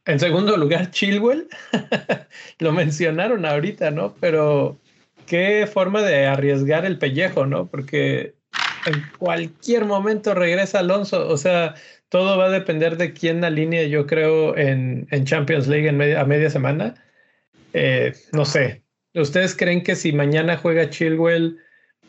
en 0.06 0.20
segundo 0.20 0.58
lugar, 0.58 0.92
Chilwell, 0.92 1.48
lo 2.60 2.72
mencionaron 2.72 3.46
ahorita, 3.46 3.92
¿no? 3.92 4.16
Pero 4.20 4.80
qué 5.26 5.68
forma 5.72 6.02
de 6.02 6.26
arriesgar 6.26 6.86
el 6.86 6.98
pellejo, 6.98 7.46
¿no? 7.46 7.68
Porque 7.68 8.36
en 8.86 9.04
cualquier 9.18 9.86
momento 9.86 10.34
regresa 10.34 10.80
Alonso, 10.80 11.28
o 11.28 11.38
sea, 11.38 11.76
todo 12.10 12.38
va 12.38 12.46
a 12.46 12.50
depender 12.50 12.98
de 12.98 13.14
quién 13.14 13.44
alinee, 13.44 13.90
yo 13.90 14.06
creo, 14.06 14.58
en, 14.58 15.08
Champions 15.24 15.68
League 15.68 15.92
media, 15.92 16.22
a 16.22 16.26
media 16.26 16.50
semana. 16.50 16.96
Eh, 17.74 18.14
no 18.34 18.46
sé, 18.46 18.84
¿ustedes 19.16 19.56
creen 19.56 19.84
que 19.84 19.96
si 19.96 20.12
mañana 20.12 20.58
juega 20.58 20.90
Chilwell, 20.90 21.58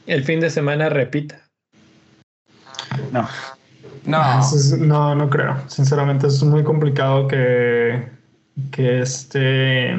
el 0.07 0.24
fin 0.24 0.40
de 0.40 0.50
semana 0.50 0.88
repita? 0.88 1.48
No. 3.12 3.28
No, 4.06 4.40
es- 4.40 4.78
no, 4.78 5.14
no 5.14 5.30
creo. 5.30 5.56
Sinceramente, 5.68 6.26
es 6.26 6.42
muy 6.42 6.62
complicado 6.62 7.26
que, 7.28 8.08
que 8.70 9.00
este. 9.00 9.96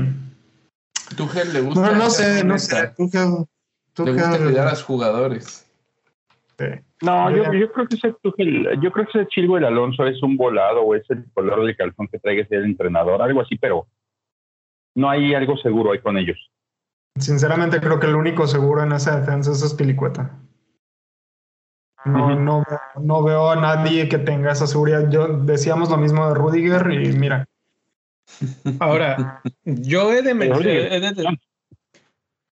Tuchel 1.18 1.54
le 1.54 1.62
gusta. 1.62 1.82
No, 1.82 1.96
no 1.96 2.10
sé, 2.10 2.44
no 2.44 2.58
sé. 2.58 2.94
Tuchel- 2.98 3.48
Le 3.98 4.12
gusta 4.12 4.32
Tuchel- 4.38 4.44
cuidar 4.46 4.68
a 4.68 4.72
los 4.72 4.84
jugadores. 4.84 5.66
sí. 6.58 6.66
No, 7.02 7.30
Yo 7.30 7.44
creo 7.72 7.88
que 7.88 7.96
ese 7.96 8.14
Tuchel- 8.24 8.82
yo 8.82 8.92
creo 8.92 9.06
que 9.08 9.20
ese 9.20 9.28
Chilwell 9.28 9.66
Alonso 9.66 10.06
es 10.08 10.22
un 10.24 10.38
volado 10.38 10.82
o 10.82 10.96
es 10.96 11.04
el 11.10 11.26
color 11.34 11.66
del 11.66 11.76
calzón 11.76 12.08
que 12.08 12.20
traiga 12.20 12.44
ese 12.44 12.56
el 12.56 12.66
entrenador, 12.66 13.22
algo 13.22 13.42
así, 13.42 13.58
pero 13.58 13.86
no 14.96 15.10
hay 15.10 15.36
algo 15.36 15.58
seguro 15.58 15.92
ahí 15.92 16.00
con 16.00 16.18
ellos. 16.18 16.38
Sinceramente, 17.20 17.80
creo 17.82 18.00
que 18.00 18.08
el 18.08 18.16
único 18.16 18.48
seguro 18.48 18.82
en 18.84 18.94
esa 18.94 19.20
defensa 19.20 19.52
es 19.52 19.60
Spilicueta. 19.70 20.32
No, 22.06 22.36
no, 22.36 22.64
no 23.02 23.24
veo 23.24 23.50
a 23.50 23.56
nadie 23.56 24.08
que 24.08 24.20
tenga 24.20 24.52
esa 24.52 24.68
seguridad. 24.68 25.10
Yo 25.10 25.28
decíamos 25.28 25.90
lo 25.90 25.98
mismo 25.98 26.28
de 26.28 26.36
Rudiger 26.36 26.92
y 26.92 27.12
mira, 27.14 27.48
Ahora, 28.80 29.42
yo 29.64 30.12
he 30.12 30.22
de, 30.22 30.32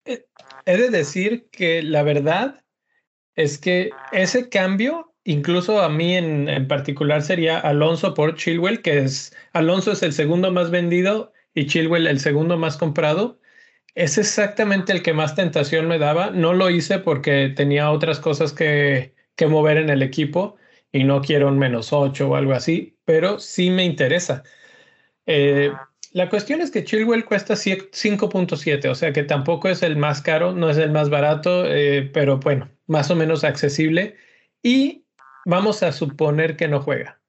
he 0.05 0.25
he 0.65 0.77
de 0.77 0.89
decir 0.89 1.49
que 1.51 1.83
la 1.83 2.03
verdad 2.03 2.63
es 3.35 3.57
que 3.57 3.91
ese 4.11 4.49
cambio, 4.49 5.13
incluso 5.23 5.81
a 5.81 5.89
mí 5.89 6.15
en, 6.15 6.49
en 6.49 6.67
particular, 6.67 7.21
sería 7.21 7.59
Alonso 7.59 8.13
por 8.13 8.35
Chilwell, 8.35 8.81
que 8.81 8.99
es 8.99 9.35
Alonso 9.53 9.91
es 9.91 10.03
el 10.03 10.13
segundo 10.13 10.51
más 10.51 10.71
vendido 10.71 11.33
y 11.53 11.67
Chilwell 11.67 12.07
el 12.07 12.19
segundo 12.19 12.57
más 12.57 12.77
comprado. 12.77 13.39
Es 13.95 14.17
exactamente 14.17 14.93
el 14.93 15.01
que 15.01 15.13
más 15.13 15.35
tentación 15.35 15.87
me 15.87 15.97
daba. 15.97 16.29
No 16.29 16.53
lo 16.53 16.69
hice 16.69 16.99
porque 16.99 17.51
tenía 17.55 17.91
otras 17.91 18.19
cosas 18.19 18.53
que, 18.53 19.15
que 19.37 19.47
mover 19.47 19.77
en 19.77 19.89
el 19.89 20.03
equipo 20.03 20.57
y 20.91 21.05
no 21.05 21.21
quiero 21.21 21.47
un 21.49 21.59
menos 21.59 21.93
8 21.93 22.29
o 22.29 22.35
algo 22.35 22.53
así, 22.53 22.97
pero 23.05 23.39
sí 23.39 23.69
me 23.71 23.85
interesa. 23.85 24.43
Eh, 25.25 25.71
la 26.13 26.29
cuestión 26.29 26.61
es 26.61 26.71
que 26.71 26.83
Chilwell 26.83 27.25
cuesta 27.25 27.55
sie- 27.55 27.89
5.7, 27.91 28.89
o 28.89 28.95
sea 28.95 29.13
que 29.13 29.23
tampoco 29.23 29.69
es 29.69 29.83
el 29.83 29.97
más 29.97 30.21
caro, 30.21 30.53
no 30.53 30.69
es 30.69 30.77
el 30.77 30.91
más 30.91 31.09
barato, 31.09 31.65
eh, 31.67 32.09
pero 32.13 32.37
bueno, 32.39 32.69
más 32.87 33.11
o 33.11 33.15
menos 33.15 33.43
accesible. 33.43 34.15
Y 34.63 35.05
vamos 35.45 35.83
a 35.83 35.91
suponer 35.91 36.55
que 36.57 36.67
no 36.67 36.81
juega. 36.81 37.21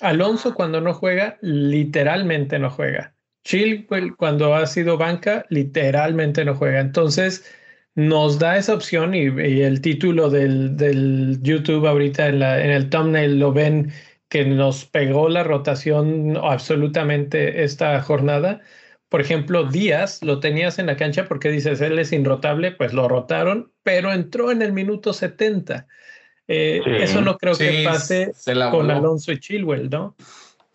Alonso 0.00 0.54
cuando 0.54 0.80
no 0.80 0.94
juega, 0.94 1.38
literalmente 1.42 2.58
no 2.58 2.70
juega. 2.70 3.16
Chilwell 3.44 4.16
cuando 4.16 4.54
ha 4.54 4.66
sido 4.66 4.96
banca, 4.98 5.44
literalmente 5.50 6.44
no 6.44 6.54
juega. 6.54 6.80
Entonces 6.80 7.44
nos 7.94 8.38
da 8.38 8.56
esa 8.56 8.74
opción 8.74 9.14
y, 9.14 9.24
y 9.26 9.62
el 9.62 9.80
título 9.80 10.30
del, 10.30 10.76
del 10.76 11.38
YouTube 11.42 11.86
ahorita 11.86 12.28
en, 12.28 12.40
la, 12.40 12.62
en 12.64 12.70
el 12.70 12.90
thumbnail 12.90 13.38
lo 13.38 13.52
ven 13.52 13.92
que 14.28 14.44
nos 14.44 14.84
pegó 14.84 15.28
la 15.28 15.44
rotación 15.44 16.36
absolutamente 16.42 17.62
esta 17.62 18.00
jornada. 18.02 18.60
Por 19.08 19.20
ejemplo, 19.20 19.64
Díaz 19.64 20.22
lo 20.22 20.40
tenías 20.40 20.78
en 20.80 20.86
la 20.86 20.96
cancha 20.96 21.26
porque 21.26 21.50
dices, 21.50 21.80
él 21.80 21.98
es 22.00 22.12
inrotable, 22.12 22.72
pues 22.72 22.92
lo 22.92 23.06
rotaron, 23.06 23.70
pero 23.84 24.12
entró 24.12 24.50
en 24.50 24.62
el 24.62 24.72
minuto 24.72 25.12
70. 25.12 25.86
Eh, 26.48 26.80
Sí. 26.84 26.90
Eso 27.00 27.20
no 27.20 27.38
creo 27.38 27.56
que 27.56 27.82
pase 27.84 28.32
con. 28.70 28.90
Alonso 28.90 29.32
y 29.32 29.38
Chilwell, 29.38 29.88
¿no? 29.88 30.16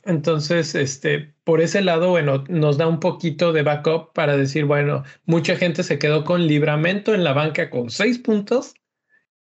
Entonces, 0.05 0.75
este, 0.75 1.33
por 1.43 1.61
ese 1.61 1.81
lado, 1.81 2.09
bueno, 2.09 2.43
nos 2.47 2.77
da 2.77 2.87
un 2.87 2.99
poquito 2.99 3.51
de 3.51 3.63
backup 3.63 4.13
para 4.13 4.37
decir, 4.37 4.65
bueno, 4.65 5.03
mucha 5.25 5.55
gente 5.55 5.83
se 5.83 5.99
quedó 5.99 6.23
con 6.23 6.47
libramento 6.47 7.13
en 7.13 7.23
la 7.23 7.33
banca 7.33 7.69
con 7.69 7.89
seis 7.89 8.17
puntos 8.17 8.73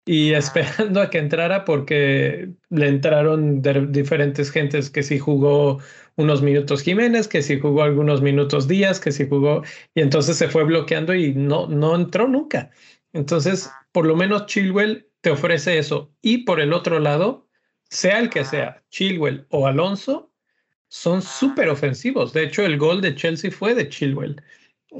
y 0.05 0.33
esperando 0.33 1.01
a 1.01 1.09
que 1.09 1.19
entrara 1.19 1.65
porque 1.65 2.49
le 2.69 2.87
entraron 2.87 3.61
de 3.61 3.87
diferentes 3.87 4.51
gentes 4.51 4.89
que 4.89 5.03
si 5.03 5.19
jugó 5.19 5.79
unos 6.15 6.41
minutos 6.41 6.81
Jiménez, 6.81 7.27
que 7.27 7.41
si 7.41 7.59
jugó 7.59 7.83
algunos 7.83 8.21
minutos 8.21 8.67
Díaz, 8.67 8.99
que 8.99 9.11
si 9.11 9.27
jugó 9.27 9.63
y 9.93 10.01
entonces 10.01 10.37
se 10.37 10.47
fue 10.47 10.63
bloqueando 10.63 11.13
y 11.13 11.33
no, 11.33 11.67
no 11.67 11.95
entró 11.95 12.27
nunca. 12.27 12.71
Entonces, 13.13 13.69
por 13.91 14.05
lo 14.05 14.15
menos 14.15 14.45
Chilwell 14.47 15.09
te 15.21 15.29
ofrece 15.31 15.77
eso. 15.77 16.13
Y 16.21 16.39
por 16.39 16.59
el 16.59 16.73
otro 16.73 16.99
lado, 16.99 17.47
sea 17.89 18.19
el 18.19 18.29
que 18.29 18.45
sea, 18.45 18.83
Chilwell 18.89 19.45
o 19.49 19.67
Alonso, 19.67 20.31
son 20.89 21.21
súper 21.21 21.69
ofensivos. 21.69 22.33
De 22.33 22.43
hecho, 22.43 22.65
el 22.65 22.77
gol 22.77 23.01
de 23.01 23.15
Chelsea 23.15 23.51
fue 23.51 23.75
de 23.75 23.89
Chilwell. 23.89 24.41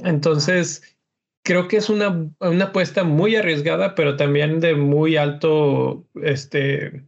Entonces, 0.04 0.98
creo 1.44 1.68
que 1.68 1.78
es 1.78 1.90
una, 1.90 2.30
una 2.40 2.66
apuesta 2.66 3.04
muy 3.04 3.36
arriesgada, 3.36 3.96
pero 3.96 4.18
también 4.18 4.60
de 4.60 4.76
muy 4.76 5.18
alto 5.18 6.06
este, 6.22 7.04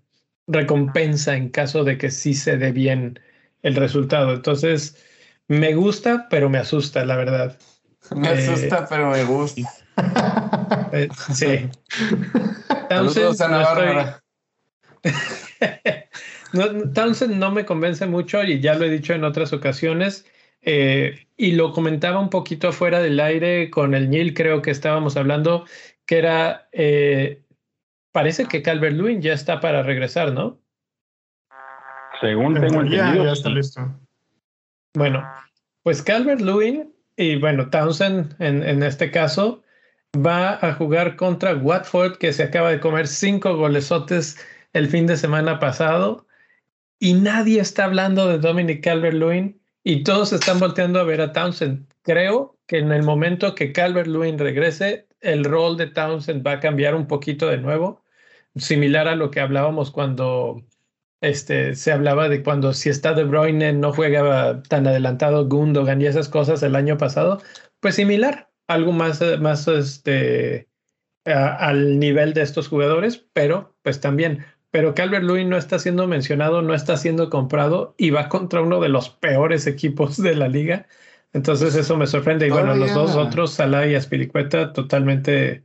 recompensa 0.48 1.36
en 1.36 1.50
caso 1.50 1.84
de 1.84 1.98
que 1.98 2.10
sí 2.10 2.34
se 2.34 2.58
dé 2.58 2.72
bien 2.72 3.20
el 3.64 3.76
resultado. 3.76 4.34
Entonces, 4.34 4.96
me 5.48 5.74
gusta, 5.74 6.28
pero 6.30 6.50
me 6.50 6.58
asusta, 6.58 7.04
la 7.06 7.18
verdad. 7.18 7.60
Me 8.16 8.30
Eh, 8.30 8.32
asusta, 8.32 8.88
pero 8.90 9.12
me 9.12 9.24
gusta. 9.24 9.62
Eh, 10.92 11.08
sí. 11.36 11.70
Saludos 12.90 13.42
a 13.42 13.46
Ana 13.46 13.58
no 13.58 13.64
estoy-. 13.64 14.20
No, 16.54 16.92
Townsend 16.92 17.36
no 17.36 17.52
me 17.52 17.66
convence 17.66 18.06
mucho 18.08 18.44
y 18.44 18.60
ya 18.60 18.76
lo 18.76 18.86
he 18.86 18.90
dicho 18.90 19.14
en 19.14 19.24
otras 19.24 19.54
ocasiones. 19.54 20.26
eh, 20.62 21.28
y 21.38 21.54
lo 21.54 21.72
comentaba 21.72 22.20
un 22.20 22.30
poquito 22.30 22.70
afuera 22.70 23.00
del 23.00 23.20
aire 23.20 23.70
con 23.70 23.94
el 23.94 24.10
Nil, 24.10 24.34
creo 24.34 24.62
que 24.62 24.72
estábamos 24.72 25.16
hablando, 25.16 25.66
que 26.06 26.18
era, 26.18 26.68
eh, 26.72 27.44
parece 28.12 28.46
que 28.46 28.62
Calvert 28.62 28.96
Lewin 28.96 29.22
ya 29.22 29.34
está 29.34 29.60
para 29.60 29.84
regresar, 29.84 30.34
¿no? 30.34 30.60
Según 32.20 32.58
en 32.58 32.68
tengo 32.68 32.82
entendido, 32.82 33.24
ya 33.24 33.32
está 33.32 33.50
sí. 33.50 33.56
listo. 33.56 34.00
Bueno, 34.96 35.24
pues 35.84 36.02
Calvert 36.02 36.42
Lewin 36.42 36.94
y 37.16 37.38
bueno, 37.38 37.70
Townsend 37.70 38.36
en, 38.40 38.64
en 38.64 38.84
este 38.84 39.12
caso 39.12 39.64
va 40.18 40.60
a 40.62 40.74
jugar 40.74 41.16
contra 41.16 41.56
Watford, 41.56 42.18
que 42.18 42.34
se 42.34 42.44
acaba 42.44 42.72
de 42.72 42.80
comer 42.80 43.08
cinco 43.08 43.56
golesotes 43.56 44.38
el 44.74 44.88
fin 44.88 45.08
de 45.08 45.16
semana 45.16 45.60
pasado. 45.60 46.26
Y 47.00 47.14
nadie 47.14 47.62
está 47.62 47.86
hablando 47.86 48.28
de 48.28 48.40
Dominic 48.40 48.84
Calvert 48.84 49.16
Lewin 49.16 49.62
y 49.84 50.04
todos 50.04 50.34
están 50.34 50.60
volteando 50.60 51.00
a 51.00 51.04
ver 51.04 51.22
a 51.22 51.32
Townsend. 51.34 51.88
Creo 52.04 52.58
que 52.68 52.80
en 52.80 52.92
el 52.92 53.04
momento 53.04 53.56
que 53.56 53.72
Calvert 53.72 54.08
Lewin 54.08 54.38
regrese, 54.38 55.08
el 55.22 55.44
rol 55.46 55.78
de 55.78 55.88
Townsend 55.88 56.46
va 56.46 56.54
a 56.54 56.60
cambiar 56.60 56.96
un 56.96 57.08
poquito 57.08 57.48
de 57.48 57.58
nuevo, 57.58 58.04
similar 58.56 59.08
a 59.08 59.16
lo 59.16 59.32
que 59.32 59.40
hablábamos 59.40 59.92
cuando 59.92 60.62
Este, 61.22 61.76
se 61.76 61.92
hablaba 61.92 62.30
de 62.30 62.44
cuando 62.44 62.74
si 62.74 62.90
está 62.90 63.14
De 63.14 63.26
Bruyne 63.26 63.74
no 63.74 63.92
juega 63.94 64.64
tan 64.64 64.88
adelantado 64.88 65.48
Gundogan 65.50 66.02
y 66.02 66.08
esas 66.08 66.30
cosas 66.30 66.64
el 66.64 66.76
año 66.76 66.98
pasado, 66.98 67.42
pues 67.82 67.96
similar, 67.96 68.50
algo 68.68 68.94
más, 68.94 69.22
más 69.42 69.68
este, 69.68 70.70
al 71.26 72.00
nivel 72.00 72.34
de 72.34 72.42
estos 72.44 72.70
jugadores, 72.70 73.26
pero 73.34 73.76
pues 73.84 74.02
también, 74.02 74.46
pero 74.72 74.94
Calvert 74.94 75.24
Lewin 75.24 75.50
no 75.50 75.58
está 75.58 75.80
siendo 75.80 76.08
mencionado, 76.08 76.62
no 76.62 76.74
está 76.74 76.98
siendo 76.98 77.30
comprado 77.30 77.96
y 77.98 78.12
va 78.12 78.30
contra 78.30 78.62
uno 78.62 78.80
de 78.80 78.90
los 78.90 79.10
peores 79.10 79.68
equipos 79.68 80.18
de 80.22 80.36
la 80.36 80.48
liga. 80.48 80.88
Entonces 81.34 81.76
eso 81.76 81.98
me 81.98 82.08
sorprende. 82.08 82.48
Y 82.48 82.52
bueno, 82.52 82.76
los 82.76 82.94
dos 82.94 83.16
otros, 83.16 83.54
Salah 83.54 83.88
y 83.88 83.96
Aspiricueta, 83.96 84.74
totalmente 84.74 85.64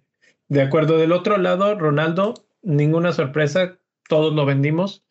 de 0.49 0.63
acuerdo. 0.63 0.99
Del 0.99 1.13
otro 1.13 1.39
lado, 1.39 1.79
Ronaldo, 1.79 2.35
ninguna 2.63 3.13
sorpresa, 3.13 3.79
todos 4.09 4.35
lo 4.35 4.45
vendimos 4.45 5.05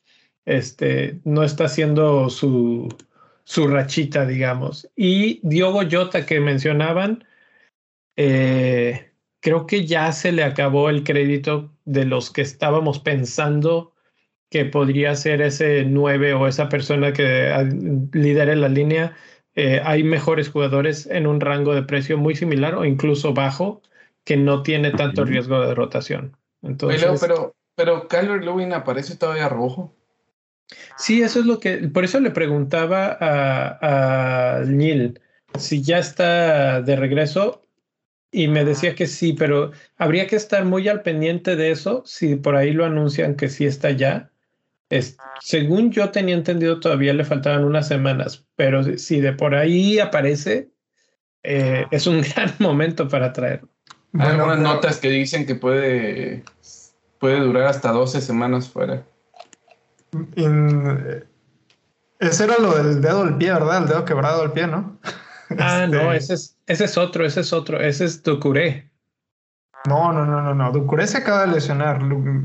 este, 0.45 1.19
no 1.23 1.43
está 1.43 1.65
haciendo 1.65 2.29
su, 2.29 2.89
su 3.43 3.67
rachita, 3.67 4.25
digamos. 4.25 4.89
Y 4.95 5.39
Diogo 5.43 5.81
Jota 5.89 6.25
que 6.25 6.39
mencionaban, 6.39 7.25
eh, 8.15 9.11
creo 9.39 9.65
que 9.67 9.85
ya 9.85 10.11
se 10.11 10.31
le 10.31 10.43
acabó 10.43 10.89
el 10.89 11.03
crédito 11.03 11.72
de 11.85 12.05
los 12.05 12.31
que 12.31 12.41
estábamos 12.41 12.99
pensando 12.99 13.93
que 14.49 14.65
podría 14.65 15.15
ser 15.15 15.41
ese 15.41 15.83
9 15.83 16.33
o 16.33 16.47
esa 16.47 16.69
persona 16.69 17.11
que 17.11 17.51
lidere 18.11 18.55
la 18.55 18.69
línea. 18.69 19.15
Eh, 19.55 19.81
hay 19.83 20.03
mejores 20.03 20.49
jugadores 20.49 21.07
en 21.07 21.27
un 21.27 21.41
rango 21.41 21.73
de 21.73 21.83
precio 21.83 22.17
muy 22.17 22.35
similar 22.35 22.75
o 22.75 22.85
incluso 22.85 23.33
bajo 23.33 23.81
que 24.23 24.37
no 24.37 24.63
tiene 24.63 24.91
tanto 24.91 25.25
riesgo 25.25 25.59
de 25.65 25.75
rotación. 25.75 26.37
Entonces, 26.61 27.01
pero, 27.01 27.15
pero, 27.19 27.55
pero 27.75 28.07
Kyler 28.07 28.43
Lewin 28.43 28.73
aparece 28.73 29.15
todavía 29.15 29.49
rojo. 29.49 29.93
Sí, 30.97 31.21
eso 31.21 31.39
es 31.39 31.45
lo 31.45 31.59
que, 31.59 31.89
por 31.89 32.03
eso 32.03 32.19
le 32.19 32.31
preguntaba 32.31 33.17
a, 33.19 34.57
a 34.57 34.59
Neil 34.65 35.19
si 35.57 35.81
ya 35.81 35.99
está 35.99 36.81
de 36.81 36.95
regreso 36.95 37.63
y 38.33 38.47
me 38.47 38.65
decía 38.65 38.95
que 38.95 39.05
sí, 39.05 39.33
pero 39.33 39.71
habría 39.95 40.25
que 40.25 40.35
estar 40.35 40.65
muy 40.65 40.89
al 40.89 41.03
pendiente 41.03 41.55
de 41.55 41.69
eso 41.69 42.01
si 42.05 42.35
por 42.35 42.55
ahí 42.55 42.73
lo 42.73 42.83
anuncian 42.83 43.35
que 43.35 43.47
sí 43.47 43.65
está 43.65 43.91
ya. 43.91 44.31
Es, 44.89 45.17
según 45.39 45.91
yo 45.91 46.09
tenía 46.09 46.33
entendido, 46.33 46.79
todavía 46.79 47.13
le 47.13 47.25
faltaban 47.25 47.63
unas 47.63 47.87
semanas, 47.87 48.43
pero 48.55 48.97
si 48.97 49.21
de 49.21 49.33
por 49.33 49.53
ahí 49.53 49.99
aparece, 49.99 50.71
eh, 51.43 51.85
es 51.91 52.07
un 52.07 52.21
gran 52.35 52.53
momento 52.57 53.07
para 53.07 53.31
traerlo. 53.31 53.69
Hay 54.17 54.31
algunas 54.31 54.59
notas 54.59 54.97
que 54.97 55.09
dicen 55.09 55.45
que 55.45 55.55
puede, 55.55 56.43
puede 57.19 57.39
durar 57.39 57.67
hasta 57.67 57.91
12 57.91 58.19
semanas 58.19 58.67
fuera. 58.67 59.03
Ese 62.19 62.43
era 62.43 62.57
lo 62.57 62.75
del 62.77 62.99
dedo 62.99 63.25
del 63.25 63.37
pie, 63.37 63.53
¿verdad? 63.53 63.83
El 63.83 63.89
dedo 63.89 64.05
quebrado 64.05 64.41
del 64.41 64.51
pie, 64.51 64.67
¿no? 64.67 64.97
Ah, 65.59 65.85
no, 65.87 66.11
este, 66.13 66.33
ese 66.33 66.33
es, 66.33 66.52
ese 66.67 66.85
es 66.85 66.97
otro, 66.97 67.25
ese 67.25 67.41
es 67.41 67.53
otro, 67.53 67.79
ese 67.79 68.05
es 68.05 68.23
Ducuré. 68.23 68.93
No, 69.85 70.13
no, 70.13 70.25
no, 70.25 70.41
no, 70.41 70.53
no. 70.53 70.71
Ducuré 70.71 71.07
se 71.07 71.17
acaba 71.17 71.45
de 71.45 71.51
lesionar. 71.51 71.99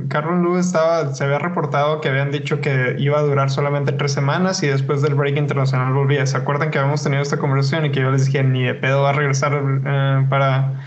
Carlos 0.08 0.40
Luz 0.40 0.66
estaba, 0.66 1.14
se 1.14 1.22
había 1.22 1.38
reportado 1.38 2.00
que 2.00 2.08
habían 2.08 2.32
dicho 2.32 2.60
que 2.60 2.96
iba 2.98 3.16
a 3.16 3.22
durar 3.22 3.48
solamente 3.48 3.92
tres 3.92 4.10
semanas 4.12 4.60
y 4.64 4.66
después 4.66 5.02
del 5.02 5.14
break 5.14 5.36
internacional 5.36 5.92
volvía. 5.92 6.26
¿Se 6.26 6.36
acuerdan 6.36 6.72
que 6.72 6.78
habíamos 6.78 7.04
tenido 7.04 7.22
esta 7.22 7.38
conversación 7.38 7.86
y 7.86 7.92
que 7.92 8.00
yo 8.00 8.10
les 8.10 8.26
dije 8.26 8.42
ni 8.42 8.64
de 8.64 8.74
pedo 8.74 9.02
va 9.02 9.10
a 9.10 9.12
regresar 9.12 9.52
eh, 9.54 10.26
para, 10.28 10.82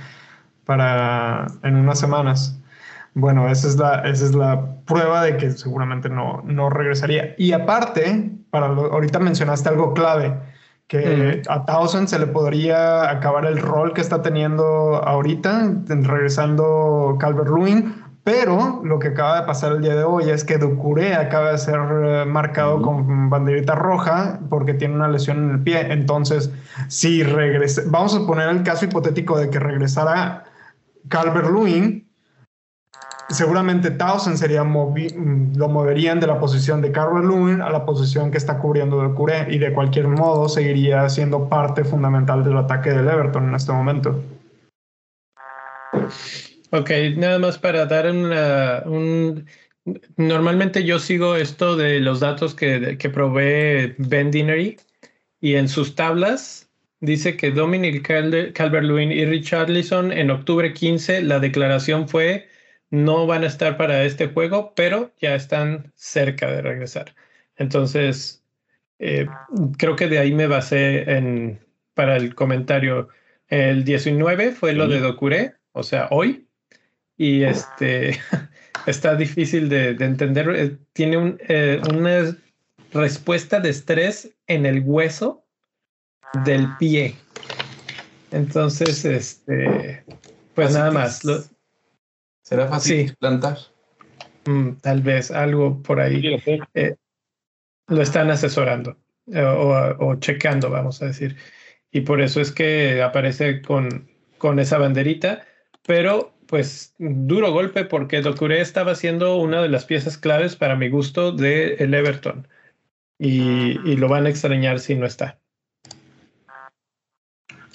para 0.66 1.48
en 1.64 1.78
unas 1.78 2.00
semanas? 2.00 2.60
Bueno, 3.14 3.48
esa 3.50 3.68
es 3.70 3.78
la, 3.78 4.02
esa 4.02 4.26
es 4.26 4.36
la 4.36 4.76
prueba 4.86 5.24
de 5.24 5.38
que 5.38 5.52
seguramente 5.52 6.10
no, 6.10 6.42
no 6.44 6.70
regresaría. 6.70 7.34
Y 7.38 7.54
aparte, 7.54 8.30
para 8.50 8.68
ahorita 8.68 9.20
mencionaste 9.20 9.70
algo 9.70 9.94
clave, 9.94 10.38
que 10.92 11.42
a 11.48 11.64
Townsend 11.64 12.10
se 12.10 12.20
le 12.20 12.28
podría 12.28 13.10
acabar 13.10 13.46
el 13.46 13.60
rol 13.60 13.94
que 13.94 14.02
está 14.02 14.22
teniendo 14.22 14.98
ahorita, 14.98 15.72
regresando 15.88 17.16
Calvert 17.18 17.48
Lewin, 17.48 17.96
pero 18.26 18.82
lo 18.84 19.00
que 19.00 19.08
acaba 19.08 19.40
de 19.40 19.48
pasar 19.48 19.72
el 19.72 19.82
día 19.82 19.96
de 19.96 20.04
hoy 20.04 20.30
es 20.30 20.44
que 20.44 20.58
Ducuré 20.58 21.16
acaba 21.16 21.54
de 21.54 21.60
ser 21.60 21.80
eh, 21.80 22.26
marcado 22.26 22.82
con 22.82 23.30
banderita 23.30 23.74
roja 23.74 24.42
porque 24.50 24.74
tiene 24.74 24.96
una 24.96 25.08
lesión 25.08 25.38
en 25.46 25.52
el 25.52 25.64
pie. 25.64 25.94
Entonces, 25.94 26.52
si 26.90 27.24
regresa, 27.24 27.84
vamos 27.86 28.14
a 28.14 28.28
poner 28.28 28.50
el 28.50 28.64
caso 28.64 28.84
hipotético 28.84 29.40
de 29.40 29.50
que 29.50 29.60
regresara 29.60 30.44
Calvert 31.08 31.52
Lewin, 31.52 32.06
seguramente 33.34 33.92
Townsend 33.92 34.38
sería 34.38 34.64
lo 34.64 35.70
moverían 35.70 36.20
de 36.20 36.28
la 36.28 36.40
posición 36.40 36.82
de 36.82 36.92
Carver 36.92 37.24
Lewin 37.24 37.62
a 37.62 37.70
la 37.70 37.86
posición 37.86 38.32
que 38.32 38.38
está 38.38 38.58
cubriendo 38.58 39.02
de 39.02 39.14
Curé 39.14 39.48
y 39.50 39.58
de 39.58 39.74
cualquier 39.74 40.08
modo 40.08 40.50
seguiría 40.50 41.08
siendo 41.10 41.48
parte 41.50 41.84
fundamental 41.84 42.44
del 42.44 42.58
ataque 42.58 42.92
del 42.92 43.08
Everton 43.08 43.50
en 43.50 43.56
este 43.56 43.72
momento. 43.72 44.22
Ok, 46.72 46.90
nada 47.18 47.40
más 47.40 47.58
para 47.58 47.86
dar 47.86 48.10
una, 48.10 48.84
un... 48.86 49.46
Normalmente 50.16 50.84
yo 50.84 51.00
sigo 51.00 51.36
esto 51.36 51.76
de 51.76 52.00
los 52.00 52.20
datos 52.20 52.54
que, 52.54 52.98
que 52.98 53.10
provee 53.10 53.96
Ben 53.98 54.32
Dinery 54.32 54.78
y 55.42 55.56
en 55.56 55.68
sus 55.68 55.96
tablas 55.96 56.70
dice 57.02 57.36
que 57.36 57.52
Dominic 57.52 58.08
Calvert-Lewin 58.08 59.12
y 59.12 59.26
Richarlison 59.26 60.12
en 60.12 60.30
octubre 60.30 60.72
15 60.72 61.24
la 61.24 61.40
declaración 61.40 62.08
fue 62.08 62.48
no 62.92 63.26
van 63.26 63.44
a 63.44 63.48
estar 63.48 63.78
para 63.78 64.04
este 64.04 64.28
juego, 64.28 64.74
pero 64.76 65.12
ya 65.20 65.34
están 65.34 65.92
cerca 65.96 66.52
de 66.52 66.62
regresar. 66.62 67.16
Entonces, 67.56 68.44
eh, 69.00 69.28
creo 69.78 69.96
que 69.96 70.08
de 70.08 70.20
ahí 70.20 70.34
me 70.34 70.48
basé 70.48 71.10
en, 71.10 71.60
para 71.94 72.18
el 72.18 72.36
comentario. 72.36 73.08
El 73.48 73.84
19 73.84 74.52
fue 74.52 74.74
lo 74.74 74.88
de 74.88 75.00
Docuré, 75.00 75.56
o 75.72 75.84
sea, 75.84 76.08
hoy. 76.12 76.48
Y 77.18 77.44
este 77.44 78.20
está 78.86 79.16
difícil 79.16 79.70
de, 79.70 79.90
entender. 79.92 80.50
Eh, 80.56 80.78
tiene 80.94 81.38
eh, 81.48 81.82
una 81.94 82.36
respuesta 82.94 83.60
de 83.60 83.70
estrés 83.70 84.36
en 84.48 84.66
el 84.66 84.82
hueso 84.82 85.46
del 86.46 86.68
pie. 86.78 87.16
Entonces, 88.32 89.06
este, 89.06 90.04
pues 90.56 90.74
nada 90.74 90.92
más. 90.92 91.22
¿Será 92.52 92.68
fácil 92.68 93.16
plantar? 93.18 93.60
Mm, 94.44 94.72
tal 94.82 95.02
vez 95.02 95.32
algo 95.32 95.82
por 95.82 96.02
ahí. 96.02 96.38
Eh, 96.74 96.98
lo 97.88 98.02
están 98.02 98.30
asesorando 98.30 98.98
eh, 99.28 99.42
o, 99.42 100.16
checando, 100.16 100.70
vamos 100.70 101.02
a 101.02 101.06
decir. 101.06 101.38
Y 101.94 102.02
por 102.02 102.20
eso 102.20 102.42
es 102.42 102.52
que 102.52 103.02
aparece 103.02 103.62
con, 103.62 104.10
con 104.38 104.60
esa 104.60 104.78
banderita. 104.78 105.46
Pero 105.84 106.34
pues 106.46 106.94
duro 107.00 107.54
golpe 107.54 107.86
porque 107.86 108.22
Docuré 108.22 108.60
estaba 108.60 108.96
siendo 108.96 109.38
una 109.38 109.62
de 109.62 109.70
las 109.70 109.86
piezas 109.86 110.18
claves 110.18 110.58
para 110.58 110.76
mi 110.76 110.90
gusto 110.90 111.32
de 111.32 111.76
el 111.76 111.94
Everton. 111.94 112.50
Y, 113.18 113.80
y, 113.90 113.96
lo 113.96 114.10
van 114.10 114.26
a 114.26 114.30
extrañar 114.30 114.82
si 114.82 114.96
no 114.96 115.06
está. 115.06 115.40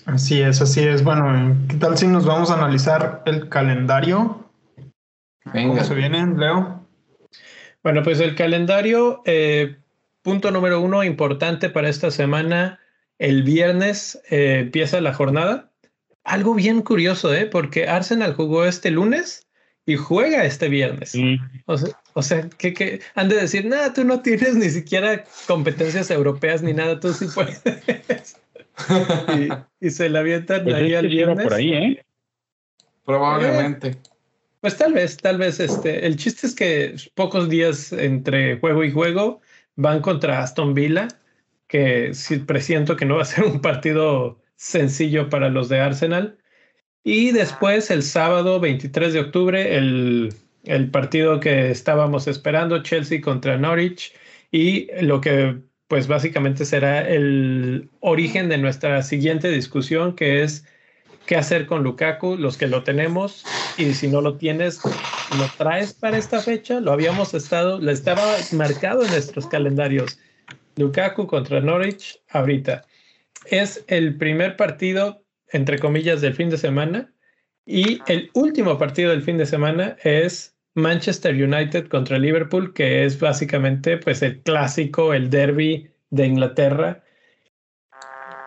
Así 0.04 0.42
es, 0.42 0.60
así 0.60 0.84
es. 0.84 1.02
Bueno, 1.02 1.56
¿qué 1.66 1.76
tal 1.76 1.96
si 1.96 2.06
nos 2.06 2.26
vamos 2.26 2.50
a 2.50 2.58
analizar 2.58 3.22
el 3.24 3.48
calendario? 3.48 4.45
¿Cómo 5.52 5.82
se 5.82 5.94
vienen, 5.94 6.38
Leo? 6.38 6.87
Bueno, 7.82 8.02
pues 8.02 8.18
el 8.20 8.35
calendario, 8.35 9.22
eh, 9.26 9.76
punto 10.22 10.50
número 10.50 10.80
uno, 10.80 11.04
importante 11.04 11.70
para 11.70 11.88
esta 11.88 12.11
semana. 12.11 12.80
El 13.18 13.44
viernes 13.44 14.20
eh, 14.28 14.59
empieza 14.62 15.00
la 15.00 15.14
jornada. 15.14 15.70
Algo 16.24 16.54
bien 16.54 16.82
curioso, 16.82 17.32
¿eh? 17.32 17.46
Porque 17.46 17.88
Arsenal 17.88 18.35
jugó 18.35 18.64
este 18.64 18.90
lunes 18.90 19.46
y 19.87 19.94
juega 19.94 20.44
este 20.44 20.68
viernes. 20.68 21.16
O 22.14 22.22
sea, 22.22 22.48
que, 22.48 23.00
han 23.14 23.28
de 23.28 23.37
decir, 23.37 23.66
nada, 23.66 23.92
tú 23.92 24.04
no 24.04 24.20
tienes 24.20 24.56
ni 24.56 24.68
siquiera 24.68 25.24
competencias 25.46 26.11
europeas 26.11 26.62
ni 26.62 26.72
nada, 26.72 26.98
tú 26.98 27.12
sí 27.12 27.26
puedes. 27.35 27.62
y, 29.80 29.90
se 29.90 30.09
la 30.09 30.18
avientan 30.18 30.64
pues 30.64 30.75
ahí 30.75 30.94
al 30.94 31.06
viernes. 31.06 31.44
Por 31.44 31.54
ahí, 31.54 31.73
¿eh? 31.73 32.04
Probablemente. 33.04 33.96
Pues 34.67 34.79
tal 34.79 34.94
vez, 34.94 35.17
tal 35.17 35.38
vez 35.38 35.60
este. 35.60 36.04
El 36.08 36.17
chiste 36.17 36.44
es 36.44 36.52
que 36.52 36.96
pocos 37.14 37.48
días 37.48 37.92
entre 37.92 38.58
juego 38.58 38.83
y 38.83 38.90
juego 38.90 39.40
van 39.77 40.00
contra 40.00 40.42
Aston 40.42 40.75
Villa, 40.75 41.06
que 41.69 42.12
sí 42.14 42.38
presiento 42.38 42.96
que 42.96 43.04
no 43.04 43.14
va 43.14 43.23
a 43.23 43.27
ser 43.27 43.44
un 43.44 43.60
partido 43.60 44.42
sencillo 44.56 45.31
para 45.31 45.50
los 45.50 45.69
de 45.69 45.79
Arsenal. 45.79 46.37
Y 47.04 47.31
después 47.31 47.92
el 47.92 48.02
sábado 48.02 48.58
23 48.58 49.12
de 49.12 49.21
octubre, 49.21 49.77
el, 49.77 50.35
el 50.64 50.90
partido 50.90 51.38
que 51.38 51.71
estábamos 51.71 52.27
esperando, 52.27 52.83
Chelsea 52.83 53.21
contra 53.21 53.56
Norwich, 53.56 54.14
y 54.50 54.88
lo 55.00 55.21
que 55.21 55.60
pues 55.87 56.08
básicamente 56.08 56.64
será 56.64 57.08
el 57.08 57.88
origen 58.00 58.48
de 58.48 58.58
nuestra 58.58 59.04
siguiente 59.04 59.48
discusión, 59.48 60.17
que 60.17 60.42
es 60.42 60.64
qué 61.27 61.37
hacer 61.37 61.66
con 61.66 61.83
Lukaku, 61.83 62.37
los 62.37 62.56
que 62.56 62.66
lo 62.66 62.83
tenemos, 62.83 63.44
y 63.77 63.92
si 63.94 64.08
no 64.08 64.20
lo 64.20 64.37
tienes, 64.37 64.81
lo 64.85 65.46
traes 65.58 65.92
para 65.92 66.16
esta 66.16 66.40
fecha, 66.40 66.81
lo 66.81 66.92
habíamos 66.92 67.35
estado, 67.35 67.81
lo 67.81 67.90
estaba 67.90 68.22
marcado 68.52 69.04
en 69.04 69.10
nuestros 69.10 69.46
calendarios. 69.46 70.18
Lukaku 70.77 71.27
contra 71.27 71.60
Norwich 71.60 72.20
ahorita. 72.31 72.85
Es 73.46 73.85
el 73.88 74.16
primer 74.16 74.56
partido, 74.56 75.24
entre 75.52 75.79
comillas, 75.79 76.20
del 76.20 76.35
fin 76.35 76.50
de 76.50 76.58
semana 76.58 77.12
y 77.66 77.98
el 78.06 78.31
último 78.35 78.79
partido 78.79 79.10
del 79.10 79.22
fin 79.22 79.38
de 79.38 79.46
semana 79.46 79.96
es 80.04 80.56
Manchester 80.74 81.35
United 81.35 81.88
contra 81.88 82.18
Liverpool, 82.18 82.72
que 82.72 83.04
es 83.04 83.18
básicamente 83.18 83.96
pues 83.98 84.22
el 84.22 84.40
clásico, 84.42 85.12
el 85.12 85.31
derby 85.31 85.90
de 86.10 86.27
Inglaterra. 86.27 87.02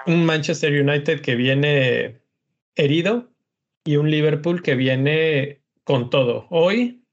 Un 0.05 0.25
Manchester 0.25 0.71
United 0.71 1.19
que 1.21 1.36
viene 1.36 2.21
herido 2.76 3.30
y 3.84 3.97
un 3.97 4.09
Liverpool 4.09 4.61
que 4.61 4.76
viene 4.76 5.61
con 5.84 6.09
todo. 6.09 6.47
Hoy 6.49 7.03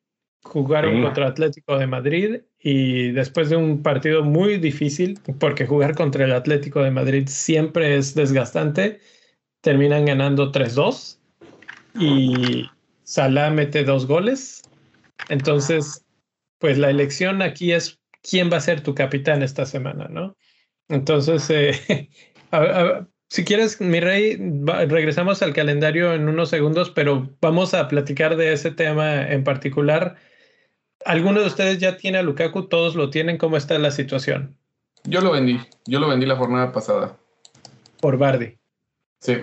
jugaron 0.42 1.02
contra 1.02 1.26
Atlético 1.26 1.78
de 1.78 1.86
Madrid 1.86 2.40
y 2.58 3.10
después 3.12 3.50
de 3.50 3.56
un 3.56 3.82
partido 3.82 4.22
muy 4.22 4.58
difícil, 4.58 5.18
porque 5.38 5.66
jugar 5.66 5.94
contra 5.94 6.24
el 6.24 6.32
Atlético 6.32 6.82
de 6.82 6.90
Madrid 6.90 7.24
siempre 7.26 7.96
es 7.96 8.14
desgastante, 8.14 9.00
terminan 9.60 10.04
ganando 10.04 10.52
3-2 10.52 11.18
y 11.98 12.66
Salah 13.02 13.50
mete 13.50 13.84
dos 13.84 14.06
goles. 14.06 14.62
Entonces, 15.28 16.04
pues 16.58 16.78
la 16.78 16.90
elección 16.90 17.42
aquí 17.42 17.72
es 17.72 18.00
quién 18.22 18.50
va 18.50 18.58
a 18.58 18.60
ser 18.60 18.82
tu 18.82 18.94
capitán 18.94 19.42
esta 19.42 19.66
semana, 19.66 20.08
¿no? 20.08 20.36
Entonces, 20.88 21.48
eh, 21.50 22.08
si 23.28 23.44
quieres, 23.44 23.80
mi 23.80 24.00
rey, 24.00 24.36
regresamos 24.88 25.42
al 25.42 25.52
calendario 25.52 26.14
en 26.14 26.28
unos 26.28 26.48
segundos, 26.48 26.90
pero 26.90 27.28
vamos 27.40 27.74
a 27.74 27.88
platicar 27.88 28.36
de 28.36 28.52
ese 28.52 28.70
tema 28.70 29.22
en 29.28 29.42
particular. 29.42 30.16
¿Alguno 31.04 31.40
de 31.40 31.46
ustedes 31.46 31.78
ya 31.78 31.96
tiene 31.96 32.18
a 32.18 32.22
Lukaku? 32.22 32.68
¿Todos 32.68 32.94
lo 32.94 33.10
tienen? 33.10 33.36
¿Cómo 33.36 33.56
está 33.56 33.78
la 33.78 33.90
situación? 33.90 34.56
Yo 35.04 35.20
lo 35.20 35.32
vendí, 35.32 35.60
yo 35.86 36.00
lo 36.00 36.08
vendí 36.08 36.26
la 36.26 36.36
jornada 36.36 36.72
pasada. 36.72 37.16
Por 38.00 38.16
Bardi. 38.16 38.56
Sí. 39.20 39.38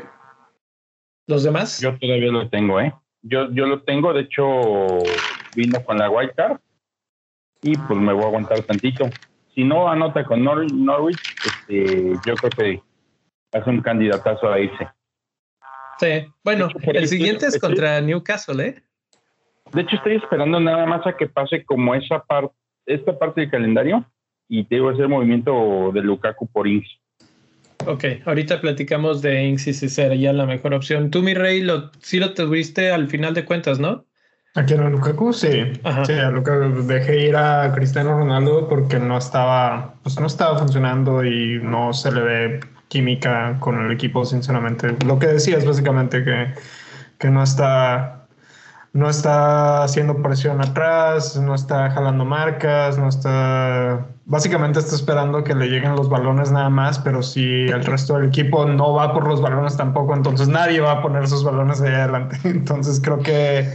¿Los 1.27 1.43
demás? 1.43 1.79
Yo 1.79 1.97
todavía 1.97 2.31
lo 2.31 2.49
tengo, 2.49 2.79
¿eh? 2.79 2.93
Yo, 3.21 3.49
yo 3.51 3.65
lo 3.65 3.81
tengo, 3.84 4.13
de 4.13 4.21
hecho, 4.21 4.43
vino 5.55 5.84
con 5.84 5.97
la 5.97 6.09
white 6.09 6.34
card 6.36 6.57
y 7.61 7.77
pues 7.77 7.99
me 7.99 8.13
voy 8.13 8.23
a 8.23 8.27
aguantar 8.27 8.61
tantito. 8.61 9.09
Si 9.55 9.63
no 9.63 9.89
anota 9.89 10.25
con 10.25 10.43
Norwich, 10.43 11.36
este, 11.45 12.13
yo 12.25 12.36
creo 12.36 12.49
que 12.49 12.81
es 13.54 13.68
un 13.68 13.82
candidatazo 13.82 14.51
a 14.51 14.60
irse. 14.60 14.88
Sí, 15.99 16.28
bueno, 16.43 16.70
el 16.82 17.08
siguiente 17.08 17.45
es 17.45 17.60
contra 17.60 18.01
Newcastle, 18.01 18.66
¿eh? 18.66 18.84
De 19.72 19.82
hecho, 19.82 19.95
estoy 19.95 20.16
esperando 20.16 20.60
nada 20.60 20.86
más 20.86 21.06
a 21.08 21.16
que 21.16 21.28
pase 21.28 21.64
como 21.66 21.95
esa 21.95 22.20
parte, 22.24 22.54
esta 22.86 23.18
parte 23.18 23.41
del 23.41 23.51
calendario 23.51 24.06
y 24.47 24.66
te 24.66 24.76
digo, 24.76 24.91
ese 24.91 25.08
movimiento 25.08 25.91
de 25.93 26.01
Lukaku 26.01 26.47
por 26.47 26.68
Inks. 26.68 26.89
Ok, 27.86 28.06
ahorita 28.26 28.62
platicamos 28.62 29.22
de 29.22 29.43
Inks 29.43 29.68
y 29.68 29.74
si 29.74 29.89
sería 29.89 30.32
la 30.32 30.45
mejor 30.45 30.74
opción. 30.74 31.10
Tú, 31.10 31.22
mi 31.22 31.34
rey, 31.34 31.62
lo, 31.62 31.91
sí 31.99 32.20
lo 32.20 32.34
tuviste 32.34 32.91
al 32.91 33.08
final 33.08 33.34
de 33.34 33.45
cuentas, 33.45 33.80
¿no? 33.80 34.06
Aquí 34.56 34.74
en 34.74 34.91
Lukaku, 34.91 35.34
sí. 35.34 35.74
Sí, 36.06 36.14
a 36.14 36.30
Lukaku 36.30 36.84
dejé 36.84 37.28
ir 37.30 37.36
a 37.36 37.72
Cristiano 37.74 38.16
Ronaldo 38.16 38.70
porque 38.70 38.99
no 38.99 39.18
estaba, 39.18 39.95
pues 40.04 40.20
no 40.20 40.28
estaba 40.28 40.60
funcionando 40.60 41.26
y 41.26 41.60
no 41.64 41.91
se 41.91 42.12
le 42.12 42.22
ve 42.22 42.60
química 42.94 43.58
con 43.60 43.84
el 43.84 43.91
equipo, 43.91 44.24
sinceramente. 44.24 44.96
Lo 45.04 45.18
que 45.18 45.26
decías 45.26 45.66
básicamente 45.66 46.24
que, 46.24 46.54
que 47.18 47.30
no 47.32 47.41
está 47.41 48.20
no 48.94 49.10
está 49.10 49.84
haciendo 49.84 50.22
presión 50.22 50.62
atrás, 50.62 51.36
no 51.36 51.56
está 51.56 51.89
jalando 51.89 52.26
marcas, 52.26 53.00
no 53.00 53.10
está... 53.10 54.06
Básicamente 54.26 54.80
está 54.80 54.96
esperando 54.96 55.44
que 55.44 55.56
le 55.56 55.68
lleguen 55.68 55.96
los 55.96 56.10
balones 56.10 56.52
nada 56.52 56.70
más, 56.70 57.00
pero 57.00 57.24
si 57.24 57.64
el 57.64 57.84
resto 57.84 58.16
del 58.16 58.28
equipo 58.28 58.66
no 58.66 58.94
va 58.94 59.12
por 59.12 59.28
los 59.28 59.41
balones 59.41 59.76
tampoco, 59.78 60.14
entonces 60.14 60.48
nadie 60.48 60.80
va 60.80 60.91
a 60.91 61.02
poner 61.02 61.24
esos 61.24 61.44
balones 61.44 61.82
ahí 61.82 61.91
adelante. 61.91 62.38
Entonces 62.48 63.02
creo 63.04 63.18
que 63.20 63.74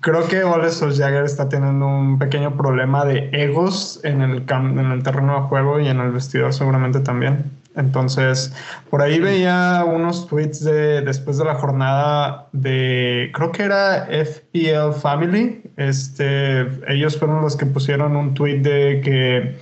creo 0.00 0.26
que 0.26 0.42
Ole 0.42 0.68
Jagger 0.70 1.24
está 1.24 1.48
teniendo 1.48 1.86
un 1.86 2.18
pequeño 2.18 2.56
problema 2.56 3.04
de 3.04 3.30
egos 3.32 4.00
en 4.02 4.20
el, 4.20 4.44
en 4.48 4.90
el 4.90 5.02
terreno 5.04 5.34
de 5.34 5.40
juego 5.42 5.80
y 5.80 5.88
en 5.88 6.00
el 6.00 6.10
vestidor 6.10 6.52
seguramente 6.52 7.00
también. 7.00 7.52
Entonces, 7.76 8.54
por 8.90 9.02
ahí 9.02 9.20
veía 9.20 9.84
unos 9.86 10.26
tweets 10.26 10.64
de 10.64 11.02
después 11.02 11.36
de 11.36 11.44
la 11.44 11.54
jornada 11.56 12.48
de, 12.52 13.30
creo 13.34 13.52
que 13.52 13.64
era 13.64 14.06
FPL 14.06 14.98
Family. 15.00 15.62
Este, 15.76 16.62
ellos 16.88 17.18
fueron 17.18 17.42
los 17.42 17.56
que 17.56 17.66
pusieron 17.66 18.16
un 18.16 18.32
tweet 18.32 18.60
de 18.60 19.00
que 19.02 19.58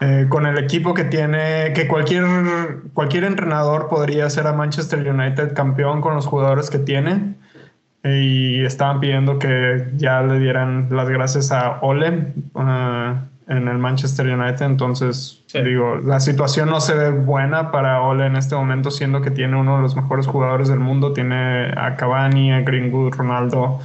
eh, 0.00 0.26
con 0.28 0.46
el 0.46 0.56
equipo 0.58 0.94
que 0.94 1.04
tiene, 1.04 1.72
que 1.74 1.88
cualquier, 1.88 2.24
cualquier 2.94 3.24
entrenador 3.24 3.88
podría 3.88 4.26
hacer 4.26 4.46
a 4.46 4.52
Manchester 4.52 5.06
United 5.06 5.54
campeón 5.54 6.00
con 6.00 6.14
los 6.14 6.26
jugadores 6.26 6.70
que 6.70 6.78
tiene. 6.78 7.34
Y 8.04 8.64
estaban 8.64 9.00
pidiendo 9.00 9.38
que 9.38 9.88
ya 9.96 10.22
le 10.22 10.38
dieran 10.38 10.88
las 10.90 11.08
gracias 11.08 11.52
a 11.52 11.80
Ole. 11.82 12.32
Uh, 12.54 13.16
en 13.48 13.66
el 13.66 13.78
Manchester 13.78 14.26
United. 14.26 14.64
Entonces, 14.64 15.42
digo, 15.52 15.96
la 15.96 16.20
situación 16.20 16.68
no 16.68 16.80
se 16.80 16.94
ve 16.94 17.10
buena 17.10 17.70
para 17.70 18.02
Ole 18.02 18.26
en 18.26 18.36
este 18.36 18.54
momento, 18.54 18.90
siendo 18.90 19.22
que 19.22 19.30
tiene 19.30 19.56
uno 19.56 19.76
de 19.76 19.82
los 19.82 19.96
mejores 19.96 20.26
jugadores 20.26 20.68
del 20.68 20.80
mundo. 20.80 21.12
Tiene 21.12 21.72
a 21.76 21.96
Cavani, 21.96 22.52
a 22.52 22.60
Greenwood, 22.60 23.14
Ronaldo, 23.14 23.80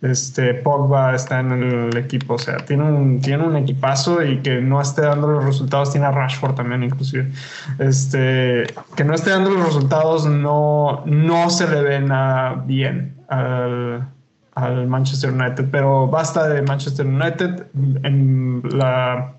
este, 0.00 0.54
Pogba 0.54 1.14
está 1.14 1.40
en 1.40 1.52
el 1.52 1.96
equipo. 1.96 2.34
O 2.34 2.38
sea, 2.38 2.56
tiene 2.56 2.84
un, 2.84 3.20
tiene 3.20 3.44
un 3.44 3.56
equipazo 3.56 4.22
y 4.22 4.38
que 4.38 4.60
no 4.60 4.80
esté 4.80 5.02
dando 5.02 5.28
los 5.28 5.44
resultados. 5.44 5.92
Tiene 5.92 6.06
a 6.06 6.10
Rashford 6.10 6.54
también, 6.54 6.82
inclusive. 6.82 7.30
Este, 7.78 8.64
que 8.96 9.04
no 9.04 9.14
esté 9.14 9.30
dando 9.30 9.50
los 9.50 9.66
resultados 9.66 10.26
no, 10.26 11.02
no 11.04 11.50
se 11.50 11.68
le 11.68 11.82
ve 11.82 12.00
nada 12.00 12.62
bien 12.66 13.16
al 13.28 14.08
al 14.54 14.86
Manchester 14.86 15.32
United, 15.32 15.68
pero 15.70 16.08
basta 16.08 16.48
de 16.48 16.62
Manchester 16.62 17.06
United. 17.06 17.66
En 18.02 18.62
la, 18.70 19.34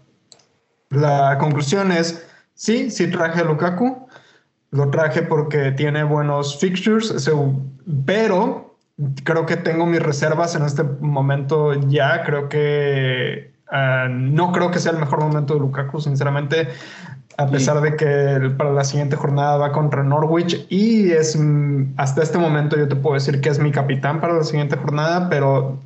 la 0.90 1.38
conclusión 1.38 1.92
es, 1.92 2.28
sí, 2.54 2.92
sí 2.92 3.08
traje 3.08 3.42
a 3.42 3.46
Lukaku, 3.46 4.08
lo 4.72 4.90
traje 4.90 5.22
porque 5.22 5.72
tiene 5.72 6.04
buenos 6.04 6.60
fixtures, 6.60 7.14
pero 8.06 8.78
creo 9.24 9.46
que 9.46 9.58
tengo 9.58 9.86
mis 9.86 10.02
reservas 10.02 10.56
en 10.56 10.64
este 10.64 10.84
momento 10.84 11.74
ya, 11.74 12.24
creo 12.24 12.50
que 12.50 13.54
ah, 13.72 14.08
no 14.10 14.52
creo 14.52 14.72
que 14.72 14.80
sea 14.80 14.92
el 14.92 15.00
mejor 15.00 15.22
momento 15.22 15.54
de 15.54 15.60
Lukaku, 15.62 16.02
sinceramente 16.02 16.68
a 17.38 17.48
pesar 17.48 17.82
de 17.82 17.96
que 17.96 18.50
para 18.58 18.72
la 18.72 18.84
siguiente 18.84 19.16
jornada 19.16 19.58
va 19.58 19.72
contra 19.72 20.04
Norwich 20.04 20.66
y 20.70 21.12
es 21.12 21.36
mm, 21.36 21.94
hasta 21.98 22.24
este 22.24 22.38
momento 22.38 22.78
yo 22.78 22.88
te 22.88 22.96
puedo 22.96 23.16
decir 23.16 23.42
que 23.42 23.50
es 23.50 23.60
mi 23.60 23.72
capitán 23.72 24.22
para 24.22 24.34
la 24.34 24.44
siguiente 24.44 24.78
jornada, 24.78 25.30
pero 25.30 25.80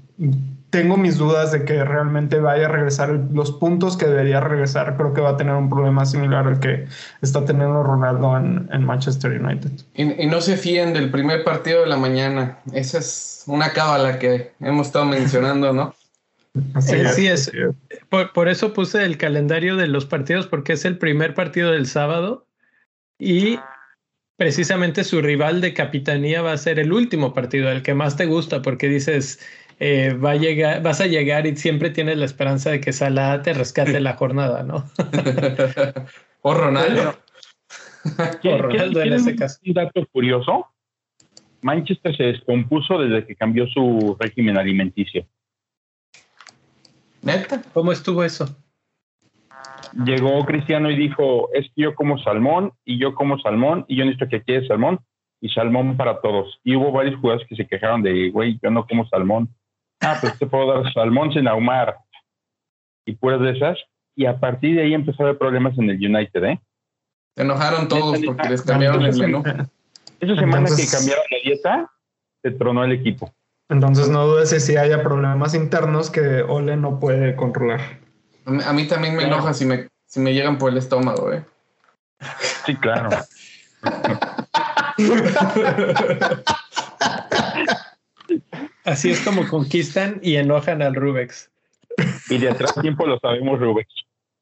tengo 0.69 0.97
mis 0.97 1.17
dudas 1.17 1.51
de 1.51 1.65
que 1.65 1.83
realmente 1.83 2.39
vaya 2.39 2.67
a 2.67 2.69
regresar 2.69 3.09
los 3.33 3.51
puntos 3.51 3.97
que 3.97 4.05
debería 4.05 4.39
regresar. 4.39 4.95
Creo 4.97 5.13
que 5.13 5.21
va 5.21 5.31
a 5.31 5.37
tener 5.37 5.55
un 5.55 5.69
problema 5.69 6.05
similar 6.05 6.45
al 6.45 6.59
que 6.59 6.87
está 7.21 7.43
teniendo 7.43 7.81
Ronaldo 7.81 8.37
en, 8.37 8.85
Manchester 8.85 9.41
United. 9.41 9.71
Y, 9.95 10.27
no 10.27 10.41
se 10.41 10.57
fíen 10.57 10.93
del 10.93 11.09
primer 11.09 11.43
partido 11.43 11.81
de 11.81 11.87
la 11.87 11.97
mañana. 11.97 12.59
Esa 12.71 12.99
es 12.99 13.43
una 13.47 13.71
cábala 13.71 14.19
que 14.19 14.51
hemos 14.59 14.87
estado 14.87 15.05
mencionando, 15.05 15.73
¿no? 15.73 15.95
Así 16.73 17.27
es. 17.27 17.51
Por, 18.09 18.49
eso 18.49 18.73
puse 18.73 19.05
el 19.05 19.17
calendario 19.17 19.75
de 19.75 19.87
los 19.87 20.05
partidos 20.05 20.47
porque 20.47 20.73
es 20.73 20.85
el 20.85 20.97
primer 20.97 21.33
partido 21.33 21.71
del 21.71 21.85
sábado 21.85 22.47
y 23.19 23.59
precisamente 24.37 25.03
su 25.03 25.21
rival 25.21 25.61
de 25.61 25.73
capitanía 25.73 26.41
va 26.41 26.53
a 26.53 26.57
ser 26.57 26.79
el 26.79 26.91
último 26.91 27.33
partido, 27.33 27.69
el 27.69 27.83
que 27.83 27.93
más 27.93 28.15
te 28.15 28.25
gusta, 28.25 28.61
porque 28.61 28.87
dices, 28.87 29.39
eh, 29.79 30.13
va 30.13 30.31
a 30.31 30.35
llegar, 30.35 30.81
vas 30.81 31.01
a 31.01 31.07
llegar 31.07 31.45
y 31.45 31.55
siempre 31.55 31.89
tienes 31.89 32.17
la 32.17 32.25
esperanza 32.25 32.71
de 32.71 32.79
que 32.81 32.93
Salah 32.93 33.41
te 33.41 33.53
rescate 33.53 33.99
la 33.99 34.15
jornada, 34.15 34.63
¿no? 34.63 34.85
o 36.41 36.53
Ronaldo. 36.53 37.19
o 38.43 38.57
Ronaldo 38.57 39.01
en 39.01 39.13
ese 39.13 39.35
caso. 39.35 39.59
Un 39.65 39.73
dato 39.73 40.05
curioso. 40.07 40.67
Manchester 41.61 42.15
se 42.15 42.23
descompuso 42.23 42.97
desde 42.97 43.27
que 43.27 43.35
cambió 43.35 43.67
su 43.67 44.15
régimen 44.19 44.57
alimenticio. 44.57 45.25
¿Neta? 47.22 47.61
¿Cómo 47.74 47.91
estuvo 47.91 48.24
eso? 48.24 48.47
Llegó 50.05 50.45
Cristiano 50.45 50.89
y 50.89 50.95
dijo, 50.95 51.49
es 51.53 51.65
que 51.76 51.84
yo 51.84 51.95
como 51.95 52.17
salmón 52.20 52.74
y 52.86 52.99
yo 52.99 53.15
como 53.15 53.39
salmón 53.39 53.86
y 53.88 53.97
yo 53.97 54.05
necesito 54.05 54.30
que 54.30 54.43
quede 54.43 54.67
salmón 54.67 54.99
y 55.41 55.49
salmón 55.49 55.97
para 55.97 56.22
todos. 56.22 56.59
Y 56.63 56.76
hubo 56.76 56.91
varios 56.91 57.20
jugadores 57.20 57.47
que 57.47 57.55
se 57.55 57.67
quejaron 57.67 58.03
de, 58.03 58.30
güey, 58.30 58.59
yo 58.61 58.70
no 58.70 58.86
como 58.86 59.07
salmón. 59.07 59.49
Ah, 60.01 60.17
pues 60.20 60.38
te 60.38 60.45
puedo 60.45 60.72
dar 60.72 60.93
salmón 60.93 61.34
sin 61.34 61.47
ahumar 61.47 61.97
y 63.05 63.15
puras 63.15 63.41
de 63.41 63.51
esas. 63.51 63.78
Y 64.15 64.26
a 64.26 64.39
partir 64.39 64.76
de 64.76 64.84
ahí 64.84 64.93
empezó 64.93 65.24
a 65.24 65.28
haber 65.28 65.38
problemas 65.38 65.78
en 65.78 65.89
el 65.89 65.97
United, 65.97 66.43
¿eh? 66.43 66.59
Se 67.36 67.43
enojaron 67.43 67.88
todos 67.88 68.20
porque 68.26 68.49
les 68.49 68.61
cambiaron 68.61 69.03
el 69.03 69.17
menú. 69.17 69.43
Esa 70.20 70.36
semana 70.36 70.67
que 70.76 70.86
cambiaron 70.91 71.24
la 71.32 71.38
dieta, 71.43 71.91
se 72.41 72.51
tronó 72.51 72.84
el 72.84 72.91
equipo. 72.91 73.34
Entonces 73.70 74.09
no 74.09 74.26
dudes 74.26 74.49
si 74.63 74.78
haya 74.78 75.03
problemas 75.03 75.53
internos 75.53 76.09
que 76.09 76.41
Ole 76.41 76.76
no 76.76 76.99
puede 76.99 77.36
controlar. 77.36 77.99
A 78.45 78.74
mí, 78.74 78.88
también 78.88 79.15
me 79.15 79.26
enoja 79.26 79.53
si 79.53 79.65
me, 79.65 79.89
si 80.07 80.20
me 80.20 80.34
llegan 80.34 80.57
por 80.57 80.72
el 80.72 80.78
estómago, 80.78 81.32
¿eh? 81.32 81.45
Sí, 82.65 82.76
claro. 82.76 83.09
Así 88.86 89.11
es 89.11 89.22
como 89.22 89.47
conquistan 89.47 90.20
y 90.24 90.38
enojan 90.38 90.82
al 90.82 90.95
Rubex. 90.95 91.51
Y 92.30 92.39
de 92.39 92.49
atrás 92.49 92.74
tiempo 92.82 93.05
lo 93.05 93.20
sabemos, 93.20 93.59
Rubex. 93.59 93.88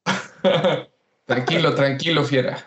tranquilo, 1.26 1.74
tranquilo, 1.74 2.24
fiera. 2.24 2.64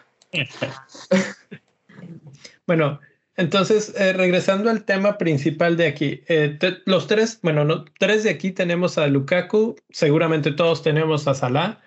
bueno, 2.67 2.99
entonces, 3.41 3.93
eh, 3.97 4.13
regresando 4.13 4.69
al 4.69 4.85
tema 4.85 5.17
principal 5.17 5.75
de 5.75 5.87
aquí, 5.87 6.21
eh, 6.27 6.57
los 6.85 7.07
tres, 7.07 7.39
bueno, 7.41 7.65
no, 7.65 7.85
tres 7.99 8.23
de 8.23 8.29
aquí 8.29 8.51
tenemos 8.51 8.99
a 8.99 9.07
Lukaku, 9.07 9.75
seguramente 9.89 10.51
todos 10.51 10.83
tenemos 10.83 11.27
a 11.27 11.33
Salah. 11.33 11.81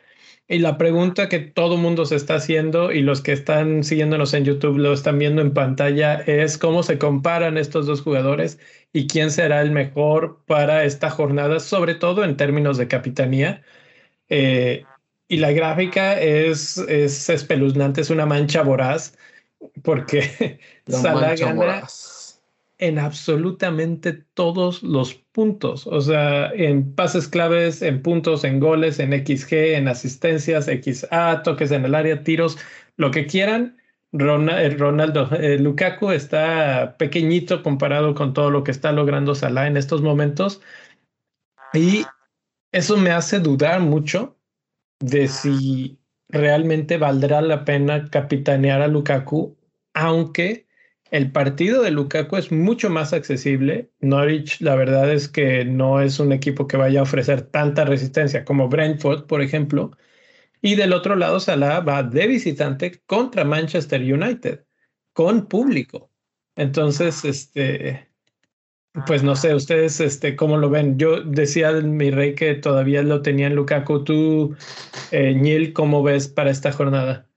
Y 0.48 0.59
la 0.59 0.76
pregunta 0.76 1.28
que 1.28 1.38
todo 1.38 1.76
mundo 1.76 2.07
se 2.07 2.16
está 2.16 2.34
haciendo 2.34 2.92
y 2.92 3.02
los 3.02 3.22
que 3.22 3.32
están 3.32 3.84
siguiéndonos 3.84 4.34
en 4.34 4.44
YouTube 4.44 4.78
lo 4.78 4.92
están 4.92 5.18
viendo 5.18 5.40
en 5.40 5.55
pantalla 5.55 6.16
es 6.26 6.59
cómo 6.59 6.82
se 6.82 6.98
comparan 6.98 7.57
estos 7.57 7.86
dos 7.86 8.02
jugadores 8.02 8.59
y 8.92 9.07
quién 9.07 9.30
será 9.30 9.62
el 9.62 9.70
mejor 9.70 10.42
para 10.46 10.84
esta 10.84 11.09
jornada, 11.11 11.61
sobre 11.61 11.94
todo 11.94 12.24
en 12.24 12.36
términos 12.36 12.78
de 12.78 12.88
capitanía. 12.88 13.62
Eh, 14.28 14.84
y 15.28 15.36
la 15.38 15.52
gráfica 15.52 16.20
es, 16.20 16.78
es 16.78 17.28
espeluznante, 17.30 18.00
es 18.02 18.11
una 18.11 18.26
mancha 18.26 18.62
voraz, 18.62 19.16
porque 19.82 20.59
Salah 20.87 21.35
gana 21.35 21.82
en 22.78 22.99
absolutamente 22.99 24.12
todos 24.35 24.82
los 24.82 25.14
puntos, 25.14 25.87
o 25.87 26.01
sea, 26.01 26.51
en 26.53 26.95
pases 26.95 27.28
claves, 27.28 27.82
en 27.82 28.03
puntos, 28.03 28.45
en 28.45 28.61
goles, 28.61 28.99
en 28.99 29.12
XG, 29.12 29.76
en 29.76 29.89
asistencias, 29.89 30.66
XA, 30.66 31.43
toques 31.43 31.70
en 31.70 31.85
el 31.85 31.95
área, 31.95 32.22
tiros, 32.24 32.59
lo 32.97 33.11
que 33.11 33.26
quieran. 33.26 33.78
Eh, 34.12 34.70
Ronaldo, 34.78 35.28
eh, 35.32 35.59
Lukaku 35.59 36.11
está 36.11 36.97
pequeñito 36.99 37.62
comparado 37.62 38.14
con 38.14 38.32
todo 38.32 38.51
lo 38.51 38.62
que 38.62 38.70
está 38.70 38.93
logrando 38.93 39.35
Salah 39.35 39.66
en 39.66 39.76
estos 39.76 40.03
momentos. 40.03 40.61
Y 41.72 42.05
eso 42.70 42.97
me 42.97 43.11
hace 43.11 43.41
dudar 43.41 43.80
mucho 43.80 44.37
de 45.01 45.26
si 45.26 45.99
realmente 46.28 46.97
valdrá 46.97 47.41
la 47.41 47.64
pena 47.64 48.09
capitanear 48.09 48.82
a 48.82 48.89
Lukaku, 48.89 49.57
aunque 49.95 50.64
el 51.15 51.31
partido 51.31 51.81
de 51.81 51.93
Lukaku 51.93 52.37
es 52.39 52.51
mucho 52.51 52.91
más 52.91 53.12
accesible. 53.12 53.89
Norwich, 54.01 54.61
la 54.61 54.75
verdad 54.75 55.12
es 55.12 55.29
que 55.29 55.65
no 55.65 56.01
es 56.01 56.19
un 56.19 56.33
equipo 56.33 56.67
que 56.67 56.77
vaya 56.77 56.99
a 56.99 57.05
ofrecer 57.05 57.43
tanta 57.43 57.85
resistencia 57.85 58.45
como 58.45 58.69
Brentford, 58.69 59.27
por 59.27 59.41
ejemplo. 59.41 59.93
Y 60.61 60.75
del 60.75 60.93
otro 60.93 61.15
lado, 61.15 61.39
Salah 61.39 61.79
va 61.79 62.03
de 62.03 62.27
visitante 62.27 63.01
contra 63.07 63.45
Manchester 63.45 64.03
United, 64.03 64.65
con 65.12 65.47
público. 65.47 66.11
Entonces, 66.57 67.25
este, 67.25 68.09
pues 69.07 69.23
no 69.23 69.37
sé, 69.37 69.55
ustedes, 69.55 70.01
este, 70.01 70.35
¿cómo 70.35 70.57
lo 70.57 70.69
ven? 70.69 70.99
Yo 70.99 71.21
decía 71.21 71.71
mi 71.71 72.11
rey 72.11 72.35
que 72.35 72.57
todavía 72.57 73.05
lo 73.05 73.23
tenía 73.23 73.47
en 73.47 73.55
Lukaku. 73.55 74.03
Tú, 74.03 74.57
eh, 75.12 75.33
Neil, 75.33 75.73
¿cómo 75.73 76.03
ves 76.03 76.27
para 76.27 76.51
esta 76.51 76.73
jornada? 76.73 77.29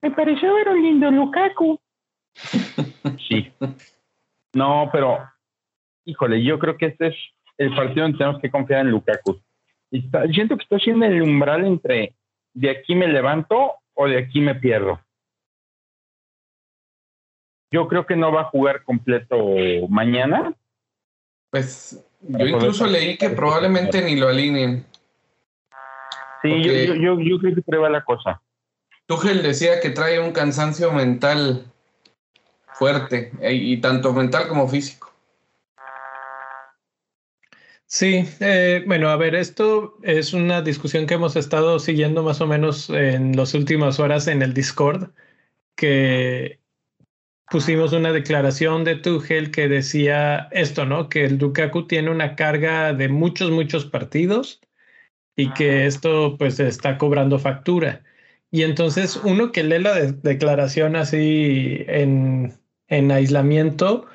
Me 0.00 0.10
pareció 0.12 0.54
ver 0.54 0.70
un 0.70 0.82
lindo 0.82 1.10
Lukaku. 1.10 1.78
Sí. 3.28 3.52
No, 4.54 4.88
pero, 4.92 5.18
híjole, 6.04 6.42
yo 6.42 6.58
creo 6.58 6.76
que 6.76 6.86
este 6.86 7.08
es 7.08 7.16
el 7.58 7.74
partido 7.74 8.02
donde 8.02 8.18
tenemos 8.18 8.40
que 8.40 8.50
confiar 8.50 8.80
en 8.80 8.90
Lukaku. 8.90 9.40
Y 9.90 10.08
siento 10.32 10.56
que 10.56 10.62
está 10.62 10.76
haciendo 10.76 11.06
el 11.06 11.22
umbral 11.22 11.66
entre 11.66 12.14
de 12.54 12.70
aquí 12.70 12.94
me 12.94 13.08
levanto 13.08 13.74
o 13.94 14.08
de 14.08 14.18
aquí 14.18 14.40
me 14.40 14.54
pierdo. 14.54 15.00
Yo 17.70 17.86
creo 17.88 18.06
que 18.06 18.16
no 18.16 18.32
va 18.32 18.42
a 18.42 18.50
jugar 18.50 18.82
completo 18.82 19.38
mañana. 19.88 20.54
Pues 21.50 22.04
yo 22.20 22.46
incluso 22.46 22.86
leí 22.86 23.16
que 23.16 23.30
probablemente 23.30 24.02
ni 24.02 24.16
lo 24.16 24.28
alineen. 24.28 24.86
Sí, 26.42 26.62
yo, 26.62 26.94
yo, 26.94 27.20
yo, 27.20 27.38
creo 27.38 27.54
que 27.54 27.62
prueba 27.62 27.90
la 27.90 28.04
cosa. 28.04 28.40
Tuchel 29.06 29.42
decía 29.42 29.80
que 29.80 29.90
trae 29.90 30.20
un 30.20 30.32
cansancio 30.32 30.92
mental 30.92 31.64
fuerte, 32.78 33.32
eh, 33.40 33.54
y 33.54 33.80
tanto 33.80 34.12
mental 34.12 34.48
como 34.48 34.68
físico. 34.68 35.12
Sí, 37.86 38.24
eh, 38.40 38.84
bueno, 38.86 39.08
a 39.08 39.16
ver, 39.16 39.34
esto 39.34 39.96
es 40.02 40.34
una 40.34 40.62
discusión 40.62 41.06
que 41.06 41.14
hemos 41.14 41.36
estado 41.36 41.78
siguiendo 41.78 42.22
más 42.22 42.40
o 42.40 42.46
menos 42.46 42.90
en 42.90 43.34
las 43.36 43.54
últimas 43.54 43.98
horas 43.98 44.26
en 44.28 44.42
el 44.42 44.52
Discord, 44.52 45.10
que 45.74 46.60
pusimos 47.50 47.92
una 47.92 48.12
declaración 48.12 48.84
de 48.84 48.96
Tuchel 48.96 49.50
que 49.50 49.68
decía 49.68 50.48
esto, 50.52 50.84
¿no? 50.84 51.08
Que 51.08 51.24
el 51.24 51.38
Lukaku 51.38 51.86
tiene 51.86 52.10
una 52.10 52.36
carga 52.36 52.92
de 52.92 53.08
muchos, 53.08 53.50
muchos 53.50 53.86
partidos 53.86 54.60
y 55.34 55.50
que 55.54 55.86
esto 55.86 56.36
pues 56.38 56.60
está 56.60 56.98
cobrando 56.98 57.38
factura. 57.38 58.04
Y 58.50 58.62
entonces 58.62 59.16
uno 59.16 59.52
que 59.52 59.64
lee 59.64 59.78
la 59.78 59.94
declaración 59.94 60.96
así 60.96 61.84
en, 61.86 62.52
en 62.88 63.10
aislamiento, 63.12 64.06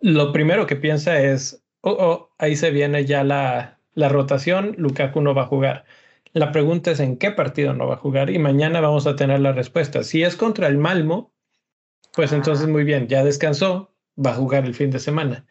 lo 0.00 0.32
primero 0.32 0.66
que 0.66 0.76
piensa 0.76 1.20
es, 1.20 1.62
oh, 1.80 1.96
oh, 1.98 2.34
ahí 2.38 2.56
se 2.56 2.70
viene 2.70 3.04
ya 3.04 3.24
la, 3.24 3.80
la 3.94 4.08
rotación, 4.08 4.74
Lukaku 4.78 5.20
no 5.20 5.34
va 5.34 5.42
a 5.42 5.46
jugar. 5.46 5.84
La 6.32 6.52
pregunta 6.52 6.90
es 6.90 7.00
en 7.00 7.16
qué 7.16 7.30
partido 7.30 7.72
no 7.74 7.88
va 7.88 7.94
a 7.94 7.98
jugar 7.98 8.30
y 8.30 8.38
mañana 8.38 8.80
vamos 8.80 9.06
a 9.06 9.16
tener 9.16 9.40
la 9.40 9.52
respuesta. 9.52 10.04
Si 10.04 10.22
es 10.22 10.36
contra 10.36 10.68
el 10.68 10.78
Malmo, 10.78 11.32
pues 12.14 12.32
entonces 12.32 12.68
muy 12.68 12.84
bien, 12.84 13.08
ya 13.08 13.24
descansó, 13.24 13.92
va 14.16 14.32
a 14.32 14.34
jugar 14.34 14.64
el 14.66 14.74
fin 14.74 14.90
de 14.90 14.98
semana. 14.98 15.46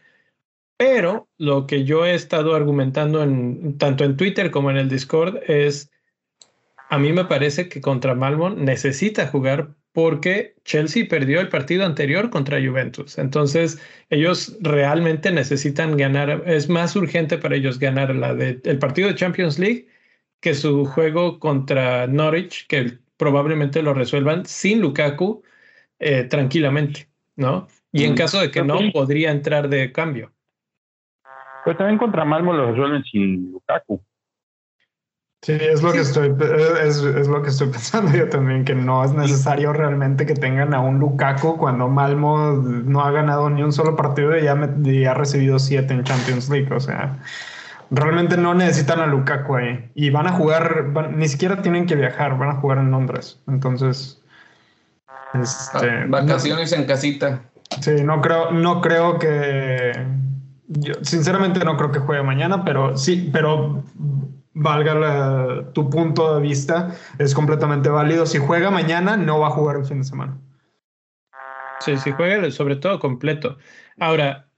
Pero 0.77 1.27
lo 1.37 1.65
que 1.65 1.83
yo 1.83 2.05
he 2.05 2.13
estado 2.13 2.55
argumentando 2.55 3.23
en, 3.23 3.77
tanto 3.77 4.03
en 4.03 4.15
Twitter 4.15 4.51
como 4.51 4.69
en 4.69 4.77
el 4.77 4.89
Discord 4.89 5.39
es, 5.47 5.91
a 6.89 6.99
mí 6.99 7.11
me 7.11 7.25
parece 7.25 7.67
que 7.67 7.81
contra 7.81 8.13
Malmo 8.13 8.51
necesita 8.51 9.27
jugar 9.27 9.75
porque 9.97 10.53
Chelsea 10.63 11.07
perdió 11.09 11.41
el 11.41 11.49
partido 11.49 11.83
anterior 11.83 12.29
contra 12.29 12.59
Juventus. 12.63 13.17
Entonces, 13.17 13.81
ellos 14.11 14.55
realmente 14.61 15.31
necesitan 15.31 15.97
ganar, 15.97 16.43
es 16.45 16.69
más 16.69 16.95
urgente 16.95 17.39
para 17.39 17.55
ellos 17.55 17.79
ganar 17.79 18.13
la 18.13 18.35
de, 18.35 18.61
el 18.63 18.77
partido 18.77 19.07
de 19.07 19.15
Champions 19.15 19.57
League 19.57 19.87
que 20.39 20.53
su 20.53 20.85
juego 20.85 21.39
contra 21.39 22.05
Norwich, 22.05 22.67
que 22.67 22.99
probablemente 23.17 23.81
lo 23.81 23.95
resuelvan 23.95 24.45
sin 24.45 24.81
Lukaku 24.81 25.41
eh, 25.97 26.25
tranquilamente, 26.25 27.09
¿no? 27.35 27.67
Y 27.91 28.03
en 28.03 28.11
mm. 28.11 28.17
caso 28.17 28.39
de 28.39 28.51
que 28.51 28.61
no, 28.61 28.77
podría 28.93 29.31
entrar 29.31 29.67
de 29.67 29.91
cambio. 29.91 30.31
Pero 31.65 31.75
también 31.75 31.97
contra 31.97 32.23
Malmo 32.23 32.53
lo 32.53 32.69
resuelven 32.69 33.03
sin 33.03 33.51
Lukaku. 33.51 33.99
Sí, 35.43 35.53
es 35.53 35.83
lo 35.83 35.91
que 35.91 35.99
estoy 35.99 36.35
es, 36.83 37.27
lo 37.27 37.43
que 37.43 37.49
estoy 37.49 37.67
pensando 37.71 38.11
yo 38.11 38.27
también, 38.27 38.65
que 38.65 38.73
no 38.73 39.03
es 39.03 39.13
necesario 39.13 39.71
realmente 39.71 40.25
que 40.25 40.33
tengan 40.33 40.73
a 40.73 40.79
un 40.79 40.99
Lukaku 40.99 41.57
cuando 41.57 41.87
Malmo 41.87 42.53
no 42.53 43.03
ha 43.03 43.11
ganado 43.11 43.49
ni 43.49 43.61
un 43.63 43.71
solo 43.71 43.95
partido 43.95 44.35
y 44.37 44.43
ya, 44.43 44.53
ha 44.53 45.13
recibido 45.13 45.59
siete 45.59 45.93
en 45.93 46.03
Champions 46.03 46.49
League. 46.49 46.73
O 46.73 46.79
sea, 46.79 47.17
realmente 47.91 48.35
no 48.35 48.55
necesitan 48.55 48.99
a 48.99 49.05
Lukaku 49.05 49.55
ahí. 49.55 49.91
Y 49.93 50.09
van 50.09 50.27
a 50.27 50.31
jugar, 50.31 50.87
ni 51.15 51.27
siquiera 51.27 51.61
tienen 51.61 51.85
que 51.85 51.95
viajar, 51.95 52.37
van 52.37 52.49
a 52.49 52.55
jugar 52.55 52.79
en 52.79 52.91
Londres. 52.91 53.39
Entonces, 53.47 54.21
este, 55.33 56.05
vacaciones 56.07 56.71
en 56.71 56.85
casita. 56.85 57.41
Sí, 57.81 58.03
no 58.03 58.21
creo, 58.21 58.51
no 58.51 58.81
creo 58.81 59.19
que 59.19 59.91
yo 60.67 60.93
sinceramente 61.01 61.63
no 61.63 61.77
creo 61.77 61.91
que 61.91 61.99
juegue 61.99 62.23
mañana, 62.23 62.65
pero 62.65 62.97
sí, 62.97 63.29
pero 63.31 63.83
valga 64.57 65.71
tu 65.73 65.89
punto 65.89 66.35
de 66.35 66.41
vista, 66.41 66.95
es 67.19 67.33
completamente 67.33 67.89
válido. 67.89 68.25
Si 68.25 68.37
juega 68.37 68.71
mañana, 68.71 69.17
no 69.17 69.39
va 69.39 69.47
a 69.47 69.51
jugar 69.51 69.77
el 69.77 69.85
fin 69.85 69.99
de 69.99 70.03
semana. 70.03 70.37
Sí, 71.79 71.97
si 71.97 72.11
juega 72.11 72.49
sobre 72.51 72.75
todo 72.75 72.99
completo. 72.99 73.57
Ahora, 73.99 74.49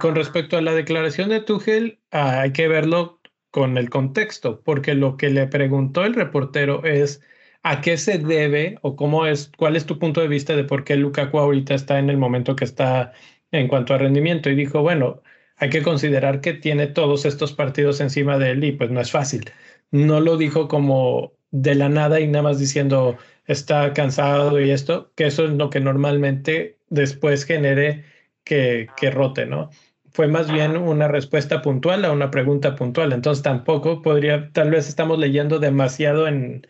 con 0.00 0.14
respecto 0.14 0.56
a 0.56 0.62
la 0.62 0.72
declaración 0.72 1.28
de 1.28 1.40
Tuchel, 1.40 2.00
ah, 2.10 2.40
hay 2.40 2.52
que 2.52 2.68
verlo 2.68 3.20
con 3.50 3.78
el 3.78 3.90
contexto, 3.90 4.62
porque 4.62 4.94
lo 4.94 5.16
que 5.16 5.30
le 5.30 5.46
preguntó 5.46 6.04
el 6.04 6.14
reportero 6.14 6.84
es 6.84 7.22
a 7.62 7.80
qué 7.80 7.96
se 7.96 8.18
debe 8.18 8.78
o 8.82 8.96
cómo 8.96 9.26
es, 9.26 9.50
cuál 9.56 9.76
es 9.76 9.86
tu 9.86 9.98
punto 9.98 10.20
de 10.20 10.28
vista 10.28 10.56
de 10.56 10.64
por 10.64 10.84
qué 10.84 10.96
Lukaku 10.96 11.38
ahorita 11.38 11.74
está 11.74 11.98
en 11.98 12.10
el 12.10 12.16
momento 12.18 12.56
que 12.56 12.64
está 12.64 13.12
en 13.52 13.68
cuanto 13.68 13.94
a 13.94 13.98
rendimiento. 13.98 14.50
Y 14.50 14.54
dijo, 14.54 14.82
bueno, 14.82 15.22
hay 15.64 15.70
que 15.70 15.82
considerar 15.82 16.40
que 16.40 16.54
tiene 16.54 16.86
todos 16.86 17.24
estos 17.24 17.52
partidos 17.52 18.00
encima 18.00 18.38
de 18.38 18.52
él 18.52 18.64
y 18.64 18.72
pues 18.72 18.90
no 18.90 19.00
es 19.00 19.10
fácil. 19.10 19.50
No 19.90 20.20
lo 20.20 20.36
dijo 20.36 20.68
como 20.68 21.32
de 21.50 21.74
la 21.74 21.88
nada 21.88 22.20
y 22.20 22.28
nada 22.28 22.42
más 22.42 22.58
diciendo 22.58 23.16
está 23.46 23.92
cansado 23.92 24.60
y 24.60 24.70
esto, 24.70 25.12
que 25.16 25.26
eso 25.26 25.44
es 25.46 25.52
lo 25.52 25.70
que 25.70 25.80
normalmente 25.80 26.78
después 26.90 27.44
genere 27.44 28.04
que, 28.44 28.88
que 28.96 29.10
rote, 29.10 29.46
¿no? 29.46 29.70
fue 30.14 30.28
más 30.28 30.50
bien 30.50 30.76
una 30.76 31.08
respuesta 31.08 31.60
puntual 31.60 32.04
a 32.04 32.12
una 32.12 32.30
pregunta 32.30 32.76
puntual. 32.76 33.12
Entonces 33.12 33.42
tampoco 33.42 34.00
podría, 34.00 34.50
tal 34.52 34.70
vez 34.70 34.88
estamos 34.88 35.18
leyendo 35.18 35.58
demasiado 35.58 36.28
en, 36.28 36.64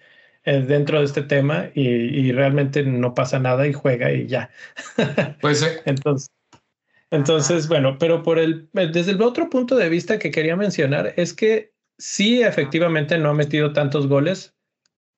dentro 0.44 1.00
de 1.00 1.04
este 1.04 1.22
tema 1.22 1.70
y, 1.74 2.32
realmente 2.32 2.82
no 2.82 3.14
pasa 3.14 3.38
nada 3.38 3.66
y 3.66 3.72
juega 3.72 4.12
y 4.12 4.26
ya. 4.26 4.50
Pues 5.40 5.60
sí. 5.60 5.66
entonces, 5.84 6.30
entonces, 7.10 7.68
bueno, 7.68 7.96
pero 7.98 8.22
por 8.22 8.38
el, 8.38 8.68
desde 8.72 9.12
el 9.12 9.22
otro 9.22 9.50
punto 9.50 9.76
de 9.76 9.88
vista 9.88 10.18
que 10.18 10.30
quería 10.30 10.56
mencionar 10.56 11.14
es 11.16 11.32
que 11.32 11.72
sí, 11.98 12.42
efectivamente 12.42 13.18
no 13.18 13.30
ha 13.30 13.34
metido 13.34 13.72
tantos 13.72 14.08
goles, 14.08 14.54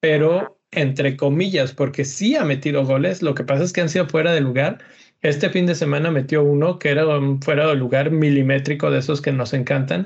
pero 0.00 0.60
entre 0.70 1.16
comillas, 1.16 1.72
porque 1.72 2.04
sí 2.04 2.36
ha 2.36 2.44
metido 2.44 2.84
goles, 2.84 3.22
lo 3.22 3.34
que 3.34 3.44
pasa 3.44 3.64
es 3.64 3.72
que 3.72 3.80
han 3.80 3.88
sido 3.88 4.08
fuera 4.08 4.32
de 4.32 4.40
lugar. 4.40 4.78
Este 5.22 5.48
fin 5.50 5.66
de 5.66 5.74
semana 5.74 6.10
metió 6.10 6.42
uno 6.42 6.78
que 6.78 6.90
era 6.90 7.04
fuera 7.42 7.66
de 7.68 7.76
lugar 7.76 8.10
milimétrico 8.10 8.90
de 8.90 8.98
esos 8.98 9.22
que 9.22 9.32
nos 9.32 9.54
encantan 9.54 10.04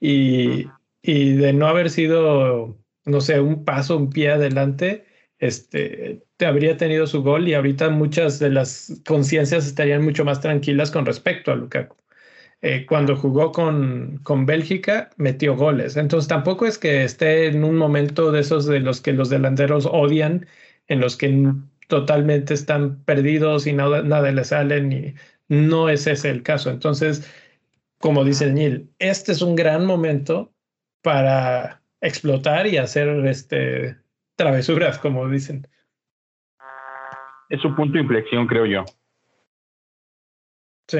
y, 0.00 0.66
y 1.02 1.34
de 1.34 1.52
no 1.52 1.66
haber 1.66 1.90
sido 1.90 2.78
no 3.06 3.20
sé, 3.20 3.40
un 3.40 3.64
paso, 3.64 3.96
un 3.96 4.10
pie 4.10 4.30
adelante, 4.32 5.06
este, 5.38 6.25
habría 6.44 6.76
tenido 6.76 7.06
su 7.06 7.22
gol 7.22 7.48
y 7.48 7.54
ahorita 7.54 7.88
muchas 7.90 8.38
de 8.38 8.50
las 8.50 9.00
conciencias 9.06 9.66
estarían 9.66 10.02
mucho 10.04 10.24
más 10.24 10.40
tranquilas 10.40 10.90
con 10.90 11.06
respecto 11.06 11.52
a 11.52 11.56
Lukaku. 11.56 11.96
Eh, 12.62 12.86
cuando 12.86 13.16
jugó 13.16 13.52
con, 13.52 14.18
con 14.22 14.46
Bélgica, 14.46 15.10
metió 15.16 15.56
goles. 15.56 15.96
Entonces 15.96 16.28
tampoco 16.28 16.66
es 16.66 16.78
que 16.78 17.04
esté 17.04 17.46
en 17.46 17.64
un 17.64 17.76
momento 17.76 18.32
de 18.32 18.40
esos 18.40 18.66
de 18.66 18.80
los 18.80 19.00
que 19.00 19.12
los 19.12 19.30
delanteros 19.30 19.86
odian, 19.86 20.46
en 20.88 21.00
los 21.00 21.16
que 21.16 21.52
totalmente 21.88 22.54
están 22.54 23.02
perdidos 23.04 23.66
y 23.66 23.72
nada, 23.72 24.02
nada 24.02 24.30
le 24.32 24.44
salen 24.44 24.92
y 24.92 25.14
no 25.48 25.88
es 25.88 26.06
ese 26.06 26.30
el 26.30 26.42
caso. 26.42 26.70
Entonces, 26.70 27.28
como 27.98 28.24
dice 28.24 28.52
Neil, 28.52 28.90
este 28.98 29.32
es 29.32 29.42
un 29.42 29.56
gran 29.56 29.86
momento 29.86 30.52
para 31.02 31.82
explotar 32.00 32.66
y 32.66 32.78
hacer 32.78 33.08
este, 33.26 33.96
travesuras, 34.36 34.98
como 34.98 35.28
dicen. 35.28 35.66
Es 37.48 37.64
un 37.64 37.74
punto 37.76 37.94
de 37.94 38.00
inflexión, 38.00 38.46
creo 38.46 38.66
yo. 38.66 38.84
Sí. 40.88 40.98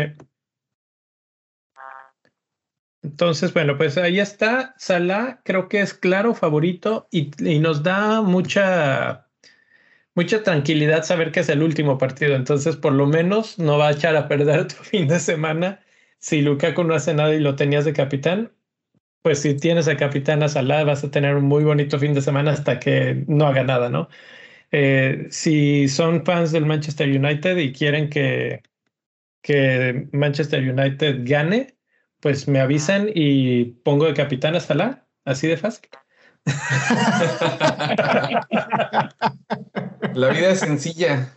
Entonces, 3.03 3.55
bueno, 3.55 3.77
pues 3.79 3.97
ahí 3.99 4.19
está. 4.19 4.75
Salah 4.79 5.41
creo 5.45 5.69
que 5.69 5.81
es 5.81 5.95
claro 5.95 6.35
favorito 6.35 7.09
y, 7.11 7.31
nos 7.61 7.83
da 7.83 8.21
mucha, 8.21 9.29
mucha 10.15 10.43
tranquilidad 10.43 11.05
saber 11.05 11.31
que 11.33 11.41
es 11.41 11.49
el 11.49 11.63
último 11.63 11.99
partido. 11.99 12.35
Entonces, 12.35 12.77
por 12.77 12.93
lo 12.93 13.07
menos 13.07 13.59
no 13.59 13.79
va 13.79 13.89
a 13.89 13.93
echar 13.93 14.17
a 14.17 14.29
perder 14.29 14.69
tu 14.69 14.75
fin 14.77 15.09
de 15.09 15.21
semana. 15.21 15.81
Si 16.19 16.43
Lukaku 16.43 16.85
no 16.85 16.95
hace 16.95 17.15
nada 17.15 17.35
y 17.35 17.41
lo 17.41 17.57
tenías 17.57 17.85
de 17.85 17.93
capitán, 17.93 18.53
pues 19.23 19.41
si 19.43 19.55
tienes 19.57 19.89
a 19.89 19.97
Capitana 19.97 20.49
Salah 20.49 20.85
vas 20.85 21.05
a 21.05 21.11
tener 21.11 21.37
un 21.37 21.45
muy 21.47 21.65
bonito 21.65 21.99
fin 21.99 22.15
de 22.15 22.23
semana 22.23 22.53
hasta 22.53 22.79
que 22.81 23.25
no 23.29 23.47
haga 23.47 23.65
nada, 23.65 23.89
¿no? 23.89 24.09
Eh, 24.73 25.29
si 25.31 25.89
son 25.89 26.25
fans 26.25 26.53
del 26.53 26.67
Manchester 26.67 27.09
United 27.09 27.57
y 27.57 27.73
quieren 27.73 28.11
que, 28.11 28.63
que 29.43 30.09
Manchester 30.13 30.69
United 30.69 31.21
gane, 31.25 31.77
pues 32.21 32.49
me 32.49 32.61
avisan 32.61 33.09
y 33.15 33.65
pongo 33.65 34.07
de 34.07 34.15
Capitana 34.15 34.61
Salah, 34.61 35.05
así 35.25 35.47
de 35.47 35.57
fácil. 35.57 35.89
La 40.15 40.29
vida 40.31 40.51
es 40.51 40.61
sencilla. 40.61 41.33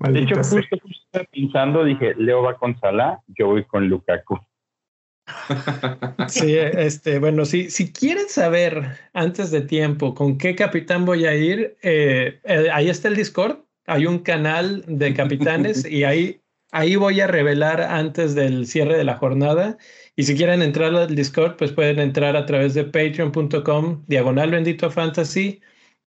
de 0.00 0.18
hecho, 0.18 0.34
justo, 0.36 0.76
justo 0.82 1.20
pensando, 1.32 1.84
dije, 1.84 2.14
Leo 2.16 2.42
va 2.42 2.58
con 2.58 2.76
Salah, 2.80 3.20
yo 3.28 3.46
voy 3.46 3.64
con 3.64 3.88
Lukaku. 3.88 4.38
Sí, 6.28 6.56
este, 6.56 7.18
bueno, 7.18 7.44
si, 7.44 7.70
si 7.70 7.92
quieren 7.92 8.28
saber 8.28 8.98
antes 9.12 9.50
de 9.50 9.60
tiempo 9.60 10.14
con 10.14 10.38
qué 10.38 10.54
capitán 10.54 11.04
voy 11.04 11.26
a 11.26 11.34
ir, 11.34 11.76
eh, 11.82 12.40
eh, 12.44 12.68
ahí 12.72 12.88
está 12.88 13.08
el 13.08 13.16
Discord, 13.16 13.58
hay 13.86 14.06
un 14.06 14.20
canal 14.20 14.84
de 14.86 15.14
capitanes 15.14 15.84
y 15.84 16.04
ahí, 16.04 16.40
ahí 16.72 16.96
voy 16.96 17.20
a 17.20 17.26
revelar 17.26 17.80
antes 17.80 18.34
del 18.34 18.66
cierre 18.66 18.96
de 18.96 19.04
la 19.04 19.16
jornada. 19.16 19.78
Y 20.16 20.24
si 20.24 20.36
quieren 20.36 20.62
entrar 20.62 20.94
al 20.94 21.14
Discord, 21.14 21.56
pues 21.56 21.72
pueden 21.72 22.00
entrar 22.00 22.36
a 22.36 22.46
través 22.46 22.74
de 22.74 22.84
patreon.com, 22.84 24.04
diagonal 24.06 24.50
bendito 24.50 24.90
fantasy. 24.90 25.60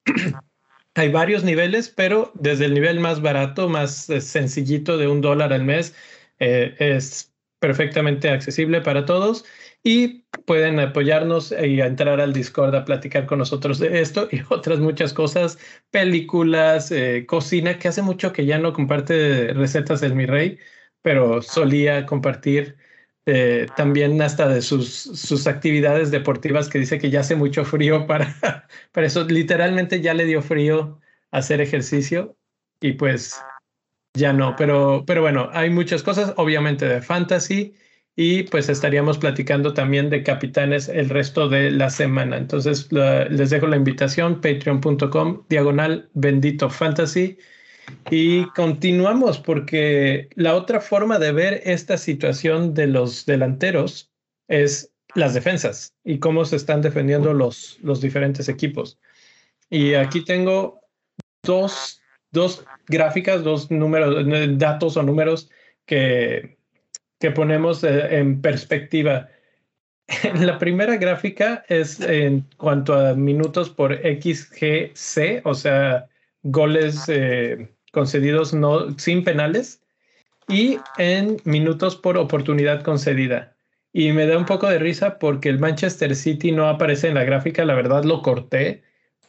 Hay 0.97 1.09
varios 1.11 1.43
niveles, 1.43 1.89
pero 1.89 2.31
desde 2.35 2.67
el 2.67 2.75
nivel 2.75 3.01
más 3.01 3.21
barato, 3.21 3.69
más 3.69 4.09
eh, 4.11 4.21
sencillito 4.21 4.97
de 4.97 5.09
un 5.09 5.21
dólar 5.21 5.53
al 5.53 5.65
mes, 5.65 5.95
es 6.39 7.34
perfectamente 7.65 8.29
accesible 8.29 8.83
para 8.83 9.07
todos 9.07 9.47
y 9.83 10.27
pueden 10.45 10.79
apoyarnos 10.81 11.51
y 11.51 11.81
entrar 11.81 12.21
al 12.21 12.35
Discord 12.35 12.75
a 12.75 12.85
platicar 12.85 13.25
con 13.25 13.39
nosotros 13.39 13.79
de 13.79 14.03
esto 14.03 14.29
y 14.31 14.43
otras 14.51 14.81
muchas 14.81 15.15
cosas, 15.15 15.59
películas, 15.91 16.93
eh, 16.93 17.25
cocina, 17.27 17.79
que 17.79 17.89
hace 17.89 18.03
mucho 18.03 18.35
que 18.35 18.45
ya 18.45 18.59
no 18.59 18.75
comparte 18.75 19.55
recetas 19.55 20.03
del 20.03 20.15
mi 20.15 20.27
rey, 20.27 20.59
pero 21.01 21.41
solía 21.41 22.05
compartir 22.05 22.77
eh, 23.25 23.67
también 23.79 24.21
hasta 24.21 24.47
de 24.47 24.61
sus, 24.61 24.91
sus 24.91 25.47
actividades 25.47 26.11
deportivas 26.11 26.69
que 26.69 26.79
dice 26.79 26.99
que 26.99 27.09
ya 27.09 27.21
hace 27.21 27.35
mucho 27.35 27.65
frío 27.65 28.07
para, 28.07 28.37
para 28.93 29.07
eso. 29.07 29.25
Literalmente 29.25 30.03
ya 30.03 30.13
le 30.13 30.27
dio 30.27 30.43
frío 30.43 31.01
hacer 31.31 31.63
ejercicio 31.63 32.37
y 32.79 32.93
pues 32.93 33.41
ya 34.15 34.33
no. 34.33 34.55
Pero, 34.57 35.05
pero 35.07 35.21
bueno, 35.23 35.51
hay 35.53 35.71
muchas 35.71 36.03
cosas, 36.03 36.33
obviamente 36.37 36.87
de 36.87 37.03
fantasy 37.03 37.75
y 38.17 38.45
pues 38.45 38.69
estaríamos 38.69 39.19
platicando 39.19 39.75
también 39.75 40.09
de 40.09 40.23
capitanes 40.23 40.89
el 40.89 41.09
resto 41.09 41.49
de 41.49 41.71
la 41.71 41.91
semana. 41.91 42.37
Entonces 42.37 42.89
les 42.93 43.51
dejo 43.51 43.67
la 43.67 43.77
invitación, 43.77 44.41
patreon.com, 44.41 45.45
diagonal 45.49 46.09
bendito 46.15 46.71
fantasy. 46.71 47.39
Y 48.11 48.47
continuamos 48.51 49.39
porque 49.39 50.29
la 50.37 50.55
otra 50.55 50.81
forma 50.81 51.19
de 51.19 51.33
ver 51.33 51.61
esta 51.65 51.99
situación 51.99 52.73
de 52.73 52.87
los 52.87 53.27
delanteros 53.27 54.11
es 54.49 54.91
las 55.15 55.35
defensas 55.35 55.95
y 56.03 56.19
cómo 56.19 56.45
se 56.45 56.57
están 56.57 56.83
defendiendo 56.83 57.35
los, 57.35 57.79
los 57.83 58.01
diferentes 58.01 58.49
equipos. 58.49 58.99
Y 59.71 59.95
aquí 59.95 60.25
tengo 60.25 60.81
dos, 61.43 62.01
dos 62.35 62.67
gráficas, 62.89 63.43
dos 63.43 63.71
números, 63.71 64.27
datos 64.59 64.99
o 64.99 65.03
números 65.03 65.51
que, 65.87 66.59
que 67.19 67.31
ponemos 67.31 67.83
eh, 67.83 68.19
en 68.19 68.43
perspectiva. 68.43 69.29
La 70.35 70.59
primera 70.59 70.99
gráfica 70.99 71.65
es 71.69 72.01
en 72.01 72.47
cuanto 72.59 72.93
a 72.93 73.15
minutos 73.15 73.71
por 73.71 73.97
XGC, 73.97 75.41
o 75.45 75.55
sea, 75.55 76.07
goles 76.43 77.05
eh, 77.09 77.71
concedidos 77.93 78.53
no, 78.53 78.99
sin 78.99 79.25
penales 79.25 79.81
y 80.49 80.79
en 80.99 81.39
minutos 81.45 81.97
por 81.97 82.19
oportunidad 82.19 82.83
concedida. 82.83 83.57
Y 83.93 84.13
me 84.13 84.27
da 84.27 84.37
un 84.37 84.45
poco 84.45 84.69
de 84.69 84.79
risa 84.79 85.19
porque 85.19 85.49
el 85.49 85.61
Manchester 85.61 86.15
City 86.17 86.53
no 86.53 86.69
aparece 86.69 87.09
en 87.09 87.15
la 87.15 87.25
gráfica, 87.25 87.65
la 87.65 87.75
verdad 87.75 88.05
lo 88.05 88.21
corté, 88.21 88.83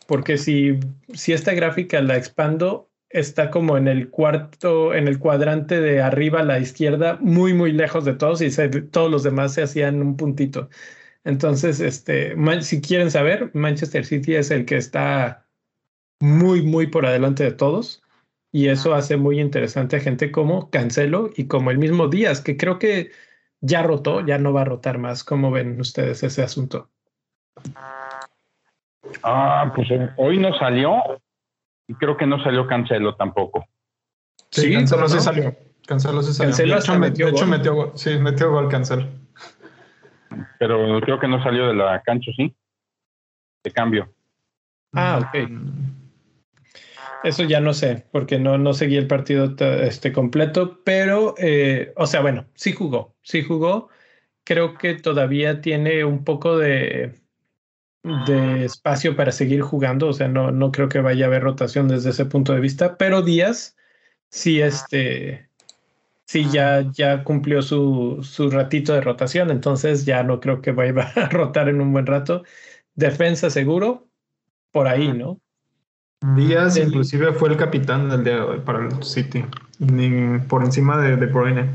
porque 0.07 0.37
si, 0.37 0.79
si 1.13 1.33
esta 1.33 1.53
gráfica 1.53 2.01
la 2.01 2.17
expando, 2.17 2.89
está 3.15 3.49
como 3.49 3.77
en 3.77 3.87
el 3.87 4.09
cuarto, 4.09 4.93
en 4.93 5.07
el 5.07 5.19
cuadrante 5.19 5.79
de 5.79 6.01
arriba 6.01 6.41
a 6.41 6.43
la 6.43 6.59
izquierda, 6.59 7.17
muy, 7.21 7.53
muy 7.53 7.71
lejos 7.71 8.03
de 8.05 8.13
todos 8.13 8.41
y 8.41 8.49
todos 8.91 9.09
los 9.09 9.23
demás 9.23 9.53
se 9.53 9.63
hacían 9.63 10.01
un 10.01 10.17
puntito. 10.17 10.69
Entonces, 11.23 11.79
este, 11.79 12.35
si 12.61 12.81
quieren 12.81 13.09
saber, 13.09 13.51
Manchester 13.53 14.05
City 14.05 14.35
es 14.35 14.51
el 14.51 14.65
que 14.65 14.77
está 14.77 15.45
muy, 16.19 16.61
muy 16.61 16.87
por 16.87 17.05
adelante 17.05 17.43
de 17.43 17.51
todos. 17.51 18.03
Y 18.51 18.69
eso 18.69 18.93
hace 18.93 19.17
muy 19.17 19.39
interesante 19.39 19.97
a 19.97 19.99
gente 19.99 20.31
como 20.31 20.69
Cancelo 20.69 21.29
y 21.35 21.47
como 21.47 21.71
el 21.71 21.77
mismo 21.77 22.07
Díaz, 22.07 22.41
que 22.41 22.57
creo 22.57 22.79
que 22.79 23.11
ya 23.59 23.81
rotó, 23.83 24.25
ya 24.25 24.37
no 24.37 24.53
va 24.53 24.61
a 24.61 24.65
rotar 24.65 24.97
más. 24.97 25.23
¿Cómo 25.23 25.51
ven 25.51 25.79
ustedes 25.79 26.23
ese 26.23 26.43
asunto? 26.43 26.89
Ah, 29.23 29.71
pues 29.75 29.89
eh, 29.91 30.09
hoy 30.17 30.37
no 30.37 30.53
salió 30.57 31.01
y 31.87 31.93
creo 31.95 32.17
que 32.17 32.25
no 32.25 32.41
salió 32.43 32.67
Cancelo 32.67 33.15
tampoco. 33.15 33.65
Sí, 34.51 34.73
Cancelo 34.73 35.07
sí 35.07 35.19
salió. 35.19 35.55
Cancelo 35.85 36.21
sí 36.21 36.33
salió. 36.33 36.51
Cancelo 36.51 36.75
de 36.75 36.79
hecho, 36.79 36.99
metió, 36.99 37.25
de 37.27 37.31
hecho 37.31 37.47
metió, 37.47 37.75
gol. 37.75 37.91
Sí, 37.95 38.17
metió 38.17 38.51
gol 38.51 38.69
Cancelo. 38.69 39.07
Pero 40.59 40.99
creo 41.01 41.19
que 41.19 41.27
no 41.27 41.41
salió 41.43 41.67
de 41.67 41.75
la 41.75 42.01
cancha, 42.01 42.31
¿sí? 42.35 42.55
De 43.63 43.71
cambio. 43.71 44.13
Ah, 44.93 45.19
ok. 45.21 45.49
Eso 47.23 47.43
ya 47.43 47.59
no 47.59 47.73
sé, 47.73 48.05
porque 48.11 48.37
no, 48.37 48.57
no 48.57 48.73
seguí 48.73 48.97
el 48.97 49.07
partido 49.07 49.55
este, 49.81 50.11
completo, 50.11 50.81
pero, 50.83 51.33
eh, 51.39 51.91
o 51.95 52.05
sea, 52.05 52.21
bueno, 52.21 52.45
sí 52.53 52.71
jugó, 52.71 53.15
sí 53.23 53.41
jugó. 53.43 53.89
Creo 54.43 54.75
que 54.75 54.93
todavía 54.93 55.59
tiene 55.59 56.05
un 56.05 56.23
poco 56.23 56.57
de, 56.57 57.15
de 58.05 58.65
espacio 58.65 59.15
para 59.15 59.31
seguir 59.31 59.61
jugando, 59.61 60.09
o 60.09 60.13
sea, 60.13 60.27
no, 60.27 60.51
no 60.51 60.71
creo 60.71 60.89
que 60.89 60.99
vaya 60.99 61.25
a 61.25 61.27
haber 61.27 61.41
rotación 61.41 61.87
desde 61.87 62.11
ese 62.11 62.25
punto 62.25 62.53
de 62.53 62.59
vista, 62.59 62.97
pero 62.97 63.23
Díaz 63.23 63.75
sí, 64.29 64.61
este, 64.61 65.49
sí 66.25 66.47
ya, 66.51 66.85
ya 66.91 67.23
cumplió 67.23 67.63
su, 67.63 68.19
su 68.21 68.51
ratito 68.51 68.93
de 68.93 69.01
rotación, 69.01 69.49
entonces 69.49 70.05
ya 70.05 70.21
no 70.21 70.39
creo 70.39 70.61
que 70.61 70.71
vaya 70.71 70.93
a 71.15 71.29
rotar 71.29 71.67
en 71.67 71.81
un 71.81 71.91
buen 71.91 72.05
rato. 72.05 72.43
Defensa 72.93 73.49
seguro, 73.49 74.07
por 74.71 74.87
ahí, 74.87 75.11
¿no? 75.11 75.39
Díaz 76.35 76.77
El- 76.77 76.89
inclusive 76.89 77.33
fue 77.33 77.49
el 77.49 77.57
capitán 77.57 78.09
del 78.09 78.23
día 78.23 78.35
de 78.35 78.41
hoy 78.41 78.59
para 78.59 78.85
el 78.85 79.03
City, 79.03 79.43
ni 79.79 80.39
por 80.39 80.63
encima 80.63 81.01
de 81.01 81.17
De 81.17 81.25
Bruyne. 81.25 81.69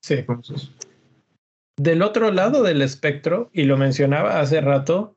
Sí. 0.00 0.14
Entonces, 0.14 0.70
Del 1.76 2.02
otro 2.02 2.32
lado 2.32 2.62
del 2.62 2.80
espectro, 2.80 3.50
y 3.52 3.64
lo 3.64 3.76
mencionaba 3.76 4.40
hace 4.40 4.60
rato, 4.62 5.14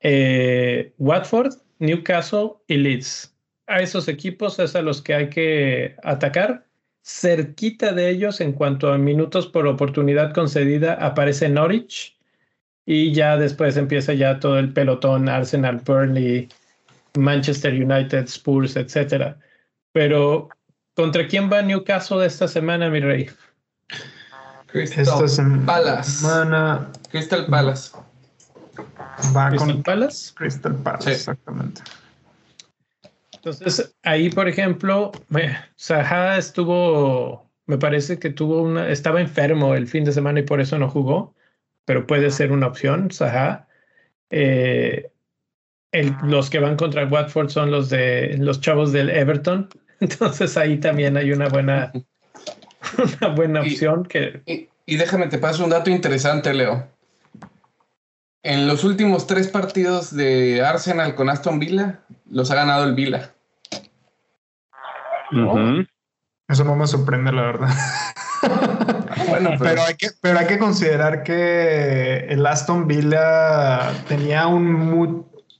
eh, 0.00 0.94
Watford, 0.98 1.54
Newcastle 1.78 2.52
y 2.66 2.78
Leeds. 2.78 3.34
A 3.66 3.80
esos 3.80 4.08
equipos 4.08 4.58
es 4.58 4.74
a 4.74 4.82
los 4.82 5.02
que 5.02 5.14
hay 5.14 5.28
que 5.28 5.96
atacar. 6.02 6.66
Cerquita 7.02 7.92
de 7.92 8.08
ellos, 8.08 8.40
en 8.40 8.52
cuanto 8.52 8.90
a 8.90 8.98
minutos 8.98 9.46
por 9.46 9.66
oportunidad 9.66 10.32
concedida, 10.32 10.94
aparece 10.94 11.48
Norwich. 11.48 12.16
Y 12.86 13.12
ya 13.12 13.36
después 13.36 13.76
empieza 13.76 14.14
ya 14.14 14.40
todo 14.40 14.58
el 14.58 14.72
pelotón, 14.72 15.28
Arsenal, 15.28 15.82
Burnley, 15.84 16.48
Manchester 17.18 17.74
United, 17.74 18.24
Spurs, 18.24 18.76
etc. 18.76 19.36
Pero, 19.92 20.48
¿contra 20.94 21.28
quién 21.28 21.52
va 21.52 21.60
Newcastle 21.60 22.24
esta 22.24 22.48
semana, 22.48 22.88
mi 22.88 23.00
rey? 23.00 23.28
Crystal 24.70 25.24
esta 25.24 25.44
Palace. 25.66 26.10
semana 26.10 26.88
Crystal 27.10 27.46
Palace. 27.46 27.90
va 29.36 29.48
Crystal 29.48 29.72
con 29.74 29.82
Palace. 29.82 30.32
Crystal 30.34 30.74
Palace, 30.76 31.04
Sí. 31.04 31.10
exactamente. 31.10 31.82
Entonces, 33.32 33.94
ahí, 34.02 34.30
por 34.30 34.48
ejemplo, 34.48 35.12
eh, 35.38 35.56
Saha 35.76 36.38
estuvo, 36.38 37.48
me 37.66 37.78
parece 37.78 38.18
que 38.18 38.30
tuvo 38.30 38.62
una, 38.62 38.88
estaba 38.90 39.20
enfermo 39.20 39.74
el 39.74 39.86
fin 39.86 40.04
de 40.04 40.12
semana 40.12 40.40
y 40.40 40.42
por 40.42 40.60
eso 40.60 40.78
no 40.78 40.88
jugó, 40.90 41.34
pero 41.84 42.06
puede 42.06 42.30
ser 42.30 42.52
una 42.52 42.66
opción, 42.66 43.10
Saha. 43.10 43.68
Eh, 44.30 45.10
el- 45.92 46.14
los 46.24 46.50
que 46.50 46.58
van 46.58 46.76
contra 46.76 47.06
Watford 47.06 47.48
son 47.48 47.70
los 47.70 47.88
de 47.88 48.36
los 48.38 48.60
chavos 48.60 48.92
del 48.92 49.08
Everton, 49.08 49.68
entonces 50.00 50.56
ahí 50.56 50.78
también 50.78 51.16
hay 51.16 51.32
una 51.32 51.48
buena, 51.48 51.92
una 53.20 53.34
buena 53.34 53.64
Y- 53.66 53.72
opción 53.72 54.04
que 54.04 54.42
Y, 54.46 54.68
y 54.86 54.96
déjame 54.96 55.26
te 55.28 55.38
paso 55.38 55.64
un 55.64 55.70
dato 55.70 55.90
interesante, 55.90 56.52
Leo. 56.54 56.86
En 58.42 58.66
los 58.68 58.84
últimos 58.84 59.26
tres 59.26 59.48
partidos 59.48 60.14
de 60.14 60.62
Arsenal 60.64 61.14
con 61.14 61.28
Aston 61.28 61.58
Villa, 61.58 62.00
los 62.30 62.50
ha 62.50 62.54
ganado 62.54 62.84
el 62.84 62.94
Villa. 62.94 63.32
Ujú. 65.32 65.84
Eso 66.48 66.64
no 66.64 66.74
me 66.76 66.86
sorprende, 66.86 67.32
la 67.32 67.42
verdad. 67.42 67.68
Bueno, 69.28 69.50
pues, 69.58 69.70
Pero 69.70 69.82
hay, 69.82 69.94
que, 69.94 70.08
pero 70.22 70.38
hay 70.38 70.46
que 70.46 70.58
considerar 70.58 71.22
que 71.24 72.18
el 72.28 72.46
Aston 72.46 72.86
Villa 72.86 73.90
tenía 74.06 74.46
un 74.46 74.72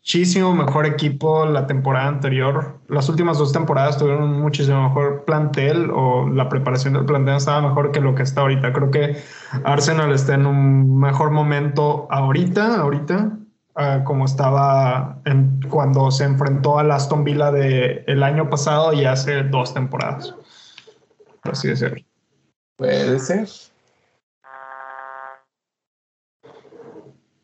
muchísimo 0.09 0.55
mejor 0.55 0.87
equipo 0.87 1.45
la 1.45 1.67
temporada 1.67 2.09
anterior. 2.09 2.79
Las 2.89 3.11
últimas 3.11 3.37
dos 3.37 3.53
temporadas 3.53 3.99
tuvieron 3.99 4.41
muchísimo 4.41 4.89
mejor 4.89 5.27
plantel 5.27 5.91
o 5.91 6.27
la 6.27 6.49
preparación 6.49 6.95
del 6.95 7.05
plantel 7.05 7.37
estaba 7.37 7.61
mejor 7.61 7.93
que 7.93 8.01
lo 8.01 8.15
que 8.15 8.23
está 8.23 8.41
ahorita. 8.41 8.73
Creo 8.73 8.91
que 8.91 9.19
Arsenal 9.65 10.11
está 10.13 10.33
en 10.33 10.47
un 10.47 10.99
mejor 10.99 11.31
momento 11.31 12.09
ahorita, 12.11 12.81
ahorita, 12.81 13.37
ah, 13.75 14.01
como 14.05 14.25
estaba 14.25 15.21
cuando 15.69 16.11
se 16.11 16.25
enfrentó 16.25 16.79
al 16.79 16.91
Aston 16.91 17.23
Villa 17.23 17.51
de 17.51 18.03
el 18.07 18.23
año 18.23 18.49
pasado 18.49 18.95
y 18.95 19.05
hace 19.05 19.43
dos 19.43 19.75
temporadas. 19.75 20.35
Por 21.43 21.53
así 21.53 21.69
decirlo. 21.69 22.03
puede 22.79 23.19
ser. 23.19 23.47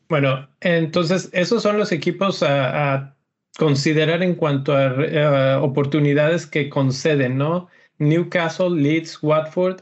Bueno, 0.07 0.47
entonces 0.61 1.29
esos 1.33 1.63
son 1.63 1.77
los 1.77 1.91
equipos 1.91 2.43
a, 2.43 2.93
a 2.93 3.15
considerar 3.57 4.21
en 4.21 4.35
cuanto 4.35 4.75
a, 4.75 4.95
eh, 4.99 5.55
oportunidades 5.61 6.45
que 6.45 6.69
conceden, 6.69 7.37
¿no? 7.37 7.67
Newcastle, 7.97 8.69
Leeds, 8.69 9.19
Watford, 9.21 9.81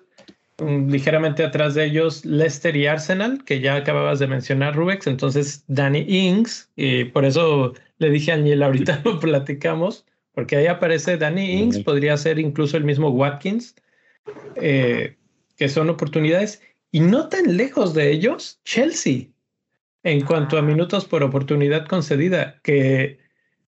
um, 0.59 0.87
ligeramente 0.87 1.43
atrás 1.43 1.73
de 1.73 1.85
ellos 1.85 2.23
Leicester 2.25 2.75
y 2.75 2.85
Arsenal, 2.87 3.43
que 3.43 3.59
ya 3.59 3.75
acababas 3.75 4.19
de 4.19 4.27
mencionar, 4.27 4.75
Rubex. 4.75 5.07
Entonces, 5.07 5.63
Danny 5.67 6.05
Ings, 6.07 6.69
y 6.75 7.05
por 7.05 7.25
eso 7.25 7.73
le 7.97 8.09
dije 8.09 8.31
a 8.31 8.35
Aniel, 8.35 8.63
ahorita 8.63 9.01
lo 9.05 9.19
platicamos, 9.19 10.05
porque 10.33 10.57
ahí 10.57 10.67
aparece 10.67 11.17
Danny 11.17 11.53
Ings, 11.53 11.79
podría 11.79 12.15
ser 12.17 12.39
incluso 12.39 12.77
el 12.77 12.83
mismo 12.83 13.09
Watkins, 13.09 13.75
eh, 14.55 15.15
que 15.57 15.69
son 15.69 15.89
oportunidades. 15.89 16.61
Y 16.91 16.99
no 16.99 17.27
tan 17.27 17.57
lejos 17.57 17.95
de 17.95 18.11
ellos, 18.11 18.59
Chelsea 18.63 19.32
en 20.03 20.21
cuanto 20.25 20.57
a 20.57 20.61
minutos 20.61 21.05
por 21.05 21.23
oportunidad 21.23 21.85
concedida, 21.87 22.59
que 22.63 23.19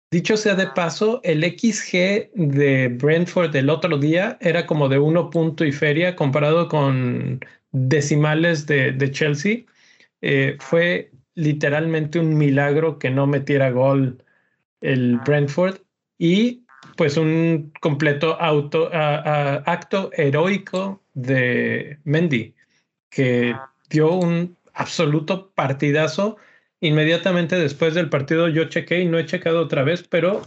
dicho 0.10 0.38
sea 0.38 0.56
de 0.56 0.68
paso, 0.68 1.20
el 1.24 1.44
XG 1.44 2.32
de 2.34 2.88
Brentford 2.88 3.52
del 3.52 3.70
otro 3.70 3.98
día 3.98 4.38
era 4.42 4.66
como 4.66 4.90
de 4.90 5.00
uno 5.00 5.30
punto 5.30 5.66
y 5.66 5.72
feria 5.72 6.16
comparado 6.16 6.68
con 6.68 7.40
decimales 7.72 8.66
de, 8.66 8.92
de 8.94 9.12
Chelsea. 9.12 9.60
Eh, 10.22 10.58
fue 10.60 11.12
literalmente 11.36 12.20
un 12.20 12.38
milagro 12.38 13.00
que 13.00 13.10
no 13.10 13.28
metiera 13.28 13.72
gol 13.72 14.24
el 14.82 15.18
Brentford 15.26 15.78
y 16.18 16.64
pues 16.96 17.18
un 17.18 17.72
completo 17.80 18.40
auto, 18.42 18.90
a- 18.94 19.16
a- 19.18 19.56
acto 19.66 20.10
heroico 20.14 21.02
de 21.14 22.00
Mendy, 22.04 22.54
que 23.10 23.56
dio 23.90 24.14
un 24.14 24.58
absoluto 24.74 25.52
partidazo. 25.54 26.38
Inmediatamente 26.80 27.58
después 27.58 27.94
del 27.94 28.10
partido 28.10 28.48
yo 28.48 28.66
chequé 28.66 29.02
y 29.02 29.06
no 29.06 29.20
he 29.20 29.26
checado 29.26 29.62
otra 29.62 29.84
vez, 29.84 30.08
pero 30.08 30.42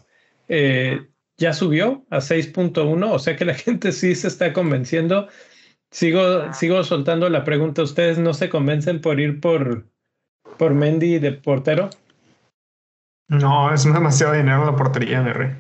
eh, 0.49 1.09
ya 1.37 1.53
subió 1.53 2.05
a 2.11 2.18
6.1, 2.18 3.11
o 3.11 3.18
sea 3.18 3.37
que 3.37 3.45
la 3.45 3.55
gente 3.55 3.93
sí 3.93 4.14
se 4.14 4.29
está 4.29 4.53
convenciendo. 4.53 5.29
Sigo, 5.91 6.53
sigo 6.53 6.83
soltando 6.83 7.29
la 7.29 7.45
pregunta, 7.45 7.83
¿ustedes 7.83 8.18
no 8.18 8.35
se 8.35 8.49
convencen 8.49 9.01
por 9.01 9.20
ir 9.20 9.41
por, 9.41 9.87
por 10.59 10.75
Mendy 10.75 11.20
de 11.20 11.33
portero? 11.33 11.91
No, 13.29 13.72
es 13.72 13.85
demasiado 13.85 14.33
dinero 14.33 14.64
la 14.64 14.77
portería, 14.77 15.22
mi 15.22 15.33
rey. 15.33 15.51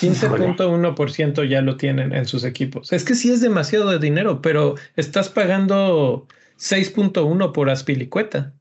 15.1% 0.00 1.48
ya 1.48 1.60
lo 1.60 1.76
tienen 1.76 2.12
en 2.12 2.26
sus 2.26 2.44
equipos. 2.44 2.92
Es 2.92 3.04
que 3.04 3.14
sí 3.14 3.32
es 3.32 3.40
demasiado 3.40 3.90
de 3.90 3.98
dinero, 3.98 4.40
pero 4.40 4.76
estás 4.96 5.28
pagando 5.28 6.26
6.1 6.62 7.52
por 7.52 7.70
Aspilicueta 7.70 8.54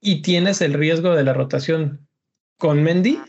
y 0.00 0.22
tienes 0.22 0.60
el 0.62 0.72
riesgo 0.72 1.14
de 1.14 1.22
la 1.24 1.34
rotación. 1.34 2.08
Con 2.58 2.82
Mendy 2.82 3.20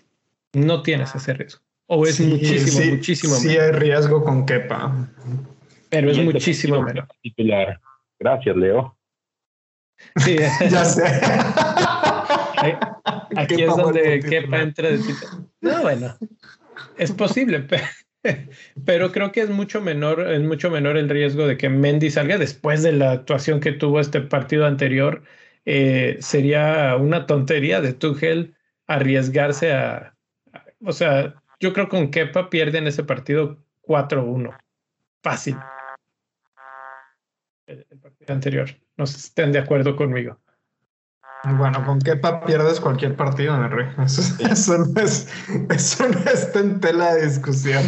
no 0.54 0.82
tienes 0.82 1.14
ese 1.16 1.34
riesgo. 1.34 1.62
O 1.88 2.06
es 2.08 2.16
Sí, 2.16 2.26
muchísimo, 2.28 2.82
sí, 2.84 2.92
muchísimo 2.92 3.36
Sí, 3.36 3.48
menos. 3.50 3.64
hay 3.64 3.72
riesgo 3.74 4.24
con 4.24 4.46
Kepa. 4.46 5.10
Pero 5.90 6.10
es 6.12 6.18
muchísimo 6.20 6.82
menos. 6.82 7.08
Titular. 7.22 7.80
Gracias, 8.20 8.56
Leo. 8.56 8.98
Sí, 10.18 10.38
Ya 10.70 10.86
sé. 10.86 11.04
Aquí 13.36 13.56
Kepa 13.56 13.72
es 13.72 13.78
donde 13.78 14.20
Kepa 14.22 14.62
entra 14.62 14.90
de 14.90 14.98
titular. 15.00 15.34
No, 15.62 15.82
bueno, 15.82 16.18
es 16.98 17.12
posible, 17.12 17.60
pe- 17.62 17.82
pero 18.86 19.12
creo 19.12 19.32
que 19.32 19.42
es 19.42 19.50
mucho 19.50 19.82
menor, 19.82 20.32
es 20.32 20.42
mucho 20.42 20.70
menor 20.70 20.98
el 20.98 21.10
riesgo 21.10 21.48
de 21.48 21.58
que 21.58 21.70
Mendy 21.70 22.10
salga 22.10 22.38
después 22.38 22.84
de 22.84 22.94
la 22.94 23.12
actuación 23.12 23.60
que 23.60 23.72
tuvo 23.72 24.00
este 24.00 24.22
partido 24.22 24.66
anterior. 24.66 25.24
Eh, 25.66 26.18
sería 26.20 26.96
una 26.98 27.26
tontería 27.26 27.82
de 27.82 27.94
Tuchel 27.94 28.56
arriesgarse 28.88 29.72
a, 29.74 30.16
o 30.84 30.92
sea, 30.92 31.36
yo 31.60 31.74
creo 31.74 31.86
que 31.88 31.98
con 31.98 32.12
Kepa 32.12 32.50
pierden 32.50 32.88
ese 32.88 33.04
partido 33.04 33.64
4-1. 33.84 34.58
Fácil. 35.22 35.58
El, 37.66 37.86
el 37.90 38.00
partido 38.00 38.34
anterior. 38.34 38.70
No 38.98 39.06
sé 39.06 39.20
si 39.20 39.28
estén 39.28 39.52
de 39.52 39.60
acuerdo 39.60 39.96
conmigo. 39.96 40.43
Bueno, 41.44 41.86
con 41.86 42.00
Kepa 42.00 42.46
pierdes 42.46 42.80
cualquier 42.80 43.16
partido, 43.16 43.68
rey. 43.68 43.88
Eso, 44.04 44.22
eso 44.44 44.78
no 44.78 45.02
es, 45.02 45.28
eso 45.70 46.08
no 46.08 46.20
está 46.32 46.60
en 46.60 46.80
tela 46.80 47.16
de 47.16 47.28
discusión. 47.28 47.84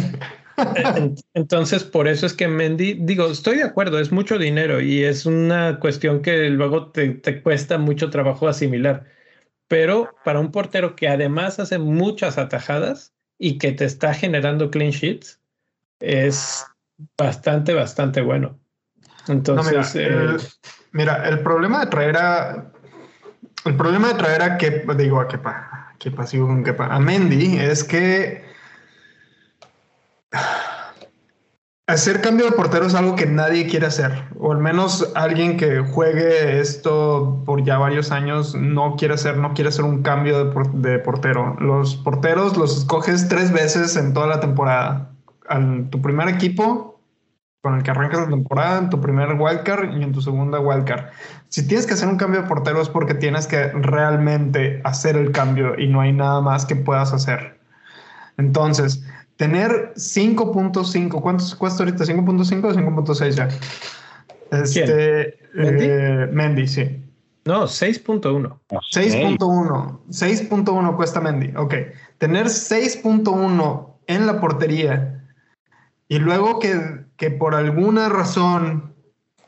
En- 0.74 1.14
Entonces, 1.34 1.84
por 1.84 2.06
eso 2.06 2.26
es 2.26 2.34
que 2.34 2.48
Mendy, 2.48 2.94
digo, 3.00 3.26
estoy 3.28 3.56
de 3.58 3.64
acuerdo, 3.64 3.98
es 3.98 4.12
mucho 4.12 4.38
dinero 4.38 4.80
y 4.80 5.04
es 5.04 5.24
una 5.24 5.78
cuestión 5.80 6.20
que 6.20 6.50
luego 6.50 6.90
te, 6.90 7.10
te 7.10 7.42
cuesta 7.42 7.78
mucho 7.78 8.10
trabajo 8.10 8.46
asimilar. 8.48 9.04
Pero 9.68 10.14
para 10.24 10.38
un 10.38 10.52
portero 10.52 10.94
que 10.94 11.08
además 11.08 11.58
hace 11.58 11.78
muchas 11.78 12.38
atajadas 12.38 13.14
y 13.38 13.58
que 13.58 13.72
te 13.72 13.84
está 13.84 14.14
generando 14.14 14.70
clean 14.70 14.90
sheets, 14.92 15.40
es 16.00 16.64
bastante, 17.18 17.72
bastante 17.74 18.20
bueno. 18.20 18.58
No, 19.28 19.34
Entonces, 19.34 19.94
mira, 19.94 20.06
eh, 20.06 20.24
el, 20.30 20.36
mira, 20.92 21.28
el 21.28 21.40
problema 21.40 21.80
de 21.84 21.90
traer 21.90 22.16
a. 22.16 22.72
El 23.66 23.76
problema 23.76 24.08
de 24.08 24.14
traer 24.14 24.42
a 24.42 24.58
Kepa, 24.58 24.94
digo 24.94 25.20
a 25.20 25.26
Kepa, 25.26 25.92
Kepa, 25.98 26.26
sigo 26.26 26.46
con 26.46 26.62
Kepa, 26.62 26.86
a 26.86 27.00
Mendy 27.00 27.58
es 27.58 27.82
que 27.82 28.44
hacer 31.88 32.20
cambio 32.20 32.46
de 32.46 32.52
portero 32.52 32.86
es 32.86 32.94
algo 32.94 33.16
que 33.16 33.26
nadie 33.26 33.66
quiere 33.66 33.86
hacer, 33.86 34.12
o 34.38 34.52
al 34.52 34.58
menos 34.58 35.10
alguien 35.16 35.56
que 35.56 35.80
juegue 35.80 36.60
esto 36.60 37.42
por 37.44 37.64
ya 37.64 37.78
varios 37.78 38.12
años 38.12 38.54
no 38.54 38.94
quiere 38.96 39.14
hacer, 39.14 39.36
no 39.36 39.52
quiere 39.52 39.70
hacer 39.70 39.84
un 39.84 40.02
cambio 40.02 40.44
de, 40.44 40.88
de 40.88 40.98
portero. 41.00 41.56
Los 41.58 41.96
porteros 41.96 42.56
los 42.56 42.78
escoges 42.78 43.28
tres 43.28 43.52
veces 43.52 43.96
en 43.96 44.12
toda 44.12 44.28
la 44.28 44.38
temporada. 44.38 45.10
Al, 45.48 45.90
tu 45.90 46.00
primer 46.00 46.28
equipo 46.28 46.95
con 47.66 47.74
el 47.74 47.82
que 47.82 47.90
arrancas 47.90 48.20
la 48.20 48.28
temporada, 48.28 48.78
en 48.78 48.90
tu 48.90 49.00
primer 49.00 49.32
wildcard 49.32 49.92
y 49.98 50.04
en 50.04 50.12
tu 50.12 50.22
segunda 50.22 50.60
wildcard. 50.60 51.06
Si 51.48 51.66
tienes 51.66 51.84
que 51.84 51.94
hacer 51.94 52.06
un 52.06 52.16
cambio 52.16 52.42
de 52.42 52.46
portero 52.46 52.80
es 52.80 52.88
porque 52.88 53.12
tienes 53.12 53.48
que 53.48 53.70
realmente 53.72 54.80
hacer 54.84 55.16
el 55.16 55.32
cambio 55.32 55.76
y 55.76 55.88
no 55.88 56.00
hay 56.00 56.12
nada 56.12 56.40
más 56.40 56.64
que 56.64 56.76
puedas 56.76 57.12
hacer. 57.12 57.58
Entonces, 58.36 59.04
tener 59.36 59.94
5.5, 59.96 61.20
¿cuántos 61.20 61.56
cuesta 61.56 61.82
ahorita? 61.82 62.04
¿5.5 62.04 62.64
o 62.66 62.72
5.6 62.72 63.30
ya? 63.30 63.48
Este, 64.52 65.36
¿Mendy? 65.54 65.84
eh, 65.88 66.28
Mendy, 66.30 66.68
sí. 66.68 67.02
No, 67.46 67.64
6.1. 67.64 68.60
6.1. 68.70 69.98
6.1 70.08 70.96
cuesta 70.96 71.20
Mendy. 71.20 71.52
Ok. 71.56 71.74
Tener 72.18 72.46
6.1 72.46 73.90
en 74.06 74.26
la 74.28 74.40
portería 74.40 75.24
y 76.06 76.20
luego 76.20 76.60
que, 76.60 77.05
que 77.16 77.30
por 77.30 77.54
alguna 77.54 78.08
razón, 78.08 78.94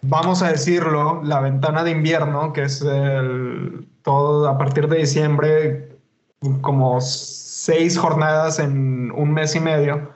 vamos 0.03 0.43
a 0.43 0.49
decirlo, 0.49 1.23
la 1.23 1.41
ventana 1.41 1.85
de 1.85 1.91
invierno, 1.91 2.53
que 2.53 2.65
es 2.65 2.83
el, 2.83 3.87
todo 4.03 4.49
a 4.49 4.59
partir 4.59 4.89
de 4.89 4.99
diciembre, 4.99 5.89
como 6.61 7.01
seis 7.01 7.99
jornadas 7.99 8.59
en 8.59 9.11
un 9.13 9.33
mes 9.33 9.55
y 9.55 9.61
medio, 9.61 10.13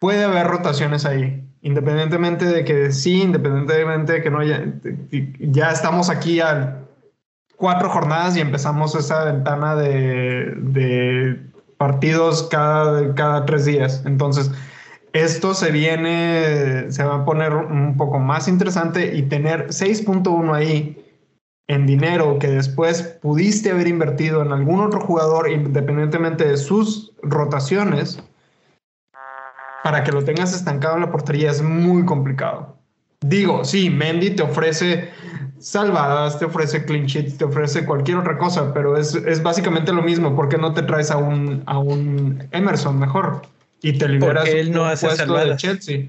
puede 0.00 0.24
haber 0.24 0.46
rotaciones 0.46 1.04
ahí. 1.04 1.46
Independientemente 1.62 2.46
de 2.46 2.64
que 2.64 2.90
sí, 2.90 3.22
independientemente 3.22 4.14
de 4.14 4.22
que 4.22 4.30
no, 4.30 4.42
ya, 4.42 4.64
ya 5.40 5.70
estamos 5.70 6.08
aquí 6.08 6.40
a 6.40 6.78
cuatro 7.56 7.90
jornadas 7.90 8.36
y 8.36 8.40
empezamos 8.40 8.94
esa 8.94 9.24
ventana 9.24 9.76
de, 9.76 10.54
de 10.56 11.42
partidos 11.76 12.44
cada, 12.44 13.14
cada 13.14 13.44
tres 13.44 13.66
días. 13.66 14.02
Entonces, 14.06 14.50
esto 15.12 15.54
se 15.54 15.70
viene, 15.70 16.90
se 16.90 17.04
va 17.04 17.16
a 17.16 17.24
poner 17.24 17.54
un 17.54 17.96
poco 17.96 18.18
más 18.18 18.48
interesante 18.48 19.16
y 19.16 19.22
tener 19.22 19.68
6.1 19.68 20.54
ahí 20.54 20.96
en 21.68 21.86
dinero 21.86 22.38
que 22.38 22.48
después 22.48 23.02
pudiste 23.02 23.70
haber 23.70 23.86
invertido 23.86 24.42
en 24.42 24.52
algún 24.52 24.80
otro 24.80 25.00
jugador 25.00 25.50
independientemente 25.50 26.44
de 26.44 26.56
sus 26.56 27.12
rotaciones, 27.22 28.22
para 29.84 30.04
que 30.04 30.12
lo 30.12 30.24
tengas 30.24 30.52
estancado 30.52 30.96
en 30.96 31.02
la 31.02 31.10
portería 31.10 31.50
es 31.50 31.62
muy 31.62 32.04
complicado. 32.04 32.76
Digo, 33.20 33.64
sí, 33.64 33.90
Mendy 33.90 34.30
te 34.30 34.42
ofrece 34.42 35.10
salvadas, 35.58 36.38
te 36.38 36.46
ofrece 36.46 36.84
clean 36.84 37.06
te 37.06 37.44
ofrece 37.44 37.84
cualquier 37.84 38.18
otra 38.18 38.38
cosa, 38.38 38.72
pero 38.72 38.96
es, 38.96 39.14
es 39.14 39.42
básicamente 39.42 39.92
lo 39.92 40.02
mismo. 40.02 40.34
¿Por 40.34 40.48
qué 40.48 40.58
no 40.58 40.72
te 40.72 40.82
traes 40.82 41.10
a 41.10 41.18
un, 41.18 41.62
a 41.66 41.78
un 41.78 42.48
Emerson 42.50 42.98
mejor? 42.98 43.42
Y 43.82 43.98
te 43.98 44.08
liberas 44.08 44.44
Porque 44.44 44.60
él 44.60 44.72
no 44.72 44.84
hace 44.84 45.08
de 45.08 45.16
salvadas. 45.16 45.56
Chelsea. 45.60 46.08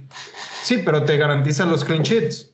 Sí, 0.63 0.79
pero 0.83 1.03
te 1.03 1.17
garantiza 1.17 1.65
los 1.65 1.83
clean 1.85 2.03
sheets. 2.03 2.51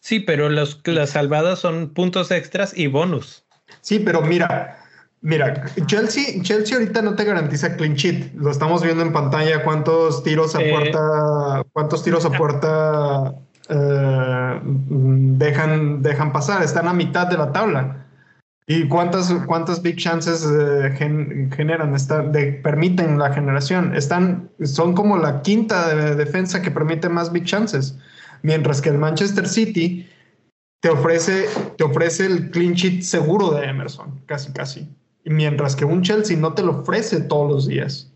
Sí, 0.00 0.20
pero 0.20 0.48
los, 0.48 0.80
las 0.84 1.10
salvadas 1.10 1.58
son 1.58 1.90
puntos 1.90 2.30
extras 2.30 2.76
y 2.76 2.86
bonus. 2.86 3.44
Sí, 3.80 3.98
pero 3.98 4.20
mira, 4.22 4.78
mira, 5.20 5.64
Chelsea, 5.86 6.42
Chelsea 6.42 6.76
ahorita 6.78 7.02
no 7.02 7.14
te 7.14 7.24
garantiza 7.24 7.76
clean 7.76 7.94
sheet. 7.94 8.34
Lo 8.34 8.50
estamos 8.50 8.82
viendo 8.82 9.02
en 9.02 9.12
pantalla 9.12 9.64
cuántos 9.64 10.22
tiros 10.22 10.54
a 10.54 10.62
Eh. 10.62 10.70
puerta, 10.72 11.64
cuántos 11.72 12.02
tiros 12.04 12.24
a 12.24 12.30
puerta 12.30 13.34
eh, 13.68 14.60
dejan, 14.62 16.02
dejan 16.02 16.32
pasar. 16.32 16.62
Están 16.62 16.86
a 16.88 16.92
mitad 16.92 17.26
de 17.26 17.38
la 17.38 17.52
tabla. 17.52 18.05
¿Y 18.68 18.88
cuántas, 18.88 19.32
cuántas 19.46 19.80
big 19.80 19.96
chances 19.96 20.44
eh, 20.44 20.90
gen- 20.96 21.50
generan? 21.52 21.94
Permiten 22.62 23.18
la 23.18 23.32
generación. 23.32 23.94
Están, 23.94 24.50
son 24.64 24.94
como 24.94 25.16
la 25.16 25.42
quinta 25.42 25.94
de- 25.94 26.16
defensa 26.16 26.60
que 26.60 26.72
permite 26.72 27.08
más 27.08 27.30
big 27.32 27.44
chances. 27.44 27.96
Mientras 28.42 28.80
que 28.80 28.88
el 28.88 28.98
Manchester 28.98 29.48
City 29.48 30.08
te 30.80 30.90
ofrece, 30.90 31.46
te 31.78 31.84
ofrece 31.84 32.26
el 32.26 32.50
clean 32.50 32.74
sheet 32.74 33.02
seguro 33.02 33.52
de 33.52 33.66
Emerson, 33.66 34.20
casi 34.26 34.52
casi. 34.52 34.88
Mientras 35.24 35.74
que 35.74 35.84
un 35.84 36.02
Chelsea 36.02 36.36
no 36.36 36.54
te 36.54 36.62
lo 36.62 36.80
ofrece 36.80 37.20
todos 37.20 37.50
los 37.50 37.68
días. 37.68 38.12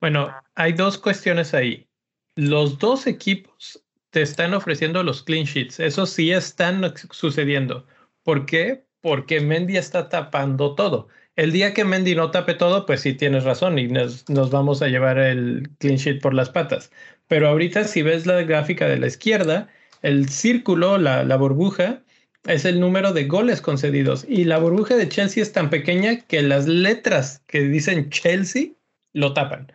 Bueno, 0.00 0.32
hay 0.54 0.72
dos 0.72 0.98
cuestiones 0.98 1.54
ahí. 1.54 1.88
Los 2.36 2.78
dos 2.78 3.06
equipos 3.06 3.84
te 4.10 4.22
están 4.22 4.54
ofreciendo 4.54 5.02
los 5.02 5.22
clean 5.22 5.44
sheets. 5.44 5.80
Eso 5.80 6.06
sí 6.06 6.32
están 6.32 6.82
sucediendo. 7.10 7.86
¿Por 8.22 8.46
qué? 8.46 8.85
Porque 9.00 9.40
Mendy 9.40 9.76
está 9.76 10.08
tapando 10.08 10.74
todo. 10.74 11.08
El 11.36 11.52
día 11.52 11.74
que 11.74 11.84
Mendy 11.84 12.14
no 12.14 12.30
tape 12.30 12.54
todo, 12.54 12.86
pues 12.86 13.02
sí 13.02 13.12
tienes 13.12 13.44
razón 13.44 13.78
y 13.78 13.88
nos, 13.88 14.28
nos 14.28 14.50
vamos 14.50 14.80
a 14.82 14.88
llevar 14.88 15.18
el 15.18 15.68
clean 15.78 15.96
sheet 15.96 16.20
por 16.20 16.32
las 16.34 16.48
patas. 16.50 16.90
Pero 17.28 17.48
ahorita 17.48 17.84
si 17.84 18.02
ves 18.02 18.26
la 18.26 18.42
gráfica 18.42 18.88
de 18.88 18.98
la 18.98 19.06
izquierda, 19.06 19.68
el 20.02 20.28
círculo, 20.28 20.98
la, 20.98 21.24
la 21.24 21.36
burbuja, 21.36 22.02
es 22.46 22.64
el 22.64 22.80
número 22.80 23.12
de 23.12 23.24
goles 23.24 23.60
concedidos. 23.60 24.24
Y 24.28 24.44
la 24.44 24.58
burbuja 24.58 24.96
de 24.96 25.08
Chelsea 25.08 25.42
es 25.42 25.52
tan 25.52 25.68
pequeña 25.70 26.20
que 26.20 26.42
las 26.42 26.66
letras 26.66 27.42
que 27.46 27.60
dicen 27.62 28.08
Chelsea 28.10 28.70
lo 29.12 29.34
tapan. 29.34 29.72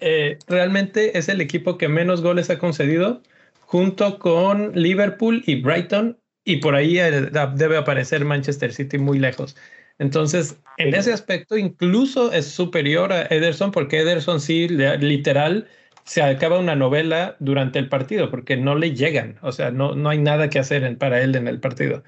Eh, 0.00 0.38
realmente 0.48 1.18
es 1.18 1.28
el 1.28 1.40
equipo 1.40 1.76
que 1.76 1.88
menos 1.88 2.22
goles 2.22 2.48
ha 2.50 2.58
concedido, 2.58 3.22
junto 3.60 4.18
con 4.18 4.72
Liverpool 4.74 5.42
y 5.46 5.60
Brighton, 5.60 6.18
y 6.52 6.56
por 6.56 6.74
ahí 6.74 6.98
eh, 6.98 7.30
debe 7.54 7.76
aparecer 7.76 8.24
Manchester 8.24 8.72
City 8.72 8.98
muy 8.98 9.18
lejos. 9.18 9.56
Entonces, 9.98 10.56
en 10.78 10.94
ese 10.94 11.12
aspecto, 11.12 11.58
incluso 11.58 12.32
es 12.32 12.46
superior 12.46 13.12
a 13.12 13.22
Ederson, 13.26 13.70
porque 13.70 14.00
Ederson 14.00 14.40
sí, 14.40 14.66
literal, 14.68 15.68
se 16.04 16.22
acaba 16.22 16.58
una 16.58 16.74
novela 16.74 17.36
durante 17.38 17.78
el 17.78 17.88
partido, 17.88 18.30
porque 18.30 18.56
no 18.56 18.74
le 18.74 18.94
llegan, 18.94 19.36
o 19.42 19.52
sea, 19.52 19.70
no, 19.70 19.94
no 19.94 20.08
hay 20.08 20.18
nada 20.18 20.48
que 20.48 20.58
hacer 20.58 20.84
en- 20.84 20.96
para 20.96 21.20
él 21.20 21.36
en 21.36 21.46
el 21.48 21.60
partido. 21.60 22.02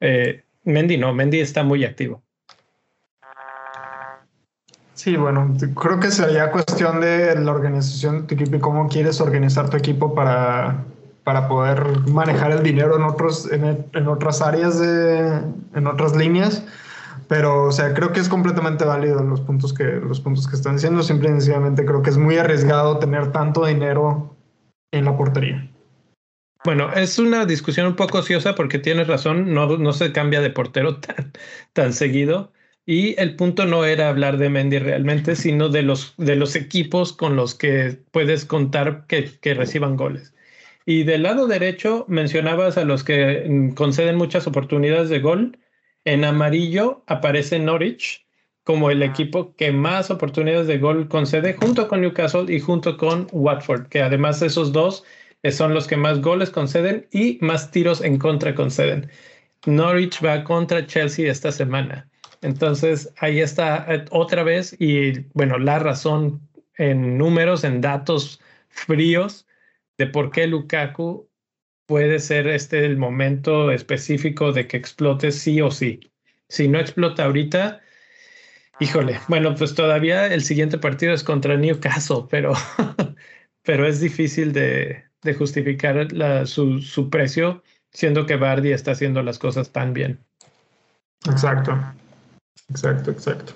Eh, 0.00 0.44
Mendy 0.64 0.96
no, 0.96 1.12
Mendy 1.12 1.40
está 1.40 1.64
muy 1.64 1.84
activo. 1.84 2.22
Sí, 4.94 5.16
bueno, 5.16 5.56
creo 5.74 5.98
que 5.98 6.12
sería 6.12 6.50
cuestión 6.52 7.00
de 7.00 7.34
la 7.40 7.50
organización 7.50 8.20
de 8.20 8.26
tu 8.28 8.34
equipo 8.34 8.56
y 8.56 8.60
cómo 8.60 8.88
quieres 8.88 9.20
organizar 9.20 9.68
tu 9.68 9.76
equipo 9.76 10.14
para, 10.14 10.84
para 11.24 11.48
poder 11.48 11.84
manejar 12.08 12.50
el 12.52 12.62
dinero 12.62 12.96
en, 12.96 13.04
otros, 13.04 13.50
en, 13.50 13.86
en 13.92 14.08
otras 14.08 14.42
áreas, 14.42 14.78
de, 14.78 15.40
en 15.74 15.86
otras 15.86 16.16
líneas. 16.16 16.64
Pero, 17.28 17.64
o 17.64 17.72
sea, 17.72 17.94
creo 17.94 18.12
que 18.12 18.20
es 18.20 18.28
completamente 18.28 18.84
válido 18.84 19.22
los 19.22 19.40
puntos 19.40 19.72
que, 19.72 19.84
los 19.84 20.20
puntos 20.20 20.48
que 20.48 20.56
están 20.56 20.76
diciendo. 20.76 21.02
Simple 21.02 21.28
y 21.28 21.32
sencillamente 21.32 21.84
creo 21.84 22.02
que 22.02 22.10
es 22.10 22.18
muy 22.18 22.36
arriesgado 22.36 22.98
tener 22.98 23.32
tanto 23.32 23.64
dinero 23.64 24.36
en 24.92 25.04
la 25.04 25.16
portería. 25.16 25.68
Bueno, 26.64 26.92
es 26.92 27.18
una 27.18 27.44
discusión 27.44 27.86
un 27.86 27.96
poco 27.96 28.18
ociosa 28.18 28.54
porque 28.54 28.78
tienes 28.78 29.08
razón, 29.08 29.52
no, 29.52 29.78
no 29.78 29.92
se 29.92 30.12
cambia 30.12 30.40
de 30.40 30.50
portero 30.50 30.96
tan, 31.00 31.32
tan 31.72 31.92
seguido. 31.92 32.52
Y 32.84 33.18
el 33.20 33.36
punto 33.36 33.64
no 33.64 33.84
era 33.84 34.08
hablar 34.08 34.38
de 34.38 34.50
Mendy 34.50 34.80
realmente, 34.80 35.36
sino 35.36 35.68
de 35.68 35.82
los, 35.82 36.14
de 36.18 36.34
los 36.34 36.56
equipos 36.56 37.12
con 37.12 37.36
los 37.36 37.54
que 37.54 37.98
puedes 38.10 38.44
contar 38.44 39.06
que, 39.06 39.38
que 39.40 39.54
reciban 39.54 39.96
goles. 39.96 40.34
Y 40.84 41.04
del 41.04 41.22
lado 41.22 41.46
derecho 41.46 42.04
mencionabas 42.08 42.76
a 42.76 42.84
los 42.84 43.04
que 43.04 43.46
mm, 43.48 43.74
conceden 43.74 44.16
muchas 44.16 44.46
oportunidades 44.46 45.08
de 45.08 45.20
gol. 45.20 45.58
En 46.04 46.24
amarillo 46.24 47.04
aparece 47.06 47.58
Norwich 47.58 48.26
como 48.64 48.90
el 48.90 49.02
equipo 49.02 49.54
que 49.56 49.72
más 49.72 50.10
oportunidades 50.10 50.66
de 50.66 50.78
gol 50.78 51.08
concede, 51.08 51.54
junto 51.54 51.88
con 51.88 52.00
Newcastle 52.00 52.52
y 52.52 52.60
junto 52.60 52.96
con 52.96 53.26
Watford, 53.32 53.88
que 53.88 54.02
además 54.02 54.40
esos 54.42 54.72
dos 54.72 55.04
eh, 55.42 55.50
son 55.50 55.74
los 55.74 55.86
que 55.86 55.96
más 55.96 56.20
goles 56.20 56.50
conceden 56.50 57.08
y 57.10 57.38
más 57.40 57.70
tiros 57.70 58.02
en 58.02 58.18
contra 58.18 58.54
conceden. 58.54 59.10
Norwich 59.66 60.24
va 60.24 60.44
contra 60.44 60.86
Chelsea 60.86 61.30
esta 61.30 61.50
semana. 61.52 62.08
Entonces 62.42 63.12
ahí 63.18 63.40
está 63.40 63.86
eh, 63.88 64.04
otra 64.10 64.42
vez 64.42 64.76
y 64.78 65.20
bueno, 65.34 65.58
la 65.58 65.78
razón 65.78 66.40
en 66.76 67.18
números, 67.18 67.64
en 67.64 67.80
datos 67.80 68.40
fríos 68.68 69.46
de 70.02 70.08
por 70.08 70.32
qué 70.32 70.48
Lukaku 70.48 71.30
puede 71.86 72.18
ser 72.18 72.48
este 72.48 72.84
el 72.84 72.96
momento 72.96 73.70
específico 73.70 74.50
de 74.50 74.66
que 74.66 74.76
explote 74.76 75.30
sí 75.30 75.60
o 75.60 75.70
sí. 75.70 76.12
Si 76.48 76.66
no 76.66 76.80
explota 76.80 77.24
ahorita, 77.24 77.80
híjole, 78.80 79.20
bueno, 79.28 79.54
pues 79.54 79.76
todavía 79.76 80.26
el 80.26 80.42
siguiente 80.42 80.76
partido 80.76 81.12
es 81.12 81.22
contra 81.22 81.56
Newcastle, 81.56 82.24
pero, 82.28 82.52
pero 83.62 83.86
es 83.86 84.00
difícil 84.00 84.52
de, 84.52 85.04
de 85.22 85.34
justificar 85.34 86.12
la, 86.12 86.46
su, 86.46 86.80
su 86.80 87.08
precio, 87.08 87.62
siendo 87.92 88.26
que 88.26 88.34
Bardi 88.34 88.72
está 88.72 88.90
haciendo 88.90 89.22
las 89.22 89.38
cosas 89.38 89.70
tan 89.70 89.92
bien. 89.92 90.18
Exacto. 91.30 91.78
Exacto, 92.68 93.12
exacto. 93.12 93.52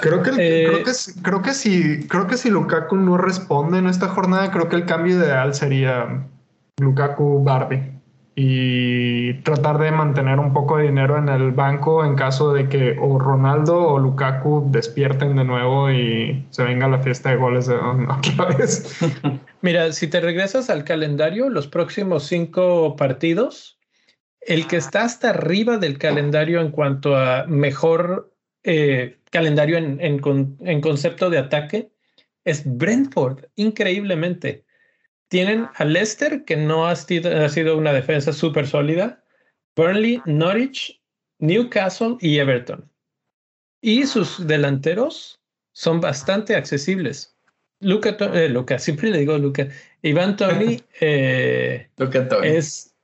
Creo 0.00 0.22
que, 0.22 0.30
Eh, 0.38 0.66
creo, 0.66 0.84
que, 0.84 0.94
si- 0.94 1.22
creo 1.22 1.42
que 1.42 1.52
si 1.54 2.06
creo 2.08 2.26
que 2.26 2.36
si 2.36 2.50
Lukaku 2.50 2.96
no 2.96 3.16
responde 3.16 3.78
en 3.78 3.86
esta 3.86 4.08
jornada, 4.08 4.50
creo 4.50 4.68
que 4.68 4.76
el 4.76 4.84
cambio 4.86 5.16
ideal 5.16 5.54
sería 5.54 6.26
Lukaku 6.80 7.42
Barbie 7.42 7.92
y 8.34 9.34
tratar 9.42 9.78
de 9.78 9.90
mantener 9.90 10.38
un 10.38 10.52
poco 10.52 10.76
de 10.76 10.84
dinero 10.84 11.18
en 11.18 11.28
el 11.28 11.50
banco 11.50 12.04
en 12.04 12.14
caso 12.14 12.52
de 12.52 12.68
que 12.68 12.96
o 13.00 13.18
Ronaldo 13.18 13.76
o 13.80 13.98
Lukaku 13.98 14.68
despierten 14.70 15.34
de 15.34 15.44
nuevo 15.44 15.90
y 15.90 16.46
se 16.50 16.62
venga 16.62 16.86
la 16.86 17.00
fiesta 17.00 17.30
de 17.30 17.36
goles 17.36 17.66
de 17.66 17.74
otra 18.36 18.56
vez. 18.56 18.96
Mira, 19.62 19.92
si 19.92 20.06
te 20.06 20.20
regresas 20.20 20.70
al 20.70 20.84
calendario, 20.84 21.50
los 21.50 21.66
próximos 21.66 22.24
cinco 22.26 22.94
partidos, 22.94 23.80
el 24.40 24.68
que 24.68 24.76
está 24.76 25.02
hasta 25.02 25.30
arriba 25.30 25.78
del 25.78 25.98
calendario 25.98 26.60
en 26.60 26.70
cuanto 26.70 27.16
a 27.16 27.44
mejor 27.48 28.32
eh, 28.70 29.16
calendario 29.30 29.78
en, 29.78 29.98
en 30.00 30.20
en 30.60 30.80
concepto 30.82 31.30
de 31.30 31.38
ataque 31.38 31.90
es 32.44 32.62
Brentford, 32.66 33.46
increíblemente. 33.56 34.66
Tienen 35.28 35.68
a 35.74 35.84
Leicester, 35.86 36.44
que 36.44 36.56
no 36.56 36.86
ha 36.86 36.94
sido, 36.96 37.34
ha 37.44 37.48
sido 37.48 37.78
una 37.78 37.94
defensa 37.94 38.32
súper 38.32 38.66
sólida, 38.66 39.24
Burnley, 39.74 40.20
Norwich, 40.26 41.00
Newcastle 41.38 42.16
y 42.20 42.38
Everton. 42.38 42.90
Y 43.80 44.06
sus 44.06 44.46
delanteros 44.46 45.40
son 45.72 46.00
bastante 46.00 46.54
accesibles. 46.56 47.34
Luca, 47.80 48.16
eh, 48.34 48.48
Luca, 48.48 48.78
siempre 48.78 49.10
le 49.10 49.18
digo 49.20 49.38
Luca. 49.38 49.68
Iván 50.02 50.36
Tony 50.36 50.82
eh, 51.00 51.88
Lo 51.96 52.10
que 52.10 52.20
Tony. 52.20 52.48
es, 52.48 52.94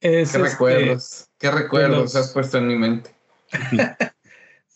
es 0.00 0.32
¿Qué 0.32 0.38
este, 0.38 0.38
recuerdos? 0.38 1.28
¿Qué 1.38 1.50
recuerdos 1.50 1.98
los- 1.98 2.16
has 2.16 2.32
puesto 2.32 2.56
en 2.58 2.68
mi 2.68 2.76
mente? 2.76 3.10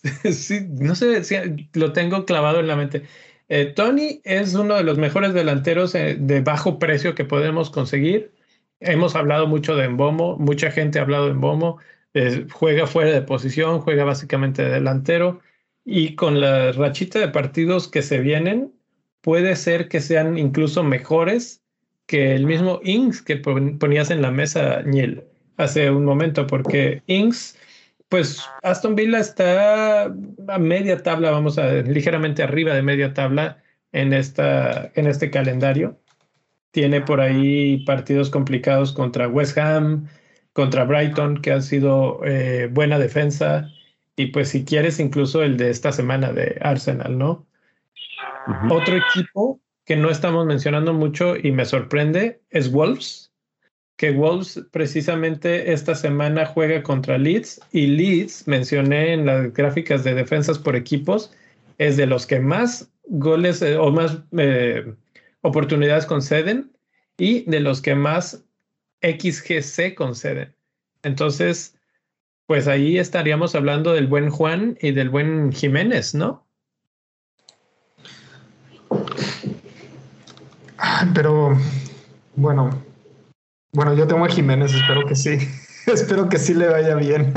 sí, 0.32 0.66
no 0.80 0.94
sé 0.94 1.24
si 1.24 1.36
lo 1.74 1.92
tengo 1.92 2.24
clavado 2.24 2.60
en 2.60 2.66
la 2.66 2.76
mente. 2.76 3.04
Eh, 3.48 3.66
Tony 3.66 4.20
es 4.24 4.54
uno 4.54 4.74
de 4.76 4.84
los 4.84 4.98
mejores 4.98 5.34
delanteros 5.34 5.94
eh, 5.94 6.16
de 6.18 6.40
bajo 6.40 6.78
precio 6.78 7.14
que 7.14 7.24
podemos 7.24 7.70
conseguir. 7.70 8.32
Hemos 8.80 9.14
hablado 9.16 9.46
mucho 9.46 9.76
de 9.76 9.84
Embomo, 9.86 10.36
mucha 10.38 10.70
gente 10.70 10.98
ha 10.98 11.02
hablado 11.02 11.26
de 11.26 11.32
Embomo. 11.32 11.78
eh, 12.14 12.46
juega 12.52 12.86
fuera 12.86 13.10
de 13.12 13.22
posición, 13.22 13.80
juega 13.80 14.04
básicamente 14.04 14.62
de 14.62 14.70
delantero 14.70 15.40
y 15.84 16.14
con 16.14 16.40
la 16.40 16.72
rachita 16.72 17.18
de 17.18 17.28
partidos 17.28 17.88
que 17.88 18.02
se 18.02 18.20
vienen, 18.20 18.72
puede 19.20 19.56
ser 19.56 19.88
que 19.88 20.00
sean 20.00 20.38
incluso 20.38 20.82
mejores 20.84 21.62
que 22.06 22.34
el 22.34 22.46
mismo 22.46 22.80
Ings 22.84 23.20
que 23.22 23.36
pon- 23.36 23.78
ponías 23.78 24.10
en 24.10 24.22
la 24.22 24.30
mesa, 24.30 24.82
Niel, 24.82 25.24
hace 25.56 25.90
un 25.90 26.04
momento, 26.04 26.46
porque 26.46 27.02
Ings 27.06 27.58
pues 28.08 28.44
Aston 28.62 28.94
Villa 28.94 29.18
está 29.18 30.04
a 30.04 30.58
media 30.58 31.02
tabla, 31.02 31.30
vamos 31.30 31.58
a 31.58 31.66
ligeramente 31.82 32.42
arriba 32.42 32.74
de 32.74 32.82
media 32.82 33.14
tabla 33.14 33.62
en, 33.92 34.12
esta, 34.12 34.90
en 34.94 35.06
este 35.06 35.30
calendario. 35.30 36.00
Tiene 36.70 37.00
por 37.00 37.20
ahí 37.20 37.84
partidos 37.84 38.30
complicados 38.30 38.92
contra 38.92 39.28
West 39.28 39.56
Ham, 39.58 40.08
contra 40.52 40.84
Brighton, 40.84 41.40
que 41.40 41.52
ha 41.52 41.60
sido 41.60 42.20
eh, 42.24 42.68
buena 42.72 42.98
defensa, 42.98 43.70
y 44.16 44.26
pues 44.26 44.48
si 44.48 44.64
quieres 44.64 45.00
incluso 45.00 45.42
el 45.42 45.56
de 45.56 45.70
esta 45.70 45.92
semana 45.92 46.32
de 46.32 46.58
Arsenal, 46.60 47.18
¿no? 47.18 47.46
Otro 48.70 48.96
equipo 48.96 49.60
que 49.84 49.96
no 49.96 50.10
estamos 50.10 50.46
mencionando 50.46 50.92
mucho 50.92 51.36
y 51.36 51.52
me 51.52 51.64
sorprende 51.64 52.40
es 52.50 52.70
Wolves, 52.70 53.23
que 53.96 54.10
Wolves 54.10 54.60
precisamente 54.72 55.72
esta 55.72 55.94
semana 55.94 56.46
juega 56.46 56.82
contra 56.82 57.18
Leeds 57.18 57.60
y 57.70 57.86
Leeds, 57.86 58.48
mencioné 58.48 59.12
en 59.12 59.26
las 59.26 59.52
gráficas 59.52 60.02
de 60.02 60.14
defensas 60.14 60.58
por 60.58 60.74
equipos, 60.74 61.32
es 61.78 61.96
de 61.96 62.06
los 62.06 62.26
que 62.26 62.40
más 62.40 62.90
goles 63.06 63.62
eh, 63.62 63.76
o 63.76 63.90
más 63.90 64.18
eh, 64.36 64.94
oportunidades 65.42 66.06
conceden 66.06 66.72
y 67.16 67.48
de 67.48 67.60
los 67.60 67.80
que 67.80 67.94
más 67.94 68.44
XGC 69.02 69.94
conceden. 69.94 70.56
Entonces, 71.02 71.76
pues 72.46 72.66
ahí 72.66 72.98
estaríamos 72.98 73.54
hablando 73.54 73.92
del 73.92 74.06
buen 74.06 74.30
Juan 74.30 74.76
y 74.80 74.92
del 74.92 75.10
buen 75.10 75.52
Jiménez, 75.52 76.14
¿no? 76.14 76.46
Ay, 80.78 81.10
Pero 81.14 81.56
bueno, 82.36 82.70
bueno, 83.74 83.94
yo 83.94 84.06
tengo 84.06 84.24
a 84.24 84.28
Jiménez, 84.28 84.72
espero 84.72 85.04
que 85.06 85.14
sí. 85.14 85.36
espero 85.86 86.28
que 86.28 86.38
sí 86.38 86.54
le 86.54 86.68
vaya 86.68 86.94
bien. 86.94 87.32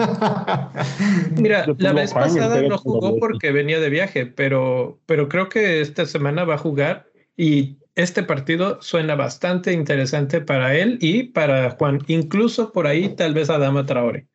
Mira, 1.35 1.65
la 1.77 1.93
vez 1.93 2.13
pasada 2.13 2.61
no 2.61 2.77
jugó 2.77 3.17
porque 3.19 3.51
venía 3.51 3.79
de 3.79 3.89
viaje, 3.89 4.25
pero, 4.25 4.99
pero 5.05 5.27
creo 5.27 5.49
que 5.49 5.81
esta 5.81 6.05
semana 6.05 6.45
va 6.45 6.55
a 6.55 6.59
jugar 6.59 7.07
y 7.35 7.79
este 7.95 8.23
partido 8.23 8.81
suena 8.81 9.15
bastante 9.15 9.73
interesante 9.73 10.39
para 10.39 10.75
él 10.75 10.99
y 11.01 11.23
para 11.23 11.71
Juan, 11.71 11.99
incluso 12.07 12.71
por 12.71 12.87
ahí 12.87 13.09
tal 13.15 13.33
vez 13.33 13.49
a 13.49 13.57
Dama 13.57 13.85
Traore. 13.85 14.27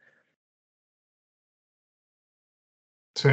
sí. 3.15 3.31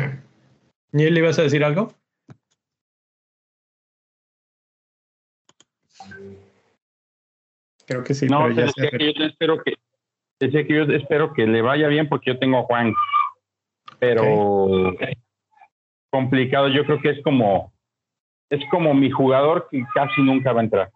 ¿Niel, 0.92 1.18
ibas 1.18 1.38
a 1.40 1.44
decir 1.44 1.64
algo? 1.64 1.94
Creo 7.90 8.04
que 8.04 8.14
sí, 8.14 8.28
No, 8.28 8.44
pero 8.44 8.54
ya 8.54 8.66
decía 8.66 8.92
que 8.92 9.14
yo 9.14 9.26
espero 9.26 9.64
que 9.64 9.74
decía 10.40 10.66
que 10.66 10.76
yo 10.76 10.84
espero 10.84 11.34
que 11.34 11.48
le 11.48 11.64
vaya 11.64 11.88
bien 11.88 12.08
porque 12.08 12.32
yo 12.32 12.38
tengo 12.38 12.60
a 12.60 12.64
Juan, 12.64 12.94
pero 13.98 14.96
complicado. 16.12 16.68
Yo 16.68 16.86
creo 16.86 17.02
que 17.02 17.10
es 17.10 17.24
como 17.24 17.74
es 18.52 18.62
como 18.70 18.94
mi 18.94 19.10
jugador 19.10 19.68
que 19.72 19.84
casi 19.96 20.22
nunca 20.22 20.54
va 20.54 20.62
a 20.62 20.64
entrar. 20.64 20.92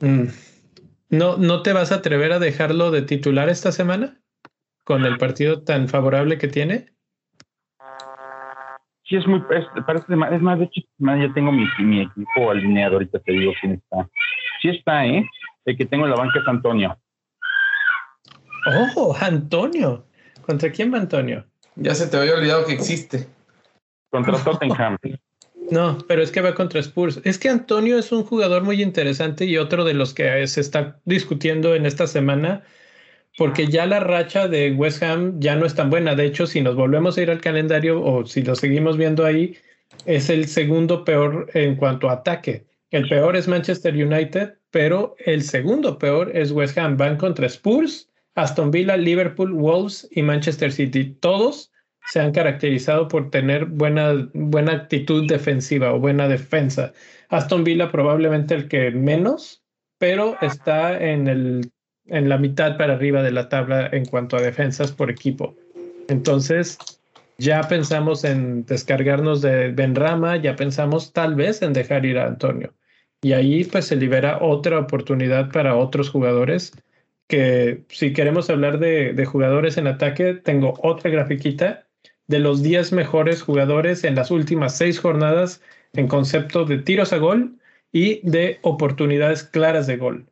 Mm. 0.00 0.28
¿No, 1.10 1.36
¿No 1.36 1.62
te 1.62 1.74
vas 1.74 1.92
a 1.92 1.96
atrever 1.96 2.32
a 2.32 2.38
dejarlo 2.38 2.90
de 2.90 3.02
titular 3.02 3.50
esta 3.50 3.72
semana? 3.72 4.18
Con 4.84 5.04
el 5.04 5.18
partido 5.18 5.62
tan 5.62 5.88
favorable 5.88 6.38
que 6.38 6.48
tiene. 6.48 6.86
Sí, 9.04 9.16
es 9.16 9.26
muy, 9.26 9.42
es, 9.50 9.66
parece 9.84 10.16
más, 10.16 10.32
es 10.32 10.40
más, 10.40 10.58
de 10.58 10.64
hecho, 10.66 10.80
más, 10.98 11.20
ya 11.20 11.30
tengo 11.34 11.52
mi, 11.52 11.66
mi 11.80 12.02
equipo 12.02 12.50
alineado, 12.50 12.94
ahorita 12.94 13.18
te 13.18 13.32
digo 13.32 13.52
quién 13.60 13.72
está. 13.74 14.08
Sí 14.60 14.68
está, 14.68 15.06
¿eh? 15.06 15.24
El 15.64 15.76
que 15.76 15.86
tengo 15.86 16.04
en 16.04 16.10
la 16.10 16.16
banca 16.16 16.40
es 16.40 16.48
Antonio. 16.48 16.98
Oh, 18.96 19.16
Antonio. 19.18 20.04
¿Contra 20.42 20.70
quién 20.70 20.92
va 20.92 20.98
Antonio? 20.98 21.44
Ya 21.76 21.94
se 21.94 22.06
te 22.06 22.16
había 22.16 22.34
olvidado 22.34 22.66
que 22.66 22.72
existe. 22.72 23.26
Contra 24.10 24.36
Tottenham. 24.44 24.96
No, 25.70 25.98
pero 26.08 26.22
es 26.22 26.32
que 26.32 26.40
va 26.40 26.54
contra 26.54 26.80
Spurs. 26.80 27.20
Es 27.24 27.38
que 27.38 27.48
Antonio 27.48 27.98
es 27.98 28.10
un 28.10 28.24
jugador 28.24 28.64
muy 28.64 28.82
interesante 28.82 29.44
y 29.44 29.56
otro 29.56 29.84
de 29.84 29.94
los 29.94 30.12
que 30.12 30.46
se 30.46 30.60
está 30.60 31.00
discutiendo 31.04 31.74
en 31.74 31.86
esta 31.86 32.08
semana, 32.08 32.64
porque 33.38 33.68
ya 33.68 33.86
la 33.86 34.00
racha 34.00 34.48
de 34.48 34.72
West 34.72 35.02
Ham 35.02 35.38
ya 35.38 35.54
no 35.54 35.66
es 35.66 35.74
tan 35.74 35.88
buena. 35.88 36.16
De 36.16 36.26
hecho, 36.26 36.46
si 36.46 36.60
nos 36.60 36.74
volvemos 36.74 37.16
a 37.16 37.22
ir 37.22 37.30
al 37.30 37.40
calendario 37.40 38.02
o 38.02 38.26
si 38.26 38.42
lo 38.42 38.56
seguimos 38.56 38.96
viendo 38.96 39.24
ahí, 39.24 39.56
es 40.06 40.28
el 40.28 40.48
segundo 40.48 41.04
peor 41.04 41.48
en 41.54 41.76
cuanto 41.76 42.10
a 42.10 42.14
ataque. 42.14 42.66
El 42.90 43.08
peor 43.08 43.36
es 43.36 43.46
Manchester 43.46 43.94
United, 43.94 44.54
pero 44.70 45.14
el 45.24 45.42
segundo 45.42 45.98
peor 45.98 46.36
es 46.36 46.50
West 46.50 46.76
Ham. 46.76 46.96
Van 46.96 47.16
contra 47.16 47.46
Spurs, 47.46 48.10
Aston 48.34 48.70
Villa, 48.70 48.96
Liverpool, 48.96 49.52
Wolves 49.52 50.08
y 50.10 50.22
Manchester 50.22 50.72
City. 50.72 51.16
Todos 51.20 51.70
se 52.06 52.20
han 52.20 52.32
caracterizado 52.32 53.06
por 53.06 53.30
tener 53.30 53.66
buena, 53.66 54.28
buena 54.34 54.72
actitud 54.72 55.28
defensiva 55.28 55.92
o 55.92 56.00
buena 56.00 56.26
defensa. 56.26 56.92
Aston 57.28 57.62
Villa 57.62 57.92
probablemente 57.92 58.54
el 58.54 58.66
que 58.66 58.90
menos, 58.90 59.62
pero 59.98 60.36
está 60.40 60.98
en, 60.98 61.28
el, 61.28 61.70
en 62.06 62.28
la 62.28 62.38
mitad 62.38 62.76
para 62.76 62.94
arriba 62.94 63.22
de 63.22 63.30
la 63.30 63.48
tabla 63.48 63.88
en 63.92 64.04
cuanto 64.04 64.36
a 64.36 64.42
defensas 64.42 64.90
por 64.90 65.10
equipo. 65.10 65.54
Entonces, 66.08 66.76
ya 67.38 67.62
pensamos 67.68 68.24
en 68.24 68.66
descargarnos 68.66 69.42
de 69.42 69.70
Benrama, 69.70 70.36
ya 70.38 70.56
pensamos 70.56 71.12
tal 71.12 71.36
vez 71.36 71.62
en 71.62 71.72
dejar 71.72 72.04
ir 72.04 72.18
a 72.18 72.26
Antonio. 72.26 72.74
Y 73.22 73.32
ahí 73.32 73.64
pues 73.64 73.86
se 73.86 73.96
libera 73.96 74.38
otra 74.40 74.78
oportunidad 74.78 75.50
para 75.52 75.76
otros 75.76 76.10
jugadores 76.10 76.72
que 77.28 77.84
si 77.88 78.12
queremos 78.12 78.50
hablar 78.50 78.78
de, 78.78 79.12
de 79.12 79.24
jugadores 79.24 79.76
en 79.76 79.86
ataque, 79.86 80.34
tengo 80.34 80.74
otra 80.82 81.10
grafiquita 81.10 81.86
de 82.26 82.38
los 82.38 82.62
10 82.62 82.92
mejores 82.92 83.42
jugadores 83.42 84.04
en 84.04 84.14
las 84.14 84.30
últimas 84.30 84.76
seis 84.76 84.98
jornadas 84.98 85.62
en 85.92 86.08
concepto 86.08 86.64
de 86.64 86.78
tiros 86.78 87.12
a 87.12 87.18
gol 87.18 87.58
y 87.92 88.20
de 88.28 88.58
oportunidades 88.62 89.42
claras 89.42 89.86
de 89.86 89.96
gol. 89.96 90.26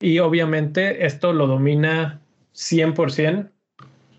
Y 0.00 0.18
obviamente 0.18 1.06
esto 1.06 1.32
lo 1.32 1.46
domina 1.46 2.20
100% 2.54 3.50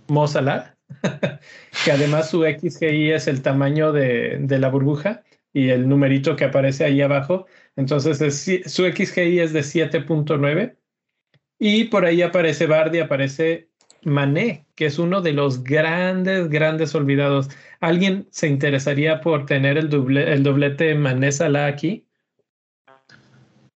Mo 0.08 0.28
Salah, 0.28 0.76
que 1.84 1.92
además 1.92 2.30
su 2.30 2.44
XGI 2.44 3.12
es 3.12 3.28
el 3.28 3.42
tamaño 3.42 3.92
de, 3.92 4.38
de, 4.40 4.60
la 4.60 4.70
burbuja 4.70 5.24
y 5.52 5.70
el 5.70 5.88
numerito 5.90 6.36
que 6.36 6.46
aparece 6.46 6.86
ahí 6.86 7.02
abajo. 7.02 7.48
Entonces 7.76 8.22
es, 8.22 8.72
su 8.72 8.84
XGI 8.86 9.40
es 9.40 9.54
de 9.54 9.62
7.9 9.62 10.78
y 11.60 11.86
por 11.86 12.06
ahí 12.06 12.22
aparece 12.22 12.68
Bardi, 12.68 13.00
aparece 13.00 13.70
Mané, 14.04 14.68
que 14.76 14.86
es 14.86 15.00
uno 15.00 15.22
de 15.22 15.34
los 15.34 15.64
grandes, 15.64 16.50
grandes 16.50 16.96
olvidados. 16.96 17.50
¿Alguien 17.80 18.28
se 18.32 18.48
interesaría 18.48 19.22
por 19.22 19.46
tener 19.46 19.78
el 19.78 19.90
doblete 19.90 20.96
Mané 20.96 21.32
Salah 21.32 21.68
aquí? 21.68 22.05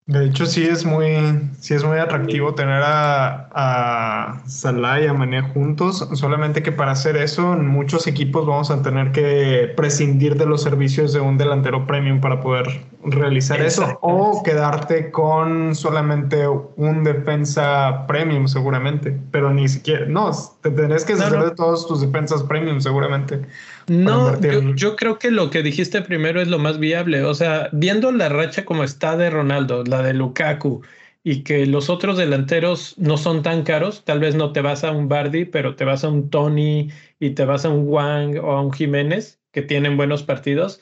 De 0.07 0.25
hecho, 0.25 0.47
sí 0.47 0.63
es 0.63 0.85
muy, 0.85 1.51
sí 1.59 1.75
es 1.75 1.83
muy 1.83 1.99
atractivo 1.99 2.55
tener 2.55 2.81
a, 2.81 3.49
a 3.53 4.43
Salah 4.47 5.01
y 5.01 5.09
a 5.09 5.13
Mané 5.13 5.43
juntos, 5.43 6.09
solamente 6.13 6.63
que 6.63 6.71
para 6.71 6.93
hacer 6.93 7.17
eso, 7.17 7.55
en 7.55 7.67
muchos 7.67 8.07
equipos 8.07 8.47
vamos 8.47 8.71
a 8.71 8.83
tener 8.83 9.11
que 9.11 9.73
prescindir 9.77 10.37
de 10.37 10.47
los 10.47 10.63
servicios 10.63 11.13
de 11.13 11.19
un 11.19 11.39
delantero 11.39 11.89
premium 11.89 12.21
para 12.21 12.41
poder 12.41 12.87
realizar 13.03 13.61
eso, 13.61 13.99
o 14.01 14.45
quedarte 14.45 15.11
con 15.11 15.75
solamente 15.75 16.47
un 16.49 17.03
defensa 17.03 18.07
premium, 18.07 18.47
seguramente, 18.47 19.19
pero 19.33 19.53
ni 19.53 19.67
siquiera, 19.69 20.07
no, 20.07 20.31
te 20.71 20.87
que 20.87 21.13
hacer 21.13 21.39
de 21.39 21.51
todos 21.53 21.87
tus 21.87 22.01
defensas 22.01 22.43
premium, 22.43 22.81
seguramente. 22.81 23.41
No, 23.89 24.41
yo, 24.41 24.75
yo, 24.75 24.97
creo 24.97 25.19
que 25.19 25.31
lo 25.31 25.51
que 25.51 25.63
dijiste 25.63 26.03
primero 26.03 26.41
es 26.41 26.49
lo 26.49 26.59
más 26.59 26.79
viable. 26.79 27.23
O 27.25 27.35
sea, 27.35 27.69
viendo 27.73 28.13
la 28.13 28.29
racha 28.29 28.65
como 28.65 28.85
está 28.85 29.17
de 29.17 29.31
Ronaldo, 29.31 29.85
la 29.85 30.03
de 30.03 30.15
Lukaku, 30.15 30.83
y 31.23 31.43
que 31.43 31.67
los 31.67 31.91
otros 31.91 32.17
delanteros 32.19 32.95
no 32.99 33.17
son 33.17 33.43
tan 33.43 33.65
caros, 33.65 34.05
tal 34.05 34.21
vez 34.21 34.37
no 34.37 34.53
te 34.53 34.61
vas 34.61 34.85
a 34.85 34.93
un 34.93 35.09
Bardi, 35.09 35.45
pero 35.45 35.75
te 35.75 35.85
vas 35.85 36.05
a 36.05 36.09
un 36.09 36.31
Tony 36.31 36.91
y 37.19 37.31
te 37.31 37.45
vas 37.45 37.65
a 37.65 37.69
un 37.69 37.89
Wang 37.89 38.39
o 38.39 38.53
a 38.53 38.63
un 38.63 38.73
Jiménez, 38.73 39.41
que 39.51 39.63
tienen 39.63 39.97
buenos 39.97 40.23
partidos, 40.23 40.81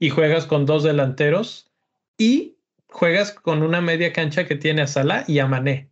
y 0.00 0.10
juegas 0.10 0.46
con 0.46 0.66
dos 0.66 0.82
delanteros 0.82 1.70
y 2.18 2.56
juegas 2.88 3.30
con 3.30 3.62
una 3.62 3.80
media 3.80 4.12
cancha 4.12 4.46
que 4.46 4.56
tiene 4.56 4.82
a 4.82 4.86
Salah 4.86 5.24
y 5.28 5.38
a 5.38 5.46
Mané. 5.46 5.88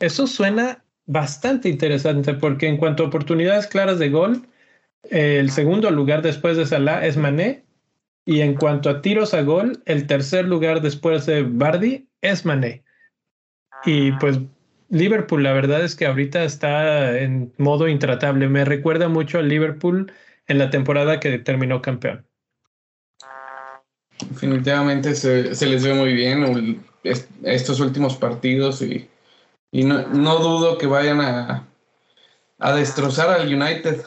Eso 0.00 0.26
suena 0.26 0.81
bastante 1.06 1.68
interesante 1.68 2.34
porque 2.34 2.66
en 2.66 2.76
cuanto 2.76 3.02
a 3.02 3.06
oportunidades 3.06 3.66
claras 3.66 3.98
de 3.98 4.10
gol, 4.10 4.46
el 5.10 5.50
segundo 5.50 5.90
lugar 5.90 6.22
después 6.22 6.56
de 6.56 6.66
Salah 6.66 7.04
es 7.06 7.16
Mané. 7.16 7.64
Y 8.24 8.40
en 8.40 8.54
cuanto 8.54 8.88
a 8.88 9.02
tiros 9.02 9.34
a 9.34 9.42
gol, 9.42 9.82
el 9.84 10.06
tercer 10.06 10.46
lugar 10.46 10.80
después 10.80 11.26
de 11.26 11.42
Bardi 11.42 12.08
es 12.20 12.44
Mané. 12.44 12.84
Y 13.84 14.12
pues 14.12 14.38
Liverpool, 14.90 15.42
la 15.42 15.52
verdad 15.52 15.84
es 15.84 15.96
que 15.96 16.06
ahorita 16.06 16.44
está 16.44 17.18
en 17.18 17.52
modo 17.58 17.88
intratable. 17.88 18.48
Me 18.48 18.64
recuerda 18.64 19.08
mucho 19.08 19.38
al 19.38 19.48
Liverpool 19.48 20.12
en 20.46 20.58
la 20.58 20.70
temporada 20.70 21.18
que 21.18 21.36
terminó 21.38 21.82
campeón. 21.82 22.24
Definitivamente 24.30 25.16
se, 25.16 25.56
se 25.56 25.66
les 25.66 25.82
ve 25.82 25.94
muy 25.94 26.12
bien 26.12 26.80
estos 27.42 27.80
últimos 27.80 28.16
partidos 28.16 28.82
y, 28.82 29.08
y 29.72 29.84
no, 29.84 30.06
no, 30.08 30.38
dudo 30.38 30.76
que 30.76 30.86
vayan 30.86 31.20
a, 31.20 31.66
a 32.58 32.72
destrozar 32.74 33.30
al 33.30 33.52
United. 33.52 34.02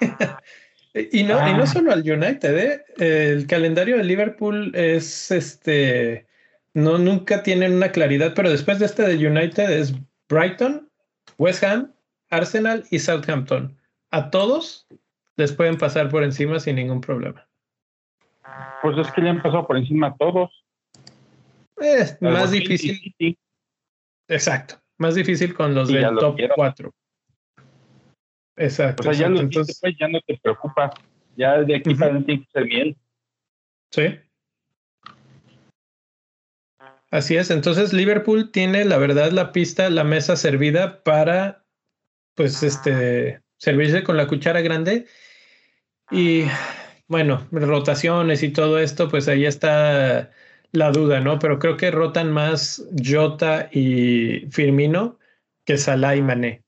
y, 0.94 1.24
no, 1.24 1.48
y 1.48 1.54
no 1.54 1.64
ah. 1.64 1.66
solo 1.66 1.92
al 1.92 2.08
United, 2.08 2.56
¿eh? 2.56 2.84
el 2.98 3.46
calendario 3.48 3.98
de 3.98 4.04
Liverpool 4.04 4.70
es 4.76 5.32
este, 5.32 6.26
no 6.72 6.98
nunca 6.98 7.42
tienen 7.42 7.74
una 7.74 7.90
claridad, 7.90 8.32
pero 8.34 8.48
después 8.48 8.78
de 8.78 8.86
este 8.86 9.02
de 9.02 9.26
United 9.26 9.70
es 9.70 9.92
Brighton, 10.28 10.88
West 11.36 11.64
Ham, 11.64 11.92
Arsenal 12.30 12.84
y 12.90 13.00
Southampton. 13.00 13.76
A 14.12 14.30
todos 14.30 14.86
les 15.36 15.52
pueden 15.52 15.78
pasar 15.78 16.08
por 16.10 16.22
encima 16.22 16.60
sin 16.60 16.76
ningún 16.76 17.00
problema. 17.00 17.48
Pues 18.82 18.98
es 18.98 19.10
que 19.12 19.20
le 19.20 19.30
han 19.30 19.42
pasado 19.42 19.66
por 19.66 19.76
encima 19.76 20.08
a 20.08 20.16
todos. 20.16 20.50
Es 21.76 22.20
más 22.20 22.52
difícil. 22.52 23.14
Exacto, 24.28 24.80
más 24.98 25.14
difícil 25.14 25.54
con 25.54 25.74
los 25.74 25.88
del 25.88 26.16
top 26.16 26.38
4. 26.54 26.94
Exacto. 28.56 29.08
O 29.08 29.12
sea, 29.12 29.28
ya, 29.28 29.40
Entonces, 29.40 29.78
pues, 29.80 29.94
ya 29.98 30.08
no 30.08 30.20
te 30.26 30.38
preocupa. 30.42 30.92
Ya 31.36 31.62
de 31.62 31.76
aquí 31.76 31.94
para 31.94 32.12
adelante 32.12 32.26
tiene 32.26 32.44
que 32.44 32.50
ser 32.52 32.64
bien. 32.64 32.96
Sí. 33.90 34.18
Así 37.10 37.36
es. 37.36 37.50
Entonces, 37.50 37.92
Liverpool 37.92 38.50
tiene, 38.52 38.84
la 38.84 38.98
verdad, 38.98 39.32
la 39.32 39.52
pista, 39.52 39.90
la 39.90 40.04
mesa 40.04 40.36
servida 40.36 41.02
para, 41.02 41.64
pues, 42.34 42.62
este, 42.62 43.40
servirse 43.58 44.02
con 44.02 44.16
la 44.16 44.26
cuchara 44.26 44.60
grande. 44.60 45.06
Y 46.10 46.44
bueno, 47.08 47.46
rotaciones 47.50 48.42
y 48.42 48.50
todo 48.50 48.78
esto, 48.78 49.08
pues 49.08 49.28
ahí 49.28 49.46
está 49.46 50.30
la 50.72 50.90
duda, 50.90 51.20
¿no? 51.20 51.38
Pero 51.38 51.58
creo 51.58 51.76
que 51.76 51.90
rotan 51.90 52.32
más 52.32 52.84
Jota 53.04 53.68
y 53.70 54.46
Firmino 54.50 55.18
que 55.64 55.78
Salah 55.78 56.16
y 56.16 56.22
Mané. 56.22 56.62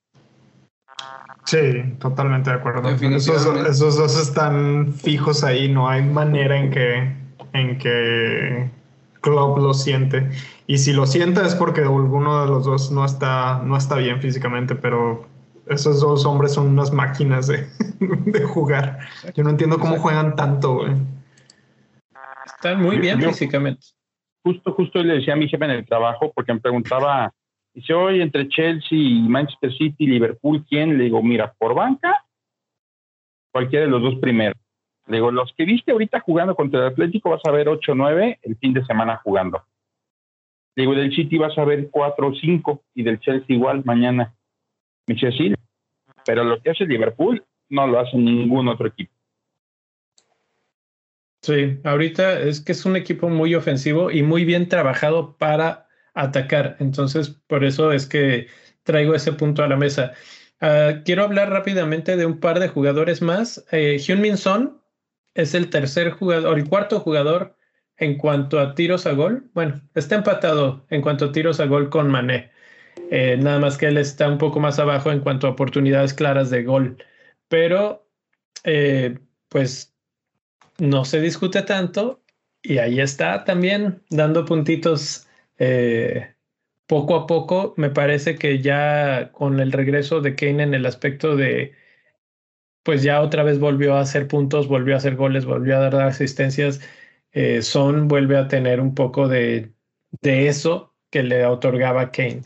Sí, 1.44 1.58
totalmente 1.98 2.50
de 2.50 2.56
acuerdo. 2.56 2.88
Esos, 2.88 3.46
esos, 3.66 3.96
dos 3.98 4.20
están 4.20 4.92
fijos 4.94 5.44
ahí, 5.44 5.70
no 5.70 5.88
hay 5.88 6.02
manera 6.02 6.58
en 6.58 6.70
que, 6.70 7.12
en 7.52 7.78
que 7.78 8.70
Klopp 9.20 9.58
lo 9.58 9.74
siente. 9.74 10.30
Y 10.66 10.78
si 10.78 10.92
lo 10.94 11.06
siente 11.06 11.42
es 11.42 11.54
porque 11.54 11.82
alguno 11.82 12.40
de 12.42 12.46
los 12.46 12.64
dos 12.64 12.90
no 12.90 13.04
está, 13.04 13.60
no 13.62 13.76
está 13.76 13.96
bien 13.96 14.20
físicamente, 14.20 14.74
pero 14.74 15.26
esos 15.66 16.00
dos 16.00 16.24
hombres 16.24 16.52
son 16.52 16.68
unas 16.68 16.92
máquinas 16.92 17.46
de, 17.46 17.66
jugar. 18.46 19.00
Yo 19.34 19.44
no 19.44 19.50
entiendo 19.50 19.78
cómo 19.78 19.98
juegan 19.98 20.36
tanto, 20.36 20.76
güey. 20.76 20.94
Están 22.64 22.82
muy 22.82 22.98
bien 22.98 23.20
físicamente. 23.20 23.86
Justo, 24.42 24.72
justo 24.72 25.02
le 25.02 25.14
decía 25.14 25.34
a 25.34 25.36
mi 25.36 25.48
jefe 25.48 25.64
en 25.64 25.70
el 25.70 25.86
trabajo, 25.86 26.32
porque 26.34 26.52
me 26.52 26.60
preguntaba 26.60 27.32
Dice, 27.74 27.92
hoy 27.92 28.20
entre 28.20 28.48
Chelsea 28.48 28.96
y 28.96 29.28
Manchester 29.28 29.72
City 29.72 30.04
y 30.04 30.06
Liverpool, 30.06 30.64
¿quién? 30.68 30.96
Le 30.96 31.04
digo, 31.04 31.20
mira, 31.24 31.52
por 31.58 31.74
banca, 31.74 32.24
cualquiera 33.50 33.84
de 33.84 33.90
los 33.90 34.00
dos 34.00 34.14
primeros. 34.20 34.56
Le 35.08 35.16
digo, 35.16 35.32
los 35.32 35.52
que 35.56 35.64
viste 35.64 35.90
ahorita 35.90 36.20
jugando 36.20 36.54
contra 36.54 36.80
el 36.80 36.86
Atlético 36.86 37.30
vas 37.30 37.42
a 37.44 37.50
ver 37.50 37.68
8 37.68 37.92
o 37.92 37.94
9 37.96 38.38
el 38.42 38.56
fin 38.56 38.72
de 38.72 38.84
semana 38.84 39.20
jugando. 39.24 39.64
Le 40.76 40.82
digo, 40.82 40.94
del 40.94 41.14
City 41.14 41.36
vas 41.36 41.58
a 41.58 41.64
ver 41.64 41.90
4 41.90 42.28
o 42.28 42.34
5 42.34 42.82
y 42.94 43.02
del 43.02 43.18
Chelsea 43.18 43.56
igual 43.56 43.82
mañana. 43.84 44.32
Me 45.08 45.14
dice, 45.16 45.32
sí, 45.32 45.52
pero 46.24 46.44
lo 46.44 46.62
que 46.62 46.70
hace 46.70 46.86
Liverpool 46.86 47.44
no 47.70 47.88
lo 47.88 47.98
hace 47.98 48.16
ningún 48.16 48.68
otro 48.68 48.86
equipo. 48.86 49.13
Sí, 51.44 51.78
ahorita 51.84 52.40
es 52.40 52.62
que 52.62 52.72
es 52.72 52.86
un 52.86 52.96
equipo 52.96 53.28
muy 53.28 53.54
ofensivo 53.54 54.10
y 54.10 54.22
muy 54.22 54.46
bien 54.46 54.66
trabajado 54.66 55.36
para 55.36 55.88
atacar. 56.14 56.78
Entonces, 56.80 57.28
por 57.28 57.64
eso 57.64 57.92
es 57.92 58.06
que 58.06 58.46
traigo 58.82 59.14
ese 59.14 59.30
punto 59.34 59.62
a 59.62 59.68
la 59.68 59.76
mesa. 59.76 60.14
Uh, 60.62 61.02
quiero 61.04 61.22
hablar 61.22 61.50
rápidamente 61.50 62.16
de 62.16 62.24
un 62.24 62.40
par 62.40 62.60
de 62.60 62.68
jugadores 62.68 63.20
más. 63.20 63.62
Eh, 63.72 63.98
Hyun-Min 63.98 64.38
Son 64.38 64.80
es 65.34 65.52
el 65.54 65.68
tercer 65.68 66.12
jugador, 66.12 66.56
el 66.58 66.66
cuarto 66.66 66.98
jugador 67.00 67.58
en 67.98 68.16
cuanto 68.16 68.58
a 68.58 68.74
tiros 68.74 69.04
a 69.04 69.12
gol. 69.12 69.50
Bueno, 69.52 69.82
está 69.94 70.14
empatado 70.14 70.86
en 70.88 71.02
cuanto 71.02 71.26
a 71.26 71.32
tiros 71.32 71.60
a 71.60 71.66
gol 71.66 71.90
con 71.90 72.10
Mané. 72.10 72.52
Eh, 73.10 73.36
nada 73.36 73.58
más 73.58 73.76
que 73.76 73.88
él 73.88 73.98
está 73.98 74.28
un 74.30 74.38
poco 74.38 74.60
más 74.60 74.78
abajo 74.78 75.12
en 75.12 75.20
cuanto 75.20 75.46
a 75.46 75.50
oportunidades 75.50 76.14
claras 76.14 76.48
de 76.48 76.62
gol. 76.64 76.96
Pero, 77.48 78.08
eh, 78.64 79.18
pues, 79.50 79.93
no 80.78 81.04
se 81.04 81.20
discute 81.20 81.62
tanto 81.62 82.22
y 82.62 82.78
ahí 82.78 83.00
está 83.00 83.44
también 83.44 84.02
dando 84.10 84.44
puntitos 84.44 85.26
eh, 85.58 86.34
poco 86.86 87.16
a 87.16 87.26
poco 87.26 87.74
me 87.76 87.90
parece 87.90 88.36
que 88.36 88.60
ya 88.62 89.32
con 89.32 89.60
el 89.60 89.72
regreso 89.72 90.20
de 90.20 90.34
Kane 90.36 90.62
en 90.64 90.74
el 90.74 90.86
aspecto 90.86 91.36
de, 91.36 91.74
pues 92.82 93.02
ya 93.02 93.20
otra 93.22 93.42
vez 93.42 93.58
volvió 93.58 93.94
a 93.96 94.00
hacer 94.00 94.28
puntos, 94.28 94.68
volvió 94.68 94.94
a 94.94 94.98
hacer 94.98 95.16
goles, 95.16 95.44
volvió 95.46 95.76
a 95.76 95.80
dar 95.90 95.94
asistencias, 96.02 96.80
eh, 97.32 97.62
Son 97.62 98.08
vuelve 98.08 98.36
a 98.36 98.48
tener 98.48 98.80
un 98.80 98.94
poco 98.94 99.28
de, 99.28 99.72
de 100.22 100.48
eso 100.48 100.94
que 101.10 101.22
le 101.22 101.46
otorgaba 101.46 102.10
Kane. 102.12 102.42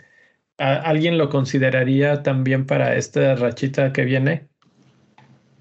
¿Alguien 0.58 1.18
lo 1.18 1.30
consideraría 1.30 2.22
también 2.22 2.66
para 2.66 2.96
esta 2.96 3.34
rachita 3.36 3.92
que 3.92 4.04
viene? 4.04 4.47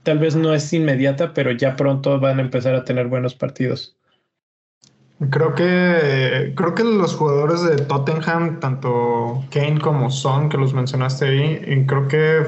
Tal 0.07 0.19
vez 0.19 0.37
no 0.37 0.53
es 0.53 0.71
inmediata, 0.71 1.33
pero 1.33 1.51
ya 1.51 1.75
pronto 1.75 2.17
van 2.17 2.39
a 2.39 2.41
empezar 2.41 2.73
a 2.75 2.85
tener 2.85 3.07
buenos 3.07 3.35
partidos. 3.35 3.97
Creo 5.31 5.53
que, 5.53 6.53
creo 6.55 6.75
que 6.75 6.85
los 6.85 7.13
jugadores 7.13 7.61
de 7.63 7.75
Tottenham, 7.75 8.61
tanto 8.61 9.43
Kane 9.51 9.81
como 9.81 10.09
Son, 10.09 10.47
que 10.47 10.55
los 10.55 10.73
mencionaste 10.73 11.25
ahí, 11.25 11.85
creo 11.85 12.07
que 12.07 12.41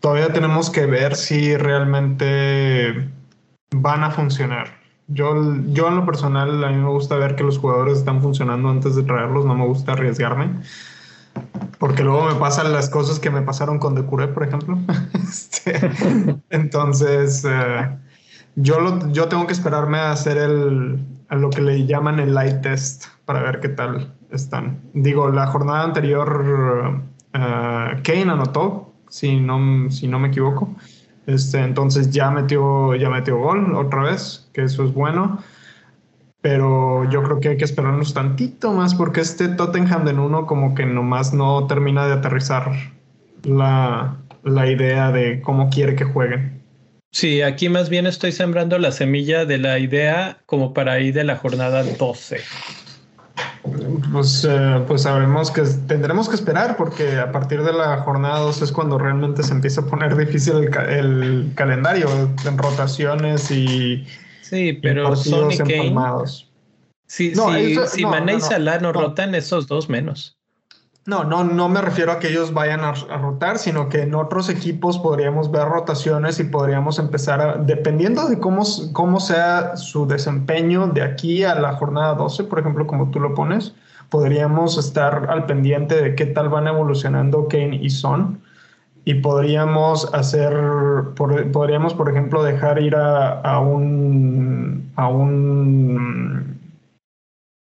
todavía 0.00 0.30
tenemos 0.34 0.68
que 0.68 0.84
ver 0.84 1.16
si 1.16 1.56
realmente 1.56 3.08
van 3.70 4.04
a 4.04 4.10
funcionar. 4.10 4.68
Yo, 5.06 5.56
yo 5.68 5.88
en 5.88 5.96
lo 5.96 6.04
personal, 6.04 6.62
a 6.62 6.68
mí 6.68 6.76
me 6.76 6.90
gusta 6.90 7.16
ver 7.16 7.36
que 7.36 7.42
los 7.42 7.56
jugadores 7.56 8.00
están 8.00 8.20
funcionando 8.20 8.68
antes 8.68 8.96
de 8.96 9.02
traerlos, 9.02 9.46
no 9.46 9.54
me 9.54 9.64
gusta 9.64 9.92
arriesgarme. 9.92 10.50
Porque 11.78 12.02
luego 12.02 12.26
me 12.26 12.34
pasan 12.36 12.72
las 12.72 12.88
cosas 12.88 13.18
que 13.18 13.30
me 13.30 13.42
pasaron 13.42 13.78
con 13.78 13.94
Decure, 13.94 14.28
por 14.28 14.44
ejemplo. 14.44 14.78
Este, 15.26 15.80
entonces, 16.50 17.44
eh, 17.44 17.88
yo, 18.54 18.78
lo, 18.80 19.10
yo 19.10 19.26
tengo 19.26 19.46
que 19.46 19.52
esperarme 19.52 19.98
a 19.98 20.12
hacer 20.12 20.36
el, 20.38 21.04
a 21.28 21.34
lo 21.34 21.50
que 21.50 21.60
le 21.60 21.84
llaman 21.84 22.20
el 22.20 22.32
light 22.32 22.60
test 22.60 23.06
para 23.24 23.42
ver 23.42 23.58
qué 23.58 23.68
tal 23.68 24.14
están. 24.30 24.80
Digo, 24.94 25.30
la 25.30 25.48
jornada 25.48 25.82
anterior 25.82 27.02
Uh, 27.36 28.00
Kane 28.02 28.30
anotó, 28.30 28.94
si 29.08 29.38
no, 29.38 29.90
si 29.90 30.08
no 30.08 30.18
me 30.18 30.28
equivoco. 30.28 30.74
Este, 31.26 31.58
entonces 31.58 32.10
ya 32.10 32.30
metió, 32.30 32.94
ya 32.94 33.10
metió 33.10 33.36
gol 33.38 33.74
otra 33.74 34.04
vez, 34.04 34.48
que 34.52 34.62
eso 34.62 34.84
es 34.84 34.94
bueno. 34.94 35.38
Pero 36.46 37.02
yo 37.10 37.24
creo 37.24 37.40
que 37.40 37.48
hay 37.48 37.56
que 37.56 37.64
esperarnos 37.64 38.14
tantito 38.14 38.72
más 38.72 38.94
porque 38.94 39.20
este 39.20 39.48
Tottenham 39.48 40.04
de 40.04 40.12
Nuno 40.12 40.46
como 40.46 40.76
que 40.76 40.86
nomás 40.86 41.34
no 41.34 41.66
termina 41.66 42.06
de 42.06 42.12
aterrizar 42.12 42.70
la, 43.42 44.16
la 44.44 44.70
idea 44.70 45.10
de 45.10 45.40
cómo 45.40 45.70
quiere 45.70 45.96
que 45.96 46.04
jueguen. 46.04 46.62
Sí, 47.10 47.42
aquí 47.42 47.68
más 47.68 47.88
bien 47.88 48.06
estoy 48.06 48.30
sembrando 48.30 48.78
la 48.78 48.92
semilla 48.92 49.44
de 49.44 49.58
la 49.58 49.80
idea 49.80 50.38
como 50.46 50.72
para 50.72 50.92
ahí 50.92 51.10
de 51.10 51.24
la 51.24 51.34
jornada 51.34 51.82
12. 51.82 52.40
Pues, 54.12 54.46
eh, 54.48 54.84
pues 54.86 55.02
sabemos 55.02 55.50
que 55.50 55.62
tendremos 55.88 56.28
que 56.28 56.36
esperar 56.36 56.76
porque 56.76 57.18
a 57.18 57.32
partir 57.32 57.64
de 57.64 57.72
la 57.72 57.96
jornada 58.02 58.38
2 58.38 58.62
es 58.62 58.70
cuando 58.70 58.98
realmente 58.98 59.42
se 59.42 59.52
empieza 59.52 59.80
a 59.80 59.86
poner 59.86 60.16
difícil 60.24 60.54
el, 60.58 60.78
el 60.90 61.52
calendario 61.56 62.08
en 62.44 62.56
rotaciones 62.56 63.50
y, 63.50 64.06
sí, 64.48 64.72
pero 64.74 65.02
y 65.02 65.06
partidos 65.06 65.60
empalmados. 65.60 66.50
Sí, 67.06 67.32
No, 67.36 67.48
sí, 67.50 67.72
eso- 67.72 67.86
si 67.86 68.02
no, 68.02 68.10
Mané 68.10 68.32
y 68.32 68.36
no, 68.36 68.40
no, 68.40 68.46
Salah 68.46 68.78
no 68.78 68.92
rotan, 68.92 69.34
esos 69.34 69.66
dos 69.66 69.88
menos. 69.88 70.36
No, 71.04 71.22
no, 71.22 71.44
no 71.44 71.68
me 71.68 71.80
refiero 71.80 72.10
a 72.10 72.18
que 72.18 72.30
ellos 72.30 72.52
vayan 72.52 72.80
a, 72.80 72.88
a 72.88 73.18
rotar, 73.18 73.58
sino 73.58 73.88
que 73.88 74.02
en 74.02 74.14
otros 74.16 74.48
equipos 74.48 74.98
podríamos 74.98 75.52
ver 75.52 75.68
rotaciones 75.68 76.40
y 76.40 76.44
podríamos 76.44 76.98
empezar 76.98 77.40
a, 77.40 77.56
dependiendo 77.58 78.28
de 78.28 78.40
cómo, 78.40 78.64
cómo 78.92 79.20
sea 79.20 79.76
su 79.76 80.08
desempeño 80.08 80.88
de 80.88 81.02
aquí 81.02 81.44
a 81.44 81.54
la 81.54 81.74
jornada 81.76 82.14
12, 82.14 82.42
por 82.42 82.58
ejemplo, 82.58 82.88
como 82.88 83.12
tú 83.12 83.20
lo 83.20 83.34
pones, 83.34 83.72
podríamos 84.10 84.78
estar 84.78 85.28
al 85.30 85.46
pendiente 85.46 85.94
de 86.02 86.16
qué 86.16 86.26
tal 86.26 86.48
van 86.48 86.66
evolucionando 86.66 87.46
Kane 87.46 87.78
y 87.80 87.90
Son. 87.90 88.40
Y 89.08 89.14
podríamos 89.14 90.12
hacer, 90.12 90.52
por- 91.14 91.52
podríamos, 91.52 91.94
por 91.94 92.10
ejemplo, 92.10 92.42
dejar 92.42 92.82
ir 92.82 92.96
a, 92.96 93.40
a 93.40 93.60
un, 93.60 94.90
a 94.96 95.06
un 95.06 96.58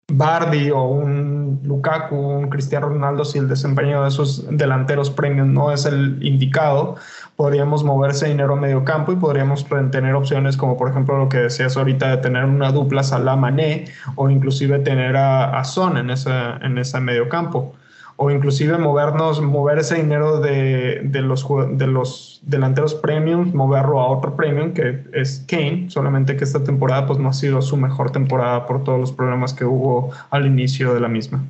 Bardi 0.09 0.71
o 0.71 0.83
un 0.83 1.59
Lukaku, 1.65 2.15
un 2.15 2.49
Cristiano 2.49 2.87
Ronaldo, 2.87 3.25
si 3.25 3.39
el 3.39 3.49
desempeño 3.49 4.03
de 4.03 4.07
esos 4.07 4.45
delanteros 4.49 5.09
premium 5.09 5.53
no 5.53 5.69
es 5.73 5.85
el 5.85 6.17
indicado, 6.23 6.95
podríamos 7.35 7.83
moverse 7.83 8.29
dinero 8.29 8.53
a 8.53 8.55
medio 8.55 8.85
campo 8.85 9.11
y 9.11 9.17
podríamos 9.17 9.65
tener 9.91 10.15
opciones 10.15 10.55
como 10.55 10.77
por 10.77 10.89
ejemplo 10.89 11.17
lo 11.17 11.27
que 11.27 11.39
decías 11.39 11.75
ahorita 11.75 12.09
de 12.09 12.17
tener 12.17 12.45
una 12.45 12.71
dupla 12.71 13.03
Salah 13.03 13.35
Mané 13.35 13.83
o 14.15 14.29
inclusive 14.29 14.79
tener 14.79 15.17
a, 15.17 15.59
a 15.59 15.65
Son 15.65 15.97
en 15.97 16.09
en 16.09 16.77
ese 16.77 16.99
medio 17.01 17.27
campo 17.27 17.75
o 18.19 18.31
inclusive 18.31 18.77
movernos, 18.79 19.41
mover 19.41 19.77
ese 19.77 19.95
dinero 19.95 20.39
de, 20.39 21.01
de 21.03 21.21
los, 21.21 21.45
de 21.77 21.87
los 21.87 22.39
delanteros 22.43 22.95
premium, 22.95 23.51
moverlo 23.53 23.99
a 23.99 24.07
otro 24.07 24.35
premium 24.35 24.73
que 24.73 25.03
es 25.13 25.45
Kane, 25.47 25.89
solamente 25.89 26.35
que 26.35 26.43
esta 26.43 26.63
temporada 26.63 27.05
pues 27.05 27.19
no 27.19 27.29
ha 27.29 27.33
sido 27.33 27.61
su 27.61 27.77
mejor 27.77 28.11
temporada 28.11 28.65
por 28.65 28.83
todos 28.83 28.99
los 28.99 29.11
problemas 29.11 29.53
que 29.53 29.65
hubo 29.65 30.11
al 30.31 30.47
inicio 30.47 30.95
de 30.95 30.99
la 30.99 31.07
misma. 31.07 31.45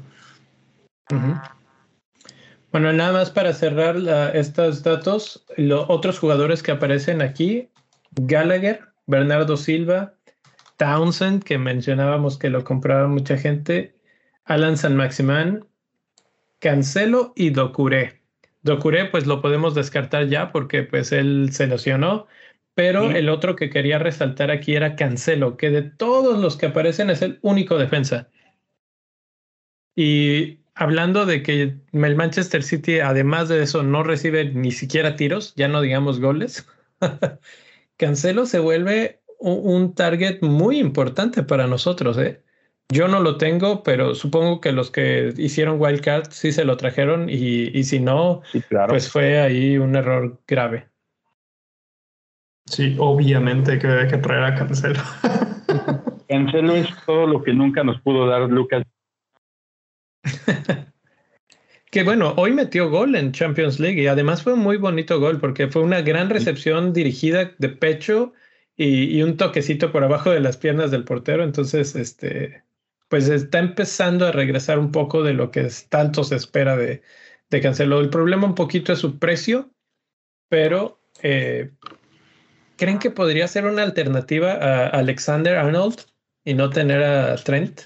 Bueno, 2.73 2.91
nada 2.91 3.14
más 3.14 3.31
para 3.31 3.53
cerrar 3.53 3.95
estos 4.35 4.84
datos, 4.84 5.45
los 5.56 5.85
otros 5.88 6.19
jugadores 6.19 6.61
que 6.61 6.72
aparecen 6.72 7.22
aquí, 7.22 7.69
Gallagher, 8.11 8.81
Bernardo 9.06 9.56
Silva, 9.56 10.15
Townsend, 10.76 11.44
que 11.44 11.57
mencionábamos 11.57 12.38
que 12.38 12.49
lo 12.49 12.65
compraba 12.65 13.07
mucha 13.07 13.38
gente, 13.38 13.95
Alan 14.44 14.76
San 14.76 14.98
Maximán, 14.98 15.65
Cancelo 16.59 17.34
y 17.35 17.49
Docuré. 17.51 18.21
Docuré 18.61 19.05
pues 19.05 19.25
lo 19.27 19.41
podemos 19.41 19.75
descartar 19.75 20.27
ya 20.27 20.51
porque 20.51 20.84
pues 20.84 21.11
él 21.11 21.49
se 21.51 21.67
lesionó, 21.67 22.27
pero 22.73 23.09
Sí. 23.09 23.17
el 23.17 23.29
otro 23.29 23.55
que 23.55 23.69
quería 23.69 23.99
resaltar 23.99 24.51
aquí 24.51 24.75
era 24.75 24.95
Cancelo, 24.95 25.57
que 25.57 25.69
de 25.71 25.84
todos 25.84 26.39
los 26.39 26.57
que 26.57 26.67
aparecen 26.67 27.09
es 27.09 27.21
el 27.21 27.39
único 27.41 27.77
defensa. 27.77 28.29
Y 29.95 30.59
hablando 30.75 31.25
de 31.25 31.41
que 31.43 31.61
el 31.63 31.81
Manchester 32.15 32.63
City, 32.63 32.99
además 32.99 33.49
de 33.49 33.63
eso, 33.63 33.84
no 33.84 34.03
recibe 34.03 34.45
ni 34.53 34.71
siquiera 34.71 35.15
tiros, 35.15 35.53
ya 35.55 35.67
no 35.67 35.81
digamos 35.81 36.19
goles, 36.19 36.67
Cancelo 37.97 38.45
se 38.45 38.59
vuelve 38.59 39.21
u- 39.39 39.51
un 39.75 39.95
target 39.95 40.41
muy 40.41 40.79
importante 40.79 41.43
para 41.43 41.67
nosotros. 41.67 42.17
¿eh? 42.19 42.43
Yo 42.89 43.07
no 43.09 43.19
lo 43.19 43.38
tengo, 43.38 43.84
pero 43.84 44.15
supongo 44.15 44.61
que 44.61 44.72
los 44.72 44.91
que 44.91 45.34
hicieron 45.38 45.80
Wildcard 45.80 46.31
sí 46.31 46.51
se 46.53 46.64
lo 46.64 46.77
trajeron 46.77 47.30
y, 47.30 47.77
y 47.77 47.84
si 47.84 47.99
no, 47.99 48.41
Sí, 48.51 48.61
claro. 48.61 48.88
pues 48.89 49.11
fue 49.11 49.39
ahí 49.41 49.77
un 49.77 49.95
error 49.95 50.39
grave. 50.47 50.88
Sí, 52.65 52.95
obviamente 52.99 53.77
que 53.80 53.88
hay 53.88 54.07
que 54.07 54.18
traer 54.18 54.43
a 54.43 54.55
Cancelo. 54.55 55.01
Cancelo 56.30 56.76
es 56.76 56.88
todo 57.05 57.27
lo 57.27 57.43
que 57.43 57.53
nunca 57.53 57.84
nos 57.84 57.99
pudo 58.01 58.27
dar 58.27 58.41
Lucas. 58.49 58.84
Que 61.89 62.03
bueno, 62.03 62.34
hoy 62.35 62.51
metió 62.51 62.89
gol 62.89 63.15
en 63.15 63.31
Champions 63.31 63.80
League 63.80 64.01
y 64.01 64.07
además 64.07 64.43
fue 64.43 64.53
un 64.53 64.59
muy 64.59 64.76
bonito 64.76 65.22
gol 65.22 65.39
porque 65.39 65.69
fue 65.69 65.81
una 65.84 66.01
gran 66.01 66.30
recepción 66.30 66.91
dirigida 66.91 67.53
de 67.57 67.69
pecho 67.69 68.34
y, 68.76 69.18
y 69.18 69.23
un 69.23 69.38
toquecito 69.38 69.89
por 69.93 70.03
abajo 70.03 70.30
de 70.31 70.41
las 70.41 70.57
piernas 70.57 70.91
del 70.91 71.05
portero. 71.05 71.45
Entonces, 71.45 71.95
este, 71.95 72.65
pues 73.09 73.29
está 73.29 73.59
empezando 73.59 74.27
a 74.27 74.31
regresar 74.31 74.79
un 74.79 74.91
poco 74.91 75.23
de 75.23 75.34
lo 75.34 75.51
que 75.51 75.67
tanto 75.89 76.23
se 76.23 76.35
espera 76.35 76.75
de, 76.75 77.01
de 77.49 77.61
Cancelo. 77.61 77.99
El 77.99 78.09
problema 78.09 78.45
un 78.45 78.55
poquito 78.55 78.93
es 78.93 78.99
su 78.99 79.19
precio, 79.19 79.71
pero 80.49 80.99
eh, 81.21 81.71
¿creen 82.75 82.99
que 82.99 83.11
podría 83.11 83.47
ser 83.47 83.65
una 83.65 83.84
alternativa 83.84 84.53
a 84.53 84.88
Alexander 84.88 85.57
Arnold 85.57 86.01
y 86.43 86.53
no 86.53 86.69
tener 86.69 87.03
a 87.03 87.35
Trent? 87.35 87.81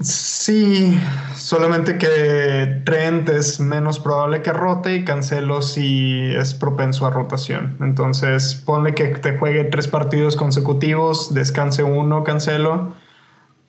Sí, 0.00 0.98
solamente 1.34 1.96
que 1.96 2.82
Trent 2.84 3.28
es 3.30 3.58
menos 3.58 3.98
probable 3.98 4.42
que 4.42 4.52
rote 4.52 4.96
y 4.96 5.04
Cancelo 5.04 5.62
sí 5.62 6.32
es 6.36 6.52
propenso 6.52 7.06
a 7.06 7.10
rotación. 7.10 7.76
Entonces, 7.80 8.54
ponle 8.54 8.94
que 8.94 9.06
te 9.08 9.38
juegue 9.38 9.64
tres 9.64 9.88
partidos 9.88 10.36
consecutivos, 10.36 11.32
descanse 11.32 11.82
uno, 11.82 12.24
Cancelo, 12.24 12.94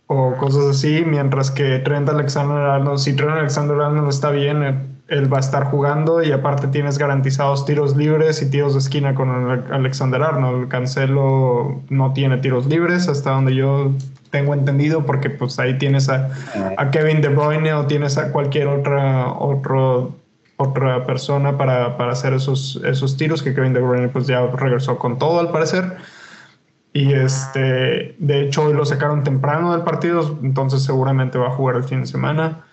o 0.07 0.35
cosas 0.35 0.65
así, 0.65 1.03
mientras 1.05 1.49
que 1.49 1.79
Trent 1.79 2.09
Alexander 2.09 2.57
Arnold, 2.57 2.99
si 2.99 3.13
Trent 3.15 3.31
Alexander 3.31 3.79
Arnold 3.79 4.09
está 4.09 4.31
bien, 4.31 4.94
él, 5.07 5.31
va 5.31 5.37
a 5.37 5.39
estar 5.39 5.65
jugando 5.65 6.23
y 6.23 6.31
aparte 6.31 6.67
tienes 6.67 6.97
garantizados 6.97 7.65
tiros 7.65 7.95
libres 7.95 8.41
y 8.41 8.49
tiros 8.49 8.73
de 8.73 8.79
esquina 8.79 9.13
con 9.13 9.29
Ale- 9.29 9.63
Alexander 9.71 10.21
Arnold. 10.21 10.67
Cancelo 10.69 11.81
no 11.89 12.13
tiene 12.13 12.37
tiros 12.37 12.65
libres 12.65 13.07
hasta 13.07 13.31
donde 13.31 13.55
yo 13.55 13.91
tengo 14.31 14.53
entendido 14.53 15.05
porque 15.05 15.29
pues 15.29 15.59
ahí 15.59 15.77
tienes 15.77 16.09
a, 16.09 16.29
a 16.77 16.91
Kevin 16.91 17.21
De 17.21 17.29
Bruyne 17.29 17.73
o 17.73 17.85
tienes 17.85 18.17
a 18.17 18.31
cualquier 18.31 18.67
otra 18.67 19.27
otro, 19.31 20.15
otra 20.57 21.05
persona 21.05 21.57
para, 21.57 21.95
para 21.97 22.11
hacer 22.11 22.33
esos, 22.33 22.81
esos 22.83 23.15
tiros 23.15 23.41
que 23.43 23.53
Kevin 23.53 23.73
De 23.73 23.79
Bruyne 23.81 24.09
pues 24.09 24.27
ya 24.27 24.45
regresó 24.47 24.97
con 24.97 25.17
todo 25.19 25.39
al 25.39 25.51
parecer. 25.51 25.97
Y 26.93 27.11
este, 27.13 28.15
de 28.19 28.41
hecho, 28.41 28.63
hoy 28.63 28.73
lo 28.73 28.85
sacaron 28.85 29.23
temprano 29.23 29.73
del 29.73 29.81
partido, 29.81 30.37
entonces 30.41 30.81
seguramente 30.83 31.37
va 31.37 31.47
a 31.47 31.51
jugar 31.51 31.75
el 31.75 31.83
fin 31.83 32.01
de 32.01 32.07
semana. 32.07 32.64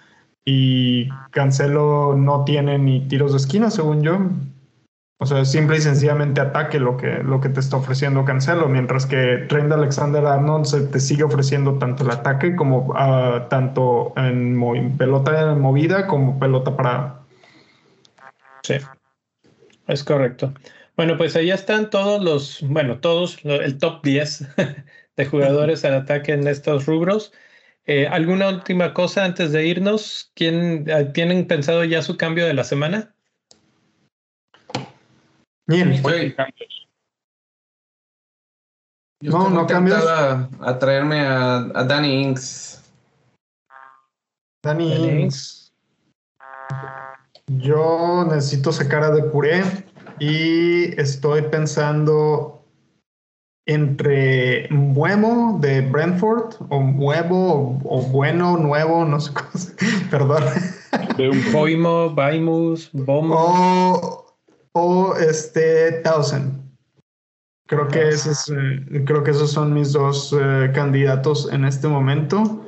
Y 0.45 1.09
Cancelo 1.31 2.15
no 2.17 2.45
tiene 2.45 2.79
ni 2.79 3.01
tiros 3.07 3.33
de 3.33 3.39
esquina, 3.39 3.71
según 3.71 4.03
yo. 4.03 4.19
O 5.23 5.27
sea, 5.27 5.45
simple 5.45 5.77
y 5.77 5.81
sencillamente 5.81 6.41
ataque 6.41 6.81
lo 6.81 6.97
que, 6.97 7.23
lo 7.23 7.41
que 7.41 7.49
te 7.49 7.61
está 7.61 7.77
ofreciendo 7.77 8.25
Cancelo, 8.25 8.69
mientras 8.69 9.07
que 9.07 9.45
Trent 9.49 9.71
Alexander 9.71 10.27
Arnold 10.27 10.65
se 10.65 10.81
te 10.81 10.99
sigue 10.99 11.23
ofreciendo 11.23 11.75
tanto 11.75 12.03
el 12.03 12.11
ataque 12.11 12.57
como 12.57 12.93
ah, 12.97 13.47
tanto 13.49 14.13
en 14.17 14.97
pelota 14.99 15.55
movida 15.55 16.09
como 16.09 16.41
pelota 16.41 16.77
parada. 16.77 17.21
Sí, 18.65 18.75
es 19.87 20.03
correcto. 20.03 20.53
Bueno, 20.97 21.17
pues 21.17 21.37
ahí 21.37 21.53
están 21.53 21.89
todos 21.89 22.21
los, 22.21 22.59
bueno, 22.69 22.99
todos, 22.99 23.39
el 23.45 23.79
top 23.79 24.03
10 24.03 24.49
de 25.17 25.25
jugadores 25.25 25.85
al 25.85 25.95
ataque 25.95 26.33
en 26.33 26.49
estos 26.49 26.87
rubros. 26.87 27.33
Eh, 27.87 28.07
¿Alguna 28.07 28.49
última 28.49 28.95
cosa 28.95 29.25
antes 29.25 29.51
de 29.53 29.67
irnos? 29.67 30.31
¿Quién, 30.35 30.89
eh, 30.89 31.07
¿Tienen 31.13 31.47
pensado 31.47 31.83
ya 31.85 32.01
su 32.03 32.17
cambio 32.17 32.47
de 32.47 32.55
la 32.55 32.65
semana? 32.65 33.15
Bien, 35.67 35.93
Estoy- 35.93 36.35
yo 39.21 39.31
No, 39.31 39.51
no 39.51 39.67
tentado 39.67 40.09
a, 40.09 40.49
a 40.61 40.79
traerme 40.79 41.21
a, 41.21 41.57
a 41.75 41.85
Danny 41.85 42.23
Inks. 42.23 42.83
Dani 44.63 44.91
Dani 44.91 45.23
Ings. 45.23 45.73
Yo 47.47 48.25
necesito 48.29 48.73
sacar 48.73 49.03
a 49.03 49.11
de 49.11 49.25
puré 49.25 49.63
y 50.21 50.99
estoy 51.01 51.43
pensando 51.43 52.62
entre 53.67 54.69
Buemo 54.71 55.59
de 55.61 55.83
Brentford 55.83 56.57
o 56.69 56.81
Nuevo 56.81 57.81
o, 57.85 58.03
Bueno, 58.03 58.57
Nuevo, 58.57 59.05
no 59.05 59.21
sé 59.21 59.33
cómo 59.33 59.51
se, 59.55 59.75
perdón. 60.11 60.45
Boimo, 61.53 62.11
Baimus, 62.15 62.91
Bomo. 62.93 63.37
O, 63.37 64.37
o 64.73 65.17
este 65.17 66.03
Thousand. 66.03 66.63
Creo 67.67 67.89
que, 67.89 68.09
esos, 68.09 68.51
eh, 68.51 69.05
creo 69.07 69.25
que 69.25 69.31
esos 69.31 69.51
son 69.51 69.73
mis 69.73 69.93
dos 69.93 70.37
eh, 70.39 70.71
candidatos 70.75 71.51
en 71.51 71.65
este 71.65 71.89
momento. 71.89 72.67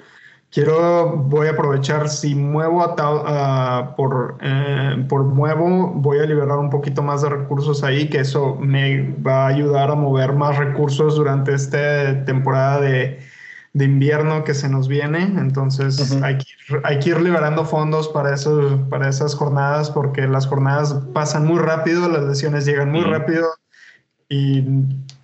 Quiero, 0.54 1.16
voy 1.16 1.48
a 1.48 1.50
aprovechar, 1.50 2.08
si 2.08 2.36
muevo 2.36 2.80
a, 2.80 3.96
por, 3.96 4.38
eh, 4.40 5.04
por 5.08 5.24
muevo, 5.24 5.90
voy 5.96 6.20
a 6.20 6.26
liberar 6.26 6.58
un 6.58 6.70
poquito 6.70 7.02
más 7.02 7.22
de 7.22 7.30
recursos 7.30 7.82
ahí, 7.82 8.08
que 8.08 8.20
eso 8.20 8.54
me 8.60 9.16
va 9.20 9.46
a 9.46 9.48
ayudar 9.48 9.90
a 9.90 9.96
mover 9.96 10.32
más 10.32 10.56
recursos 10.56 11.16
durante 11.16 11.52
esta 11.54 12.24
temporada 12.24 12.80
de, 12.80 13.18
de 13.72 13.84
invierno 13.84 14.44
que 14.44 14.54
se 14.54 14.68
nos 14.68 14.86
viene. 14.86 15.24
Entonces 15.24 16.22
hay, 16.22 16.38
que 16.38 16.44
ir, 16.44 16.80
hay, 16.84 17.00
que 17.00 17.10
ir, 17.10 17.20
liberando 17.20 17.64
fondos 17.64 18.06
para, 18.06 18.32
eso, 18.32 18.86
para 18.88 19.08
esas 19.08 19.34
jornadas, 19.34 19.90
porque 19.90 20.28
las 20.28 20.46
jornadas 20.46 20.94
pasan 21.12 21.46
muy 21.46 21.58
rápido, 21.58 22.08
las 22.08 22.22
lesiones 22.22 22.64
llegan 22.64 22.92
muy 22.92 23.02
rápido 23.02 23.44
y 24.28 24.64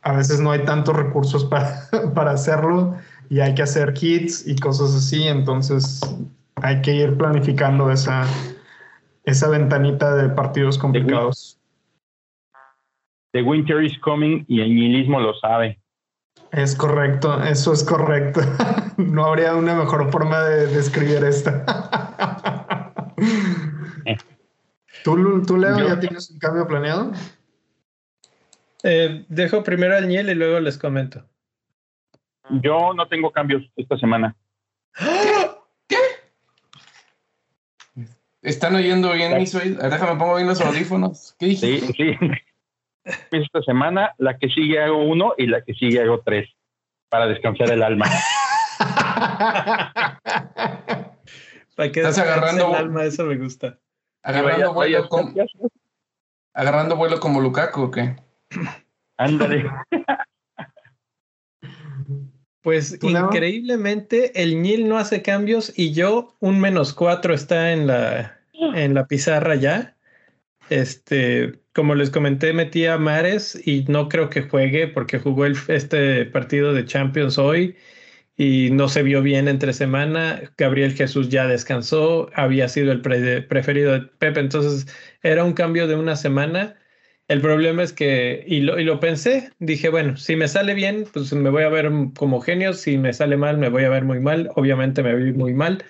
a 0.02 0.12
veces 0.12 0.40
no 0.40 0.50
hay 0.50 0.64
tantos 0.64 0.96
recursos 0.96 1.44
para, 1.44 1.84
para 2.16 2.32
hacerlo 2.32 2.96
y 3.30 3.40
hay 3.40 3.54
que 3.54 3.62
hacer 3.62 3.94
kits 3.94 4.46
y 4.46 4.56
cosas 4.56 4.94
así, 4.94 5.26
entonces 5.28 6.00
hay 6.56 6.82
que 6.82 6.92
ir 6.92 7.16
planificando 7.16 7.90
esa, 7.90 8.26
esa 9.24 9.48
ventanita 9.48 10.16
de 10.16 10.28
partidos 10.30 10.76
complicados. 10.76 11.56
The 13.32 13.42
winter 13.42 13.82
is 13.84 13.96
coming 14.00 14.44
y 14.48 14.60
el 14.60 14.74
nihilismo 14.74 15.20
lo 15.20 15.32
sabe. 15.34 15.80
Es 16.50 16.74
correcto, 16.74 17.40
eso 17.44 17.72
es 17.72 17.84
correcto. 17.84 18.40
no 18.96 19.24
habría 19.24 19.54
una 19.54 19.76
mejor 19.76 20.10
forma 20.10 20.42
de 20.42 20.66
describir 20.66 21.22
esta. 21.24 21.64
¿Tú, 25.04 25.42
¿Tú, 25.46 25.56
Leo, 25.56 25.78
ya 25.86 26.00
tienes 26.00 26.28
un 26.30 26.38
cambio 26.40 26.66
planeado? 26.66 27.12
Eh, 28.82 29.24
dejo 29.28 29.62
primero 29.62 29.96
al 29.96 30.08
Niel 30.08 30.30
y 30.30 30.34
luego 30.34 30.58
les 30.58 30.76
comento. 30.76 31.29
Yo 32.62 32.94
no 32.94 33.08
tengo 33.08 33.30
cambios 33.30 33.62
esta 33.76 33.96
semana. 33.98 34.34
¿Qué? 35.88 35.96
¿Están 38.42 38.74
oyendo 38.74 39.12
bien 39.12 39.38
mis 39.38 39.54
oídos? 39.54 39.82
Déjame 39.82 40.18
pongo 40.18 40.36
bien 40.36 40.48
los 40.48 40.60
audífonos. 40.60 41.36
¿Qué 41.38 41.54
Sí, 41.54 41.80
sí. 41.80 42.16
Esta 43.04 43.62
semana, 43.62 44.14
la 44.18 44.38
que 44.38 44.48
sigue 44.48 44.82
hago 44.82 45.04
uno 45.04 45.34
y 45.36 45.46
la 45.46 45.62
que 45.62 45.74
sigue 45.74 46.00
hago 46.00 46.20
tres 46.20 46.48
para 47.08 47.26
descansar 47.26 47.70
el 47.70 47.82
alma. 47.82 48.06
para 51.76 51.92
que 51.92 52.00
Estás 52.00 52.18
agarrando 52.18 52.68
el 52.68 52.74
alma, 52.74 53.04
eso 53.04 53.24
me 53.24 53.36
gusta. 53.36 53.78
Agarrando 54.22 54.74
vuelo, 54.74 55.08
como, 55.08 55.32
agarrando 56.52 56.96
vuelo 56.96 57.20
como 57.20 57.40
Lukaku, 57.40 57.82
¿o 57.82 57.90
qué? 57.90 58.16
Ándale. 59.16 59.70
Pues 62.62 62.98
increíblemente 63.02 64.42
el 64.42 64.60
Nil 64.60 64.88
no 64.88 64.98
hace 64.98 65.22
cambios 65.22 65.72
y 65.76 65.92
yo 65.92 66.36
un 66.40 66.60
menos 66.60 66.92
cuatro 66.92 67.32
está 67.32 67.72
en 67.72 67.86
la, 67.86 68.38
en 68.52 68.94
la 68.94 69.06
pizarra 69.06 69.54
ya. 69.54 69.96
Este, 70.68 71.60
como 71.72 71.94
les 71.94 72.10
comenté, 72.10 72.52
metí 72.52 72.84
a 72.86 72.98
Mares 72.98 73.60
y 73.66 73.84
no 73.88 74.08
creo 74.08 74.28
que 74.28 74.42
juegue 74.42 74.88
porque 74.88 75.18
jugó 75.18 75.46
el, 75.46 75.56
este 75.68 76.26
partido 76.26 76.74
de 76.74 76.84
Champions 76.84 77.38
hoy 77.38 77.76
y 78.36 78.70
no 78.70 78.88
se 78.88 79.02
vio 79.02 79.22
bien 79.22 79.48
entre 79.48 79.72
semana. 79.72 80.42
Gabriel 80.58 80.92
Jesús 80.92 81.28
ya 81.28 81.46
descansó, 81.46 82.30
había 82.34 82.68
sido 82.68 82.92
el 82.92 83.00
preferido 83.00 83.92
de 83.92 84.02
Pepe, 84.02 84.40
entonces 84.40 84.86
era 85.22 85.44
un 85.44 85.54
cambio 85.54 85.88
de 85.88 85.96
una 85.96 86.16
semana 86.16 86.79
el 87.30 87.40
problema 87.40 87.84
es 87.84 87.92
que, 87.92 88.42
y 88.44 88.58
lo, 88.58 88.76
y 88.80 88.82
lo 88.82 88.98
pensé, 88.98 89.52
dije, 89.60 89.88
bueno, 89.88 90.16
si 90.16 90.34
me 90.34 90.48
sale 90.48 90.74
bien, 90.74 91.06
pues 91.12 91.32
me 91.32 91.48
voy 91.48 91.62
a 91.62 91.68
ver 91.68 91.88
como 92.18 92.40
genio, 92.40 92.72
si 92.72 92.98
me 92.98 93.12
sale 93.12 93.36
mal, 93.36 93.56
me 93.56 93.68
voy 93.68 93.84
a 93.84 93.88
ver 93.88 94.04
muy 94.04 94.18
mal, 94.18 94.50
obviamente 94.56 95.00
me 95.04 95.14
voy 95.14 95.32
muy 95.32 95.54
mal, 95.54 95.84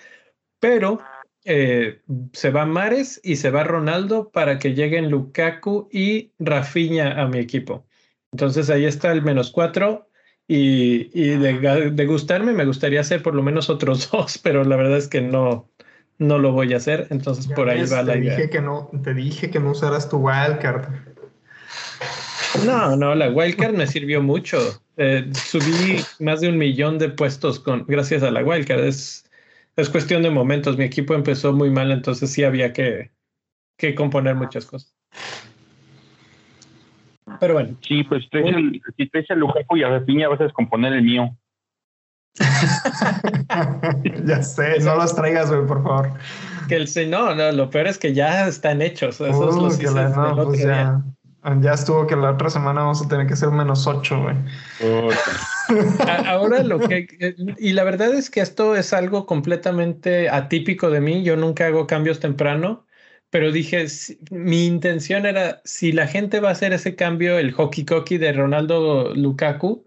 pero 0.59 1.01
eh, 1.47 2.03
se 2.35 2.51
va 2.51 2.67
Mares 2.67 3.23
y 3.25 3.37
se 3.37 3.51
va 3.51 3.65
Ronaldo 3.65 4.29
para 4.31 4.59
que 4.59 4.75
lleguen 4.75 5.09
Lukaku 5.09 5.89
y 5.91 6.31
Rafinha 6.39 7.19
a 7.23 7.27
mi 7.27 7.39
equipo. 7.39 7.87
Entonces 8.33 8.69
ahí 8.69 8.85
está 8.85 9.11
el 9.11 9.23
menos 9.23 9.51
cuatro 9.51 10.11
y, 10.47 11.11
y 11.19 11.39
de, 11.39 11.91
de, 11.91 12.07
gustarme 12.07 12.53
me 12.53 12.67
gustaría 12.67 13.01
hacer 13.01 13.23
por 13.23 13.35
lo 13.35 13.43
menos 13.43 13.71
otros 13.71 14.11
dos, 14.13 14.37
pero 14.37 14.63
la 14.63 14.77
verdad 14.77 14.99
es 14.99 15.09
que 15.09 15.23
no, 15.23 15.71
no 16.19 16.39
lo 16.39 16.53
voy 16.53 16.75
a 16.75 16.77
hacer, 16.77 17.07
entonces 17.09 17.49
por 17.49 17.71
ahí 17.71 17.83
va 17.91 18.03
la 18.03 18.19
idea. 18.19 18.37
Dije 18.37 18.51
que 18.51 18.61
no, 18.61 18.91
te 19.03 19.15
dije 19.15 19.51
que 19.51 19.59
no 19.59 19.71
usaras 19.71 20.11
tu 20.11 20.19
wildcard. 20.19 21.10
No, 22.65 22.97
no, 22.97 23.15
la 23.15 23.31
wildcard 23.31 23.75
me 23.75 23.87
sirvió 23.87 24.23
mucho. 24.23 24.59
Eh, 24.97 25.31
subí 25.33 26.03
más 26.19 26.41
de 26.41 26.49
un 26.49 26.59
millón 26.59 26.99
de 26.99 27.09
puestos 27.09 27.61
con, 27.61 27.85
gracias 27.87 28.23
a 28.23 28.31
la 28.31 28.43
wildcard. 28.43 28.81
Es, 28.81 29.31
es 29.77 29.89
cuestión 29.89 30.23
de 30.23 30.31
momentos. 30.31 30.77
Mi 30.77 30.85
equipo 30.85 31.15
empezó 31.15 31.53
muy 31.53 31.71
mal, 31.71 31.91
entonces 31.91 32.31
sí 32.31 32.45
había 32.45 32.73
que, 32.73 33.11
que 33.79 33.95
componer 33.95 34.35
muchas 34.35 34.67
cosas. 34.67 34.95
Pero 37.39 37.55
bueno. 37.55 37.77
Sí, 37.87 38.03
pues 38.05 38.25
si 38.25 39.09
traes 39.09 39.31
el 39.31 39.39
Lujaco 39.39 39.77
y 39.77 39.85
a 39.85 39.89
Rafinha 39.89 40.29
vas 40.29 40.41
a 40.41 40.45
descomponer 40.45 40.93
el 40.93 41.03
mío. 41.03 41.37
ya 44.25 44.43
sé, 44.43 44.79
no 44.81 44.95
los 44.97 45.15
traigas, 45.15 45.51
güey, 45.51 45.67
por 45.67 45.83
favor. 45.83 46.13
Que 46.69 46.77
el 46.77 47.11
no, 47.11 47.35
no, 47.35 47.51
lo 47.53 47.71
peor 47.71 47.89
es 47.89 47.99
que 47.99 48.15
ya 48.15 48.47
están 48.47 48.83
hechos. 48.83 49.21
Esos 49.21 49.57
los 49.57 49.83
hice 49.83 49.93
no, 49.93 50.45
pues 50.45 50.63
ya. 50.63 51.03
Ya 51.63 51.73
estuvo 51.73 52.07
que 52.07 52.17
la 52.17 52.33
otra 52.33 52.51
semana 52.51 52.83
vamos 52.83 53.03
a 53.03 53.09
tener 53.09 53.27
que 53.27 53.35
ser 53.35 53.51
menos 53.51 53.87
8, 53.87 54.23
güey. 54.23 54.37
Ahora 56.27 56.63
lo 56.63 56.79
que... 56.81 57.35
Y 57.59 57.73
la 57.73 57.85
verdad 57.85 58.13
es 58.13 58.29
que 58.29 58.41
esto 58.41 58.77
es 58.77 58.93
algo 58.93 59.25
completamente 59.25 60.29
atípico 60.29 60.91
de 60.91 61.01
mí. 61.01 61.23
Yo 61.23 61.37
nunca 61.37 61.67
hago 61.67 61.87
cambios 61.87 62.21
temprano, 62.21 62.87
pero 63.31 63.53
dije, 63.53 63.87
mi 64.31 64.67
intención 64.67 65.25
era, 65.25 65.63
si 65.65 65.93
la 65.93 66.07
gente 66.07 66.41
va 66.41 66.51
a 66.51 66.53
hacer 66.53 66.75
ese 66.75 66.95
cambio, 66.95 67.39
el 67.39 67.53
hockey 67.53 67.87
cocky 67.87 68.19
de 68.19 68.33
Ronaldo 68.33 69.15
Lukaku, 69.15 69.87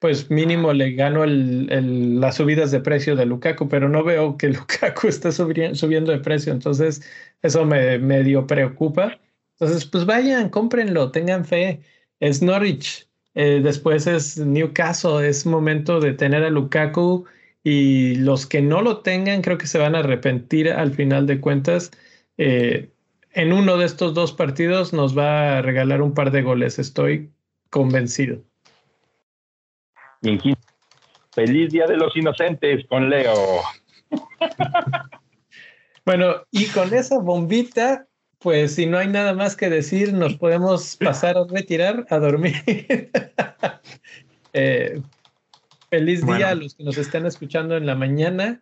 pues 0.00 0.30
mínimo 0.30 0.72
le 0.72 0.92
gano 0.92 1.24
el, 1.24 2.20
las 2.20 2.36
subidas 2.36 2.70
de 2.72 2.80
precio 2.80 3.16
de 3.16 3.26
Lukaku, 3.26 3.68
pero 3.68 3.88
no 3.88 4.04
veo 4.04 4.36
que 4.36 4.48
Lukaku 4.50 5.08
esté 5.08 5.32
subiendo 5.32 6.12
de 6.12 6.18
precio. 6.18 6.52
Entonces, 6.52 7.02
eso 7.42 7.64
me 7.64 7.98
medio 7.98 8.46
preocupa. 8.46 9.18
Entonces, 9.60 9.84
pues 9.84 10.06
vayan, 10.06 10.48
cómprenlo, 10.48 11.10
tengan 11.10 11.44
fe. 11.44 11.82
Es 12.18 12.40
Norwich, 12.40 13.06
eh, 13.34 13.60
después 13.62 14.06
es 14.06 14.38
Newcastle, 14.38 15.26
es 15.26 15.44
momento 15.44 16.00
de 16.00 16.14
tener 16.14 16.42
a 16.44 16.50
Lukaku 16.50 17.26
y 17.62 18.14
los 18.16 18.46
que 18.46 18.62
no 18.62 18.80
lo 18.80 19.00
tengan 19.00 19.42
creo 19.42 19.58
que 19.58 19.66
se 19.66 19.78
van 19.78 19.94
a 19.94 19.98
arrepentir 19.98 20.70
al 20.70 20.92
final 20.92 21.26
de 21.26 21.40
cuentas. 21.40 21.90
Eh, 22.38 22.90
en 23.32 23.52
uno 23.52 23.76
de 23.76 23.84
estos 23.84 24.14
dos 24.14 24.32
partidos 24.32 24.94
nos 24.94 25.16
va 25.16 25.58
a 25.58 25.62
regalar 25.62 26.00
un 26.00 26.14
par 26.14 26.30
de 26.30 26.42
goles, 26.42 26.78
estoy 26.78 27.30
convencido. 27.68 28.42
Feliz 31.32 31.70
Día 31.70 31.86
de 31.86 31.96
los 31.98 32.16
Inocentes 32.16 32.86
con 32.88 33.10
Leo. 33.10 33.60
bueno, 36.06 36.42
y 36.50 36.66
con 36.66 36.92
esa 36.92 37.18
bombita 37.18 38.06
pues 38.40 38.74
si 38.74 38.86
no 38.86 38.98
hay 38.98 39.08
nada 39.08 39.34
más 39.34 39.54
que 39.54 39.68
decir, 39.68 40.14
nos 40.14 40.34
podemos 40.36 40.96
pasar 40.96 41.36
a 41.36 41.44
retirar, 41.44 42.06
a 42.10 42.18
dormir. 42.18 43.10
Eh, 44.52 45.00
feliz 45.90 46.26
día 46.26 46.48
a 46.48 46.54
los 46.56 46.74
que 46.74 46.82
nos 46.82 46.98
están 46.98 47.24
escuchando 47.24 47.76
en 47.76 47.86
la 47.86 47.94
mañana 47.94 48.60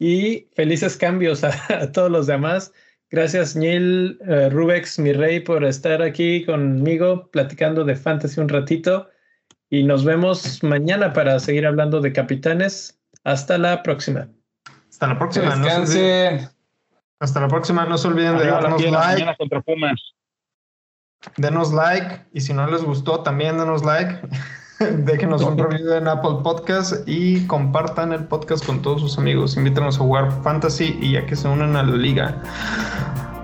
y 0.00 0.48
felices 0.56 0.96
cambios 0.96 1.44
a, 1.44 1.52
todos 1.92 2.10
los 2.10 2.26
demás. 2.26 2.72
Gracias, 3.08 3.54
Neil, 3.54 4.18
uh, 4.22 4.50
Rubex, 4.50 4.98
mi 4.98 5.12
rey, 5.12 5.38
por 5.38 5.64
estar 5.64 6.02
aquí 6.02 6.44
conmigo 6.44 7.30
platicando 7.30 7.84
de 7.84 7.94
fantasy 7.94 8.40
un 8.40 8.48
ratito. 8.48 9.08
Y 9.70 9.84
nos 9.84 10.04
vemos 10.04 10.60
mañana 10.64 11.12
para 11.12 11.38
seguir 11.38 11.64
hablando 11.64 12.00
de 12.00 12.12
capitanes. 12.12 12.98
Hasta 13.22 13.58
la 13.58 13.82
próxima. 13.84 14.28
Hasta 14.90 15.06
la 15.06 15.18
próxima. 15.18 15.54
Descansen. 15.54 16.57
Hasta 17.20 17.40
la 17.40 17.48
próxima. 17.48 17.84
No 17.86 17.98
se 17.98 18.08
olviden 18.08 18.38
de 18.38 18.46
darnos 18.46 18.82
like. 18.82 19.36
Contra 19.36 19.60
Pumas. 19.60 20.14
Denos 21.36 21.72
like. 21.72 22.26
Y 22.32 22.40
si 22.40 22.52
no 22.52 22.66
les 22.68 22.82
gustó, 22.82 23.20
también 23.20 23.58
denos 23.58 23.84
like. 23.84 24.20
Déjenos 24.78 25.42
un 25.42 25.58
review 25.58 25.92
en 25.94 26.06
Apple 26.06 26.36
Podcast 26.44 27.08
y 27.08 27.44
compartan 27.48 28.12
el 28.12 28.24
podcast 28.24 28.64
con 28.64 28.80
todos 28.80 29.00
sus 29.00 29.18
amigos. 29.18 29.56
Invítanos 29.56 29.96
a 29.96 29.98
jugar 30.00 30.30
Fantasy 30.42 30.96
y 31.00 31.12
ya 31.12 31.26
que 31.26 31.34
se 31.34 31.48
unen 31.48 31.74
a 31.74 31.82
la 31.82 31.96
liga. 31.96 32.40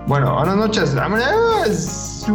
Bueno, 0.07 0.33
buenas 0.35 0.55
noches. 0.55 0.95
¡Vámonos! 0.95 2.25